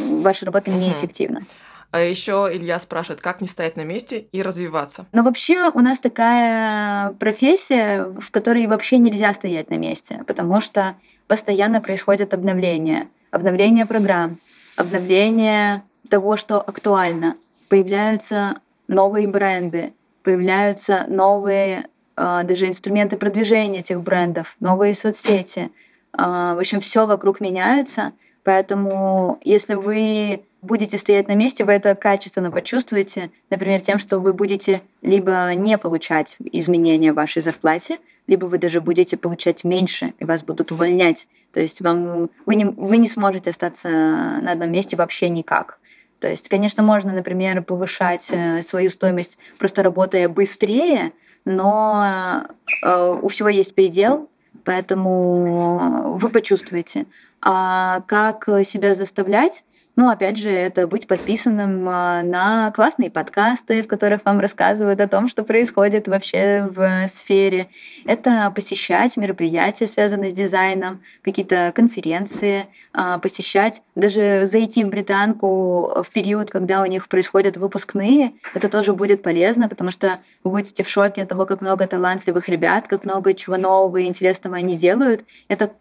ваша 0.09 0.45
работа 0.45 0.71
неэффективна. 0.71 1.45
А 1.91 2.01
еще 2.01 2.49
Илья 2.51 2.79
спрашивает, 2.79 3.21
как 3.21 3.39
не 3.39 3.47
стоять 3.47 3.77
на 3.77 3.81
месте 3.81 4.27
и 4.31 4.41
развиваться. 4.41 5.05
Но 5.13 5.23
вообще 5.23 5.69
у 5.73 5.79
нас 5.79 5.99
такая 5.99 7.13
профессия, 7.13 8.03
в 8.19 8.29
которой 8.29 8.67
вообще 8.67 8.97
нельзя 8.97 9.33
стоять 9.33 9.69
на 9.69 9.75
месте, 9.75 10.23
потому 10.27 10.59
что 10.59 10.95
постоянно 11.27 11.81
происходят 11.81 12.33
обновления. 12.33 13.07
Обновление 13.31 13.85
программ, 13.85 14.37
обновление 14.75 15.83
того, 16.09 16.37
что 16.37 16.59
актуально. 16.59 17.35
Появляются 17.69 18.59
новые 18.87 19.27
бренды, 19.27 19.93
появляются 20.27 21.05
новые 21.07 21.87
а, 22.17 22.43
даже 22.43 22.67
инструменты 22.67 23.15
продвижения 23.15 23.79
этих 23.79 24.01
брендов, 24.01 24.57
новые 24.59 24.93
соцсети. 24.93 25.71
А, 26.11 26.53
в 26.53 26.59
общем, 26.59 26.81
все 26.81 27.05
вокруг 27.05 27.39
меняется. 27.39 28.11
Поэтому, 28.43 29.39
если 29.45 29.75
вы 29.75 30.41
будете 30.61 30.97
стоять 30.97 31.29
на 31.29 31.35
месте, 31.35 31.63
вы 31.63 31.71
это 31.71 31.95
качественно 31.95 32.51
почувствуете, 32.51 33.31
например, 33.49 33.79
тем, 33.79 33.99
что 33.99 34.19
вы 34.19 34.33
будете 34.33 34.81
либо 35.01 35.53
не 35.55 35.77
получать 35.77 36.35
изменения 36.39 37.13
в 37.13 37.15
вашей 37.15 37.41
зарплате, 37.41 37.99
либо 38.27 38.47
вы 38.47 38.57
даже 38.57 38.81
будете 38.81 39.15
получать 39.15 39.63
меньше, 39.63 40.13
и 40.19 40.25
вас 40.25 40.41
будут 40.41 40.73
увольнять. 40.73 41.29
То 41.53 41.61
есть 41.61 41.79
вам, 41.79 42.29
вы, 42.45 42.55
не, 42.55 42.65
вы 42.65 42.97
не 42.97 43.07
сможете 43.07 43.51
остаться 43.51 43.87
на 43.87 44.51
одном 44.51 44.73
месте 44.73 44.97
вообще 44.97 45.29
никак. 45.29 45.79
То 46.19 46.29
есть, 46.29 46.49
конечно, 46.49 46.83
можно, 46.83 47.13
например, 47.13 47.61
повышать 47.61 48.29
э, 48.31 48.61
свою 48.61 48.89
стоимость 48.89 49.37
просто 49.59 49.83
работая 49.83 50.27
быстрее, 50.27 51.13
но 51.45 52.43
э, 52.83 53.17
у 53.21 53.27
всего 53.27 53.49
есть 53.49 53.75
предел, 53.75 54.29
поэтому 54.63 56.17
вы 56.17 56.29
почувствуете. 56.29 57.05
А 57.41 58.01
как 58.07 58.47
себя 58.63 58.95
заставлять? 58.95 59.63
Ну, 59.97 60.09
опять 60.09 60.37
же, 60.37 60.51
это 60.51 60.85
быть 60.85 61.07
подписанным 61.07 61.89
а, 61.89 62.21
на 62.21 62.69
классные 62.69 63.09
подкасты, 63.09 63.81
в 63.81 63.87
которых 63.87 64.23
вам 64.25 64.39
рассказывают 64.39 65.01
о 65.01 65.07
том, 65.07 65.27
что 65.27 65.43
происходит 65.43 66.07
вообще 66.07 66.69
в 66.69 67.07
сфере. 67.07 67.65
Это 68.05 68.51
посещать 68.55 69.17
мероприятия, 69.17 69.87
связанные 69.87 70.29
с 70.29 70.35
дизайном, 70.35 71.01
какие-то 71.23 71.71
конференции, 71.73 72.67
а, 72.93 73.17
посещать, 73.17 73.81
даже 73.95 74.45
зайти 74.45 74.83
в 74.83 74.89
британку 74.89 76.03
в 76.03 76.11
период, 76.13 76.51
когда 76.51 76.83
у 76.83 76.85
них 76.85 77.07
происходят 77.07 77.57
выпускные. 77.57 78.33
Это 78.53 78.69
тоже 78.69 78.93
будет 78.93 79.23
полезно, 79.23 79.67
потому 79.67 79.89
что 79.89 80.19
вы 80.43 80.51
будете 80.51 80.83
в 80.83 80.89
шоке 80.89 81.23
от 81.23 81.29
того, 81.29 81.47
как 81.47 81.61
много 81.61 81.87
талантливых 81.87 82.49
ребят, 82.49 82.87
как 82.87 83.03
много 83.03 83.33
чего 83.33 83.57
нового 83.57 83.97
и 83.97 84.05
интересного 84.05 84.57
они 84.57 84.77
делают. 84.77 85.21
Это 85.47 85.71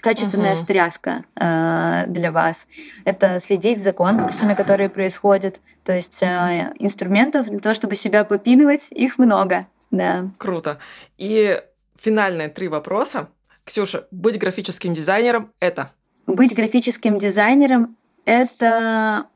качественная 0.00 0.54
uh-huh. 0.54 0.56
стряска 0.56 1.24
э, 1.36 2.06
для 2.08 2.32
вас. 2.32 2.66
Это 3.04 3.38
следить 3.38 3.59
следить 3.60 3.82
за 3.82 3.92
конкурсами, 3.92 4.54
которые 4.54 4.88
происходят. 4.88 5.60
То 5.84 5.92
есть 5.92 6.22
э, 6.22 6.72
инструментов 6.78 7.48
для 7.48 7.58
того, 7.58 7.74
чтобы 7.74 7.94
себя 7.94 8.24
попинывать, 8.24 8.88
их 8.90 9.18
много. 9.18 9.66
Да. 9.90 10.30
Круто. 10.38 10.78
И 11.18 11.60
финальные 11.98 12.48
три 12.48 12.68
вопроса. 12.68 13.28
Ксюша, 13.64 14.06
быть 14.10 14.38
графическим 14.38 14.94
дизайнером— 14.94 15.52
это? 15.60 15.90
Быть 16.26 16.54
графическим 16.54 17.18
дизайнером— 17.18 17.96
это 18.24 19.26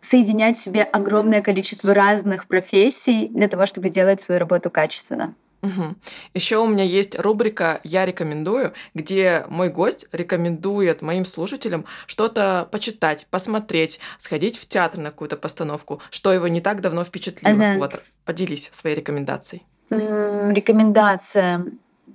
соединять 0.00 0.56
в 0.56 0.62
себе 0.62 0.82
огромное 0.82 1.42
количество 1.42 1.94
разных 1.94 2.46
профессий 2.46 3.28
для 3.28 3.48
того, 3.48 3.66
чтобы 3.66 3.88
делать 3.90 4.20
свою 4.20 4.38
работу 4.38 4.70
качественно. 4.70 5.34
Угу. 5.64 5.94
Еще 6.34 6.58
у 6.58 6.66
меня 6.66 6.84
есть 6.84 7.18
рубрика 7.18 7.80
«Я 7.84 8.04
рекомендую», 8.04 8.74
где 8.92 9.46
мой 9.48 9.70
гость 9.70 10.06
рекомендует 10.12 11.00
моим 11.00 11.24
слушателям 11.24 11.86
что-то 12.06 12.68
почитать, 12.70 13.26
посмотреть, 13.30 13.98
сходить 14.18 14.58
в 14.58 14.68
театр 14.68 15.00
на 15.00 15.10
какую-то 15.10 15.38
постановку, 15.38 16.02
что 16.10 16.32
его 16.32 16.48
не 16.48 16.60
так 16.60 16.82
давно 16.82 17.02
впечатлило. 17.02 17.54
Ага. 17.54 17.78
Вот, 17.78 18.02
поделись 18.26 18.68
своей 18.72 18.96
рекомендацией. 18.96 19.62
Рекомендация. 19.90 21.64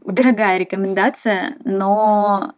Дорогая 0.06 0.60
рекомендация, 0.60 1.58
но 1.64 2.54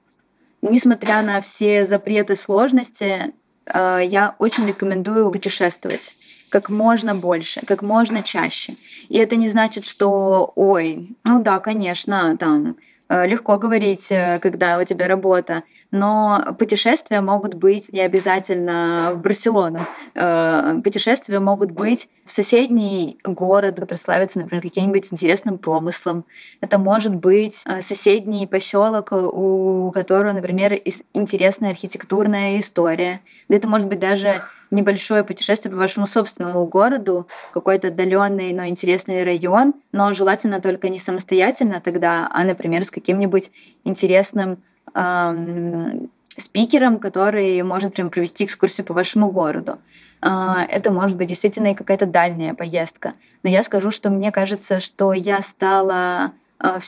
несмотря 0.61 1.21
на 1.21 1.39
все 1.41 1.85
запреты, 1.85 2.35
сложности, 2.35 3.33
э, 3.65 4.01
я 4.03 4.35
очень 4.39 4.67
рекомендую 4.67 5.31
путешествовать 5.31 6.13
как 6.51 6.69
можно 6.69 7.15
больше, 7.15 7.61
как 7.65 7.81
можно 7.81 8.21
чаще. 8.21 8.75
И 9.09 9.17
это 9.17 9.35
не 9.35 9.49
значит, 9.49 9.85
что, 9.85 10.51
ой, 10.55 11.15
ну 11.23 11.41
да, 11.41 11.59
конечно, 11.59 12.37
там 12.37 12.75
Э, 13.11 13.27
легко 13.27 13.57
говорить, 13.57 14.07
э, 14.09 14.39
когда 14.39 14.77
у 14.79 14.85
тебя 14.85 15.05
работа, 15.05 15.63
но 15.91 16.55
путешествия 16.57 17.19
могут 17.19 17.55
быть 17.55 17.91
не 17.91 17.99
обязательно 17.99 19.11
в 19.13 19.21
Барселону. 19.21 19.85
Э, 20.15 20.79
путешествия 20.81 21.41
могут 21.41 21.71
быть 21.71 22.07
в 22.25 22.31
соседний 22.31 23.17
город, 23.25 23.75
который 23.81 23.97
славится, 23.97 24.39
например, 24.39 24.63
каким-нибудь 24.63 25.11
интересным 25.11 25.57
промыслом. 25.57 26.23
Это 26.61 26.77
может 26.77 27.13
быть 27.13 27.65
соседний 27.81 28.47
поселок, 28.47 29.11
у 29.11 29.91
которого, 29.93 30.31
например, 30.31 30.79
интересная 31.13 31.71
архитектурная 31.71 32.59
история. 32.59 33.19
Это 33.49 33.67
может 33.67 33.89
быть 33.89 33.99
даже 33.99 34.41
небольшое 34.71 35.23
путешествие 35.23 35.71
по 35.71 35.77
вашему 35.77 36.07
собственному 36.07 36.65
городу, 36.65 37.27
какой-то 37.53 37.89
отдаленный, 37.89 38.53
но 38.53 38.65
интересный 38.65 39.23
район, 39.23 39.73
но 39.91 40.13
желательно 40.13 40.61
только 40.61 40.89
не 40.89 40.99
самостоятельно 40.99 41.81
тогда, 41.81 42.29
а, 42.31 42.43
например, 42.43 42.85
с 42.85 42.91
каким-нибудь 42.91 43.51
интересным 43.83 44.57
эм, 44.95 46.09
спикером, 46.27 46.99
который 46.99 47.61
может 47.63 47.93
прям 47.93 48.09
провести 48.09 48.45
экскурсию 48.45 48.85
по 48.85 48.93
вашему 48.93 49.29
городу. 49.31 49.77
Э, 50.21 50.65
это 50.69 50.91
может 50.91 51.17
быть 51.17 51.27
действительно 51.27 51.71
и 51.71 51.75
какая-то 51.75 52.05
дальняя 52.05 52.53
поездка. 52.53 53.13
Но 53.43 53.49
я 53.49 53.63
скажу, 53.63 53.91
что 53.91 54.09
мне 54.09 54.31
кажется, 54.31 54.79
что 54.79 55.13
я 55.13 55.41
стала 55.41 56.31
э, 56.59 56.79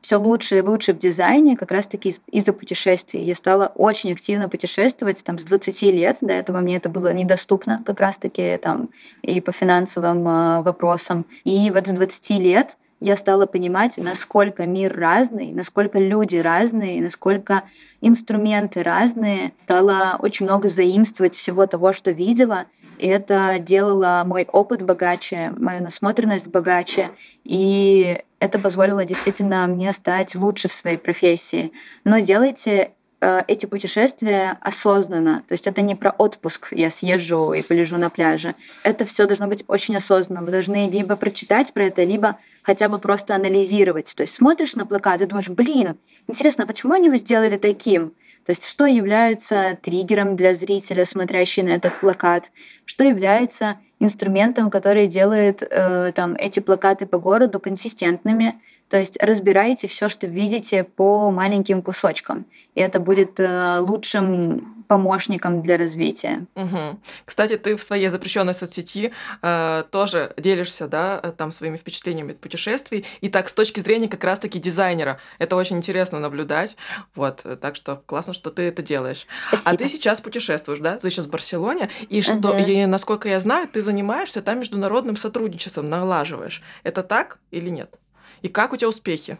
все 0.00 0.16
лучше 0.16 0.58
и 0.58 0.62
лучше 0.62 0.94
в 0.94 0.98
дизайне 0.98 1.56
как 1.56 1.70
раз-таки 1.70 2.16
из-за 2.30 2.52
путешествий. 2.52 3.22
Я 3.22 3.34
стала 3.34 3.70
очень 3.74 4.12
активно 4.12 4.48
путешествовать 4.48 5.22
там, 5.22 5.38
с 5.38 5.44
20 5.44 5.82
лет. 5.82 6.18
До 6.20 6.32
этого 6.32 6.60
мне 6.60 6.76
это 6.76 6.88
было 6.88 7.12
недоступно 7.12 7.82
как 7.84 8.00
раз-таки 8.00 8.56
там, 8.56 8.88
и 9.22 9.40
по 9.40 9.52
финансовым 9.52 10.26
э, 10.26 10.62
вопросам. 10.62 11.26
И 11.44 11.70
вот 11.70 11.86
с 11.86 11.90
20 11.90 12.30
лет 12.38 12.76
я 13.00 13.16
стала 13.16 13.46
понимать, 13.46 13.96
насколько 13.96 14.66
мир 14.66 14.94
разный, 14.94 15.52
насколько 15.52 15.98
люди 15.98 16.36
разные, 16.36 17.02
насколько 17.02 17.64
инструменты 18.02 18.82
разные. 18.82 19.52
Стала 19.62 20.16
очень 20.18 20.46
много 20.46 20.68
заимствовать 20.68 21.34
всего 21.34 21.66
того, 21.66 21.94
что 21.94 22.10
видела. 22.10 22.66
И 23.00 23.06
это 23.06 23.56
делало 23.58 24.22
мой 24.26 24.46
опыт 24.52 24.82
богаче, 24.82 25.54
мою 25.56 25.82
насмотренность 25.82 26.48
богаче. 26.48 27.10
И 27.44 28.22
это 28.40 28.58
позволило 28.58 29.06
действительно 29.06 29.66
мне 29.66 29.94
стать 29.94 30.34
лучше 30.34 30.68
в 30.68 30.72
своей 30.72 30.98
профессии. 30.98 31.72
Но 32.04 32.18
делайте 32.18 32.92
э, 33.22 33.40
эти 33.48 33.64
путешествия 33.64 34.58
осознанно. 34.60 35.42
То 35.48 35.52
есть 35.52 35.66
это 35.66 35.80
не 35.80 35.94
про 35.94 36.10
отпуск, 36.10 36.68
я 36.72 36.90
съезжу 36.90 37.54
и 37.54 37.62
полежу 37.62 37.96
на 37.96 38.10
пляже. 38.10 38.54
Это 38.82 39.06
все 39.06 39.26
должно 39.26 39.46
быть 39.46 39.64
очень 39.66 39.96
осознанно. 39.96 40.44
Вы 40.44 40.50
должны 40.50 40.90
либо 40.90 41.16
прочитать 41.16 41.72
про 41.72 41.84
это, 41.84 42.04
либо 42.04 42.36
хотя 42.62 42.90
бы 42.90 42.98
просто 42.98 43.34
анализировать. 43.34 44.14
То 44.14 44.24
есть 44.24 44.34
смотришь 44.34 44.74
на 44.74 44.84
плакат 44.84 45.22
и 45.22 45.26
думаешь, 45.26 45.48
блин, 45.48 45.96
интересно, 46.28 46.64
а 46.64 46.66
почему 46.66 46.92
они 46.92 47.06
его 47.06 47.16
сделали 47.16 47.56
таким? 47.56 48.12
То 48.46 48.52
есть 48.52 48.66
что 48.66 48.86
является 48.86 49.78
триггером 49.82 50.36
для 50.36 50.54
зрителя, 50.54 51.04
смотрящего 51.04 51.66
на 51.66 51.70
этот 51.70 51.98
плакат? 52.00 52.50
Что 52.84 53.04
является 53.04 53.78
инструментом, 53.98 54.70
который 54.70 55.06
делает 55.06 55.62
э, 55.62 56.12
там, 56.14 56.34
эти 56.34 56.60
плакаты 56.60 57.06
по 57.06 57.18
городу 57.18 57.60
консистентными? 57.60 58.60
То 58.90 58.98
есть 58.98 59.16
разбирайте 59.22 59.86
все, 59.86 60.08
что 60.08 60.26
видите, 60.26 60.82
по 60.84 61.30
маленьким 61.30 61.80
кусочкам. 61.80 62.44
И 62.74 62.80
это 62.80 62.98
будет 62.98 63.38
э, 63.38 63.78
лучшим 63.78 64.84
помощником 64.88 65.62
для 65.62 65.78
развития. 65.78 66.46
Угу. 66.56 66.98
Кстати, 67.24 67.56
ты 67.56 67.76
в 67.76 67.80
своей 67.80 68.08
запрещенной 68.08 68.54
соцсети 68.54 69.12
э, 69.40 69.84
тоже 69.92 70.34
делишься, 70.36 70.88
да, 70.88 71.18
там 71.38 71.52
своими 71.52 71.76
впечатлениями 71.76 72.32
от 72.32 72.40
путешествий. 72.40 73.06
И 73.20 73.28
так 73.28 73.48
с 73.48 73.52
точки 73.52 73.78
зрения 73.78 74.08
как 74.08 74.24
раз-таки 74.24 74.58
дизайнера, 74.58 75.20
это 75.38 75.54
очень 75.54 75.76
интересно 75.76 76.18
наблюдать. 76.18 76.76
Вот, 77.14 77.46
так 77.60 77.76
что 77.76 78.02
классно, 78.04 78.32
что 78.32 78.50
ты 78.50 78.62
это 78.62 78.82
делаешь. 78.82 79.28
Спасибо. 79.46 79.70
А 79.70 79.76
ты 79.76 79.88
сейчас 79.88 80.20
путешествуешь, 80.20 80.80
да? 80.80 80.96
Ты 80.96 81.08
сейчас 81.10 81.26
в 81.26 81.30
Барселоне, 81.30 81.90
и 82.08 82.20
что, 82.20 82.50
угу. 82.50 82.58
и, 82.58 82.86
насколько 82.86 83.28
я 83.28 83.38
знаю, 83.38 83.68
ты 83.68 83.82
занимаешься 83.82 84.42
там 84.42 84.58
международным 84.58 85.14
сотрудничеством, 85.14 85.88
налаживаешь. 85.88 86.62
Это 86.82 87.04
так 87.04 87.38
или 87.52 87.68
нет? 87.68 87.96
И 88.42 88.48
как 88.48 88.72
у 88.72 88.76
тебя 88.76 88.88
успехи? 88.88 89.38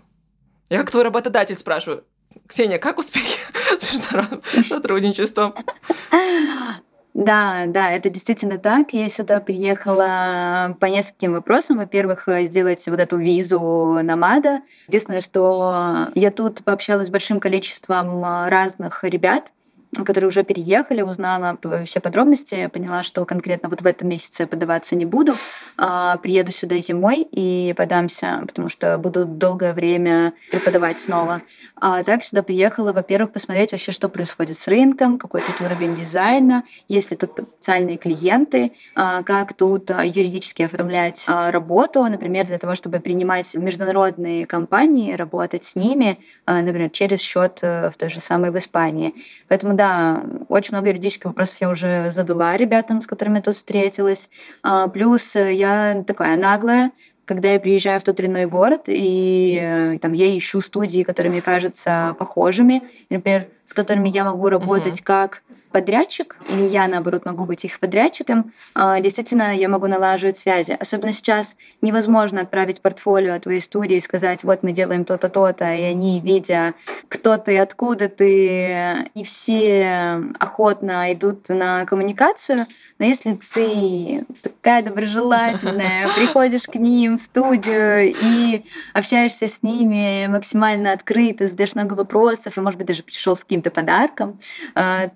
Я 0.68 0.78
как 0.78 0.90
твой 0.90 1.02
работодатель 1.02 1.54
спрашиваю, 1.54 2.04
Ксения, 2.46 2.78
как 2.78 2.98
успехи 2.98 3.38
с 3.78 3.92
международным 3.92 4.64
сотрудничеством? 4.64 5.54
Да, 7.12 7.64
да, 7.66 7.90
это 7.90 8.08
действительно 8.08 8.58
так. 8.58 8.92
Я 8.92 9.10
сюда 9.10 9.40
приехала 9.40 10.76
по 10.78 10.86
нескольким 10.86 11.32
вопросам. 11.32 11.78
Во-первых, 11.78 12.28
сделать 12.42 12.86
вот 12.86 13.00
эту 13.00 13.16
визу 13.16 13.98
намада. 14.02 14.62
Единственное, 14.86 15.20
что 15.20 16.08
я 16.14 16.30
тут 16.30 16.62
пообщалась 16.62 17.08
с 17.08 17.10
большим 17.10 17.40
количеством 17.40 18.22
разных 18.24 19.02
ребят, 19.02 19.52
которые 19.96 20.28
уже 20.28 20.44
переехали, 20.44 21.02
узнала 21.02 21.58
все 21.84 22.00
подробности, 22.00 22.68
поняла, 22.68 23.02
что 23.02 23.24
конкретно 23.24 23.68
вот 23.68 23.82
в 23.82 23.86
этом 23.86 24.08
месяце 24.08 24.46
подаваться 24.46 24.94
не 24.94 25.04
буду. 25.04 25.34
А, 25.76 26.16
приеду 26.18 26.52
сюда 26.52 26.78
зимой 26.78 27.22
и 27.22 27.74
подамся, 27.76 28.42
потому 28.46 28.68
что 28.68 28.96
буду 28.98 29.24
долгое 29.24 29.72
время 29.72 30.32
преподавать 30.50 31.00
снова. 31.00 31.42
А 31.76 32.02
так 32.04 32.22
сюда 32.22 32.42
приехала, 32.42 32.92
во-первых, 32.92 33.32
посмотреть 33.32 33.72
вообще, 33.72 33.92
что 33.92 34.08
происходит 34.08 34.56
с 34.56 34.68
рынком, 34.68 35.18
какой 35.18 35.42
тут 35.42 35.60
уровень 35.60 35.96
дизайна, 35.96 36.64
есть 36.88 37.10
ли 37.10 37.16
тут 37.16 37.34
потенциальные 37.34 37.96
клиенты, 37.96 38.72
а, 38.94 39.22
как 39.22 39.54
тут 39.54 39.90
юридически 39.90 40.62
оформлять 40.62 41.24
а, 41.26 41.50
работу, 41.50 42.04
например, 42.04 42.46
для 42.46 42.58
того, 42.58 42.74
чтобы 42.74 43.00
принимать 43.00 43.54
международные 43.54 44.46
компании, 44.46 45.14
работать 45.14 45.64
с 45.64 45.74
ними, 45.74 46.18
например, 46.46 46.90
через 46.90 47.20
счет 47.20 47.60
э, 47.62 47.90
в 47.90 47.96
той 47.96 48.08
же 48.08 48.20
самой 48.20 48.50
в 48.50 48.58
Испании. 48.58 49.14
Поэтому 49.48 49.74
да, 49.80 50.22
очень 50.50 50.74
много 50.74 50.88
юридических 50.88 51.24
вопросов 51.24 51.56
я 51.58 51.70
уже 51.70 52.10
задала 52.10 52.54
ребятам, 52.54 53.00
с 53.00 53.06
которыми 53.06 53.36
я 53.36 53.42
тут 53.42 53.54
встретилась. 53.54 54.28
А, 54.62 54.88
плюс 54.88 55.34
я 55.34 56.04
такая 56.06 56.36
наглая, 56.36 56.90
когда 57.24 57.52
я 57.52 57.58
приезжаю 57.58 57.98
в 57.98 58.02
тот 58.02 58.20
или 58.20 58.26
иной 58.26 58.44
город, 58.44 58.82
и 58.88 59.58
э, 59.58 59.98
там 60.02 60.12
я 60.12 60.36
ищу 60.36 60.60
студии, 60.60 61.02
которые 61.02 61.32
мне 61.32 61.40
кажутся 61.40 62.14
похожими, 62.18 62.82
например, 63.08 63.46
с 63.64 63.72
которыми 63.72 64.10
я 64.10 64.24
могу 64.24 64.50
работать 64.50 65.00
uh-huh. 65.00 65.04
как 65.04 65.42
подрядчик, 65.70 66.36
или 66.50 66.62
я, 66.62 66.88
наоборот, 66.88 67.24
могу 67.24 67.44
быть 67.44 67.64
их 67.64 67.80
подрядчиком, 67.80 68.52
а, 68.74 69.00
действительно 69.00 69.54
я 69.54 69.68
могу 69.68 69.86
налаживать 69.86 70.36
связи. 70.36 70.76
Особенно 70.78 71.12
сейчас 71.12 71.56
невозможно 71.80 72.42
отправить 72.42 72.80
портфолио 72.80 73.38
твоей 73.38 73.60
студии 73.60 73.96
и 73.96 74.00
сказать, 74.00 74.44
вот 74.44 74.62
мы 74.62 74.72
делаем 74.72 75.04
то-то, 75.04 75.28
то-то, 75.28 75.72
и 75.72 75.82
они, 75.82 76.20
видя, 76.20 76.74
кто 77.08 77.36
ты, 77.36 77.58
откуда 77.58 78.08
ты, 78.08 79.10
и 79.14 79.24
все 79.24 80.22
охотно 80.38 81.12
идут 81.12 81.48
на 81.48 81.84
коммуникацию. 81.84 82.66
Но 82.98 83.06
если 83.06 83.38
ты 83.54 84.26
такая 84.42 84.82
доброжелательная, 84.82 86.08
приходишь 86.16 86.64
к 86.64 86.74
ним 86.74 87.16
в 87.16 87.20
студию 87.20 88.12
и 88.14 88.64
общаешься 88.92 89.48
с 89.48 89.62
ними 89.62 90.26
максимально 90.26 90.92
открыто, 90.92 91.46
задаешь 91.46 91.74
много 91.74 91.94
вопросов, 91.94 92.56
и, 92.56 92.60
может 92.60 92.78
быть, 92.78 92.86
даже 92.86 93.02
пришел 93.02 93.36
с 93.36 93.40
каким-то 93.40 93.70
подарком, 93.70 94.38
а, 94.74 95.08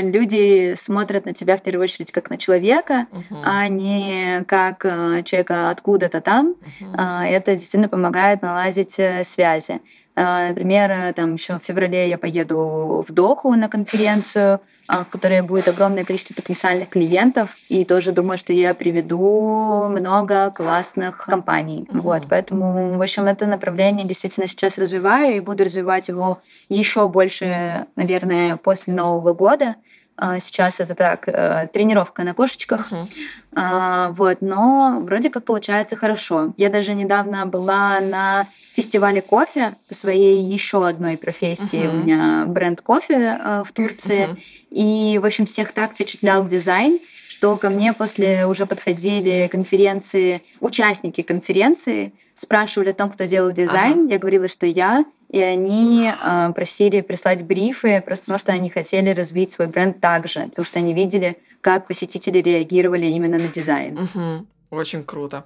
люди 0.00 0.74
смотрят 0.76 1.26
на 1.26 1.34
тебя 1.34 1.56
в 1.56 1.62
первую 1.62 1.84
очередь 1.84 2.12
как 2.12 2.30
на 2.30 2.38
человека, 2.38 3.06
uh-huh. 3.10 3.42
а 3.44 3.68
не 3.68 4.44
как 4.46 4.84
э, 4.84 5.22
человека 5.24 5.70
откуда-то 5.70 6.20
там. 6.20 6.54
Uh-huh. 6.80 7.26
Это 7.26 7.52
действительно 7.54 7.88
помогает 7.88 8.42
наладить 8.42 8.98
э, 8.98 9.24
связи. 9.24 9.80
А, 10.14 10.48
например, 10.48 10.90
э, 10.90 11.12
там 11.14 11.34
еще 11.34 11.58
в 11.58 11.62
феврале 11.62 12.08
я 12.08 12.18
поеду 12.18 13.04
в 13.06 13.12
Доху 13.12 13.54
на 13.54 13.68
конференцию, 13.68 14.60
в 14.88 15.04
которой 15.04 15.42
будет 15.42 15.68
огромное 15.68 16.04
количество 16.04 16.34
потенциальных 16.34 16.88
клиентов, 16.88 17.56
и 17.68 17.84
тоже 17.84 18.12
думаю, 18.12 18.38
что 18.38 18.52
я 18.52 18.74
приведу 18.74 19.88
много 19.88 20.50
классных 20.50 21.18
компаний. 21.18 21.86
Mm-hmm. 21.88 22.00
Вот, 22.00 22.22
поэтому, 22.28 22.96
в 22.96 23.02
общем, 23.02 23.24
это 23.24 23.46
направление 23.46 24.06
действительно 24.06 24.46
сейчас 24.46 24.78
развиваю 24.78 25.36
и 25.36 25.40
буду 25.40 25.64
развивать 25.64 26.08
его 26.08 26.40
еще 26.68 27.08
больше, 27.08 27.86
наверное, 27.96 28.56
после 28.56 28.94
Нового 28.94 29.34
года. 29.34 29.76
А, 30.16 30.40
сейчас 30.40 30.78
это 30.78 30.94
так, 30.94 31.26
э, 31.26 31.68
тренировка 31.72 32.22
на 32.22 32.34
кошечках. 32.34 32.92
Uh-huh. 32.92 34.12
Вот, 34.12 34.38
но 34.40 35.00
вроде 35.00 35.28
как 35.28 35.44
получается 35.44 35.96
хорошо. 35.96 36.54
Я 36.56 36.70
даже 36.70 36.94
недавно 36.94 37.44
была 37.44 38.00
на 38.00 38.46
фестивале 38.74 39.20
кофе 39.20 39.74
по 39.88 39.94
своей 39.94 40.42
еще 40.42 40.86
одной 40.86 41.16
профессии. 41.16 41.82
Uh-huh. 41.82 41.90
У 41.90 41.92
меня 41.92 42.44
бренд 42.46 42.80
кофе 42.80 43.14
э, 43.14 43.62
в 43.66 43.72
Турции. 43.72 44.28
Uh-huh. 44.28 44.38
И, 44.70 45.18
в 45.18 45.26
общем, 45.26 45.44
всех 45.44 45.72
так 45.72 45.92
впечатлял 45.92 46.46
дизайн, 46.46 46.98
что 47.42 47.56
ко 47.56 47.70
мне 47.70 47.92
после 47.92 48.46
уже 48.46 48.66
подходили 48.66 49.48
конференции, 49.50 50.42
участники 50.60 51.22
конференции, 51.22 52.12
спрашивали 52.34 52.90
о 52.90 52.94
том, 52.94 53.10
кто 53.10 53.24
делал 53.24 53.50
дизайн. 53.50 54.04
Ага. 54.04 54.12
Я 54.12 54.18
говорила, 54.20 54.46
что 54.46 54.64
я, 54.64 55.04
и 55.28 55.40
они 55.40 56.08
э, 56.08 56.52
просили 56.52 57.00
прислать 57.00 57.42
брифы, 57.42 58.00
просто 58.06 58.26
потому 58.26 58.38
что 58.38 58.52
они 58.52 58.70
хотели 58.70 59.10
развить 59.10 59.50
свой 59.50 59.66
бренд 59.66 59.98
также, 60.00 60.42
потому 60.50 60.64
что 60.64 60.78
они 60.78 60.94
видели, 60.94 61.36
как 61.60 61.88
посетители 61.88 62.38
реагировали 62.38 63.06
именно 63.06 63.38
на 63.38 63.48
дизайн. 63.48 63.98
Угу. 63.98 64.46
Очень 64.70 65.02
круто. 65.02 65.44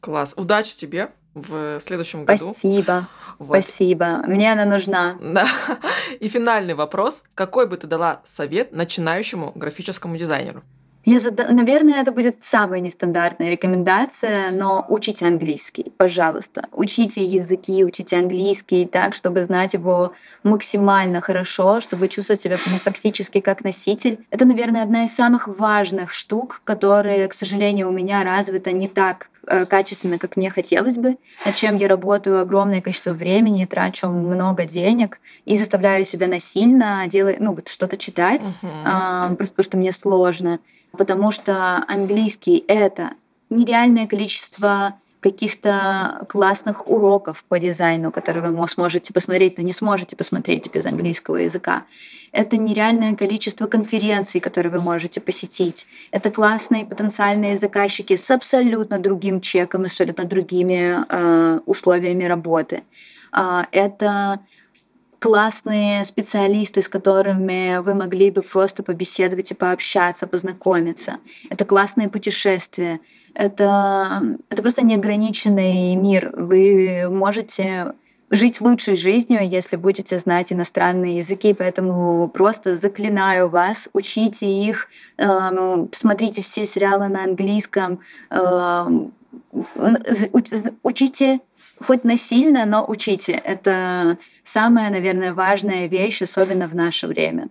Класс. 0.00 0.32
Удачи 0.38 0.74
тебе 0.74 1.10
в 1.34 1.78
следующем 1.78 2.24
году. 2.24 2.52
Спасибо. 2.52 3.06
Вот. 3.38 3.58
Спасибо. 3.58 4.22
Мне 4.26 4.50
она 4.50 4.64
нужна. 4.64 5.18
Да. 5.20 5.46
И 6.20 6.28
финальный 6.28 6.72
вопрос. 6.72 7.22
Какой 7.34 7.66
бы 7.66 7.76
ты 7.76 7.86
дала 7.86 8.22
совет 8.24 8.72
начинающему 8.72 9.52
графическому 9.54 10.16
дизайнеру? 10.16 10.62
Я 11.04 11.18
зад... 11.18 11.36
Наверное, 11.50 12.00
это 12.00 12.12
будет 12.12 12.42
самая 12.42 12.80
нестандартная 12.80 13.50
рекомендация, 13.50 14.50
но 14.50 14.86
учите 14.88 15.26
английский, 15.26 15.92
пожалуйста. 15.98 16.66
Учите 16.72 17.22
языки, 17.22 17.84
учите 17.84 18.16
английский 18.16 18.86
так, 18.86 19.14
чтобы 19.14 19.44
знать 19.44 19.74
его 19.74 20.12
максимально 20.42 21.20
хорошо, 21.20 21.82
чтобы 21.82 22.08
чувствовать 22.08 22.40
себя 22.40 22.56
практически 22.82 23.40
как 23.40 23.64
носитель. 23.64 24.24
Это, 24.30 24.46
наверное, 24.46 24.82
одна 24.82 25.04
из 25.04 25.14
самых 25.14 25.46
важных 25.46 26.12
штук, 26.12 26.62
которые, 26.64 27.28
к 27.28 27.34
сожалению, 27.34 27.88
у 27.88 27.92
меня 27.92 28.24
развита 28.24 28.72
не 28.72 28.88
так 28.88 29.28
качественно, 29.68 30.18
как 30.18 30.36
мне 30.36 30.50
хотелось 30.50 30.96
бы, 30.96 31.16
над 31.44 31.54
чем 31.54 31.76
я 31.76 31.88
работаю 31.88 32.40
огромное 32.40 32.80
количество 32.80 33.12
времени, 33.12 33.64
трачу 33.64 34.08
много 34.08 34.64
денег 34.64 35.20
и 35.44 35.56
заставляю 35.56 36.04
себя 36.04 36.26
насильно 36.26 37.06
делать, 37.08 37.40
ну, 37.40 37.54
вот 37.54 37.68
что-то 37.68 37.96
читать, 37.96 38.46
uh-huh. 38.62 39.36
просто 39.36 39.54
потому 39.54 39.64
что 39.64 39.76
мне 39.76 39.92
сложно 39.92 40.58
потому 40.96 41.32
что 41.32 41.84
английский— 41.88 42.64
это 42.68 43.12
нереальное 43.50 44.06
количество 44.06 44.94
каких-то 45.24 46.26
классных 46.28 46.90
уроков 46.90 47.44
по 47.48 47.58
дизайну, 47.58 48.12
которые 48.12 48.50
вы 48.50 48.68
сможете 48.68 49.10
посмотреть, 49.14 49.56
но 49.56 49.64
не 49.64 49.72
сможете 49.72 50.16
посмотреть 50.16 50.70
без 50.70 50.84
английского 50.84 51.36
языка. 51.36 51.84
Это 52.30 52.58
нереальное 52.58 53.14
количество 53.16 53.66
конференций, 53.66 54.42
которые 54.42 54.70
вы 54.70 54.80
можете 54.80 55.22
посетить. 55.22 55.86
Это 56.10 56.30
классные 56.30 56.84
потенциальные 56.84 57.56
заказчики 57.56 58.16
с 58.16 58.30
абсолютно 58.30 58.98
другим 58.98 59.40
чеком, 59.40 59.84
абсолютно 59.84 60.26
другими 60.26 60.98
э, 61.08 61.60
условиями 61.64 62.24
работы. 62.24 62.82
Э, 63.32 63.62
это 63.72 64.40
классные 65.24 66.04
специалисты, 66.04 66.82
с 66.82 66.88
которыми 66.88 67.78
вы 67.78 67.94
могли 67.94 68.30
бы 68.30 68.42
просто 68.42 68.82
побеседовать 68.82 69.52
и 69.52 69.54
пообщаться, 69.54 70.26
познакомиться. 70.26 71.16
Это 71.48 71.64
классные 71.64 72.10
путешествия. 72.10 73.00
Это, 73.32 74.36
это 74.50 74.60
просто 74.60 74.84
неограниченный 74.84 75.96
мир. 75.96 76.30
Вы 76.36 77.08
можете 77.08 77.94
жить 78.28 78.60
лучшей 78.60 78.96
жизнью, 78.96 79.48
если 79.48 79.76
будете 79.76 80.18
знать 80.18 80.52
иностранные 80.52 81.16
языки. 81.16 81.54
Поэтому 81.54 82.28
просто 82.28 82.76
заклинаю 82.76 83.48
вас, 83.48 83.88
учите 83.94 84.46
их, 84.46 84.88
э, 85.16 85.86
смотрите 85.92 86.42
все 86.42 86.66
сериалы 86.66 87.08
на 87.08 87.24
английском, 87.24 88.00
э, 88.28 88.84
учите 90.82 91.40
хоть 91.80 92.04
насильно, 92.04 92.64
но 92.66 92.84
учите. 92.86 93.32
Это 93.32 94.18
самая, 94.42 94.90
наверное, 94.90 95.34
важная 95.34 95.86
вещь, 95.86 96.22
особенно 96.22 96.68
в 96.68 96.74
наше 96.74 97.06
время. 97.06 97.48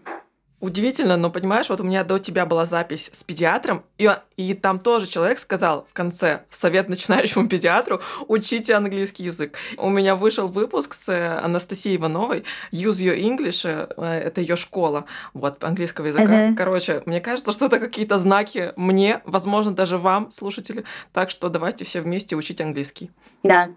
Удивительно, 0.64 1.18
но 1.18 1.30
понимаешь, 1.30 1.68
вот 1.68 1.82
у 1.82 1.84
меня 1.84 2.06
до 2.06 2.20
тебя 2.20 2.46
была 2.46 2.66
запись 2.66 3.10
с 3.12 3.22
педиатром, 3.22 3.84
и, 3.98 4.10
и 4.38 4.54
там 4.54 4.80
тоже 4.80 5.08
человек 5.08 5.38
сказал 5.40 5.86
в 5.90 5.92
конце 5.92 6.46
совет 6.50 6.88
начинающему 6.88 7.50
педиатру 7.50 8.00
учите 8.30 8.74
английский 8.74 9.24
язык. 9.24 9.58
У 9.76 9.90
меня 9.90 10.16
вышел 10.16 10.48
выпуск 10.48 10.94
с 10.94 11.10
э, 11.10 11.38
Анастасией 11.40 11.98
Ивановой 11.98 12.46
Use 12.72 13.04
Your 13.04 13.20
English, 13.20 13.68
э, 13.98 14.20
это 14.22 14.40
ее 14.40 14.56
школа 14.56 15.04
вот 15.34 15.62
английского 15.66 16.06
языка. 16.06 16.48
Uh-huh. 16.48 16.56
Короче, 16.56 17.04
мне 17.06 17.20
кажется, 17.20 17.52
что 17.52 17.66
это 17.66 17.78
какие-то 17.80 18.18
знаки 18.18 18.72
мне, 18.78 19.22
возможно, 19.26 19.74
даже 19.74 19.98
вам, 19.98 20.32
слушатели. 20.32 20.86
Так 21.12 21.30
что 21.30 21.50
давайте 21.50 21.84
все 21.84 22.00
вместе 22.00 22.38
учить 22.38 22.62
английский. 22.62 23.12
Да, 23.44 23.68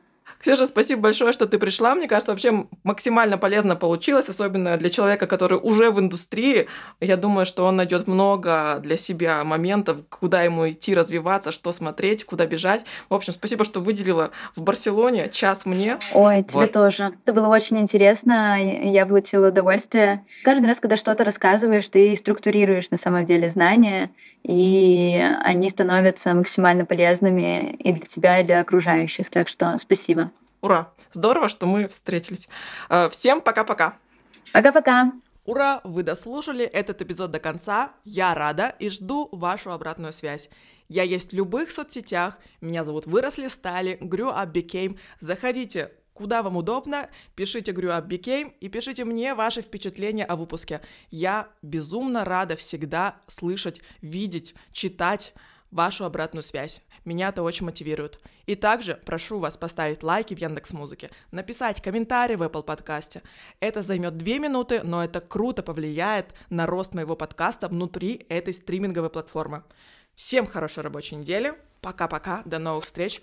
Ксюша, 0.40 0.66
спасибо 0.66 1.02
большое, 1.02 1.32
что 1.32 1.46
ты 1.46 1.58
пришла. 1.58 1.94
Мне 1.94 2.08
кажется, 2.08 2.32
вообще 2.32 2.66
максимально 2.84 3.38
полезно 3.38 3.76
получилось, 3.76 4.28
особенно 4.28 4.76
для 4.76 4.90
человека, 4.90 5.26
который 5.26 5.58
уже 5.58 5.90
в 5.90 5.98
индустрии. 5.98 6.68
Я 7.00 7.16
думаю, 7.16 7.46
что 7.46 7.64
он 7.64 7.76
найдет 7.76 8.06
много 8.06 8.80
для 8.82 8.96
себя 8.96 9.42
моментов, 9.44 9.98
куда 10.08 10.42
ему 10.42 10.70
идти, 10.70 10.94
развиваться, 10.94 11.52
что 11.52 11.72
смотреть, 11.72 12.24
куда 12.24 12.46
бежать. 12.46 12.84
В 13.08 13.14
общем, 13.14 13.32
спасибо, 13.32 13.64
что 13.64 13.80
выделила 13.80 14.30
в 14.54 14.62
Барселоне 14.62 15.28
час 15.28 15.66
мне. 15.66 15.98
Ой, 16.12 16.42
тебе 16.42 16.60
вот. 16.60 16.72
тоже. 16.72 17.12
Это 17.24 17.32
было 17.32 17.48
очень 17.48 17.78
интересно. 17.78 18.56
Я 18.60 19.06
получила 19.06 19.48
удовольствие. 19.48 20.24
Каждый 20.44 20.66
раз, 20.66 20.80
когда 20.80 20.96
что-то 20.96 21.24
рассказываешь, 21.24 21.88
ты 21.88 22.14
структурируешь 22.16 22.90
на 22.90 22.98
самом 22.98 23.24
деле 23.24 23.48
знания, 23.48 24.10
и 24.42 25.20
они 25.42 25.68
становятся 25.70 26.34
максимально 26.34 26.84
полезными 26.84 27.72
и 27.72 27.92
для 27.92 28.06
тебя, 28.06 28.40
и 28.40 28.44
для 28.44 28.60
окружающих. 28.60 29.30
Так 29.30 29.48
что 29.48 29.76
спасибо. 29.78 30.30
Ура! 30.60 30.92
Здорово, 31.12 31.48
что 31.48 31.66
мы 31.66 31.88
встретились. 31.88 32.48
Э, 32.88 33.08
всем 33.10 33.40
пока-пока. 33.40 33.98
Пока-пока. 34.52 35.12
Ура! 35.44 35.80
Вы 35.84 36.02
дослушали 36.02 36.64
этот 36.64 37.02
эпизод 37.02 37.30
до 37.30 37.40
конца. 37.40 37.92
Я 38.04 38.34
рада 38.34 38.74
и 38.78 38.90
жду 38.90 39.28
вашу 39.32 39.72
обратную 39.72 40.12
связь. 40.12 40.50
Я 40.88 41.02
есть 41.02 41.32
в 41.32 41.36
любых 41.36 41.70
соцсетях. 41.70 42.38
Меня 42.60 42.84
зовут 42.84 43.06
Выросли 43.06 43.48
Стали, 43.48 43.98
Grew 44.00 44.34
Up 44.34 44.52
Became. 44.52 44.98
Заходите 45.20 45.92
куда 46.16 46.42
вам 46.42 46.56
удобно, 46.56 47.10
пишите 47.34 47.72
Grew 47.72 47.90
Up 47.90 48.08
Became 48.08 48.54
и 48.60 48.68
пишите 48.68 49.04
мне 49.04 49.34
ваши 49.34 49.60
впечатления 49.60 50.24
о 50.24 50.34
выпуске. 50.34 50.80
Я 51.10 51.50
безумно 51.62 52.24
рада 52.24 52.56
всегда 52.56 53.16
слышать, 53.26 53.82
видеть, 54.00 54.54
читать 54.72 55.34
вашу 55.76 56.04
обратную 56.04 56.42
связь. 56.42 56.82
Меня 57.04 57.28
это 57.28 57.42
очень 57.42 57.66
мотивирует. 57.66 58.18
И 58.46 58.56
также 58.56 58.94
прошу 59.04 59.38
вас 59.38 59.56
поставить 59.56 60.02
лайки 60.02 60.34
в 60.34 60.38
Яндекс 60.38 60.72
Музыке, 60.72 61.10
написать 61.30 61.80
комментарий 61.80 62.36
в 62.36 62.42
Apple 62.42 62.64
подкасте. 62.64 63.22
Это 63.60 63.82
займет 63.82 64.16
две 64.16 64.38
минуты, 64.40 64.82
но 64.82 65.04
это 65.04 65.20
круто 65.20 65.62
повлияет 65.62 66.34
на 66.50 66.66
рост 66.66 66.94
моего 66.94 67.14
подкаста 67.14 67.68
внутри 67.68 68.26
этой 68.28 68.54
стриминговой 68.54 69.10
платформы. 69.10 69.62
Всем 70.14 70.46
хорошей 70.46 70.82
рабочей 70.82 71.16
недели. 71.16 71.54
Пока-пока. 71.82 72.42
До 72.46 72.58
новых 72.58 72.84
встреч. 72.84 73.20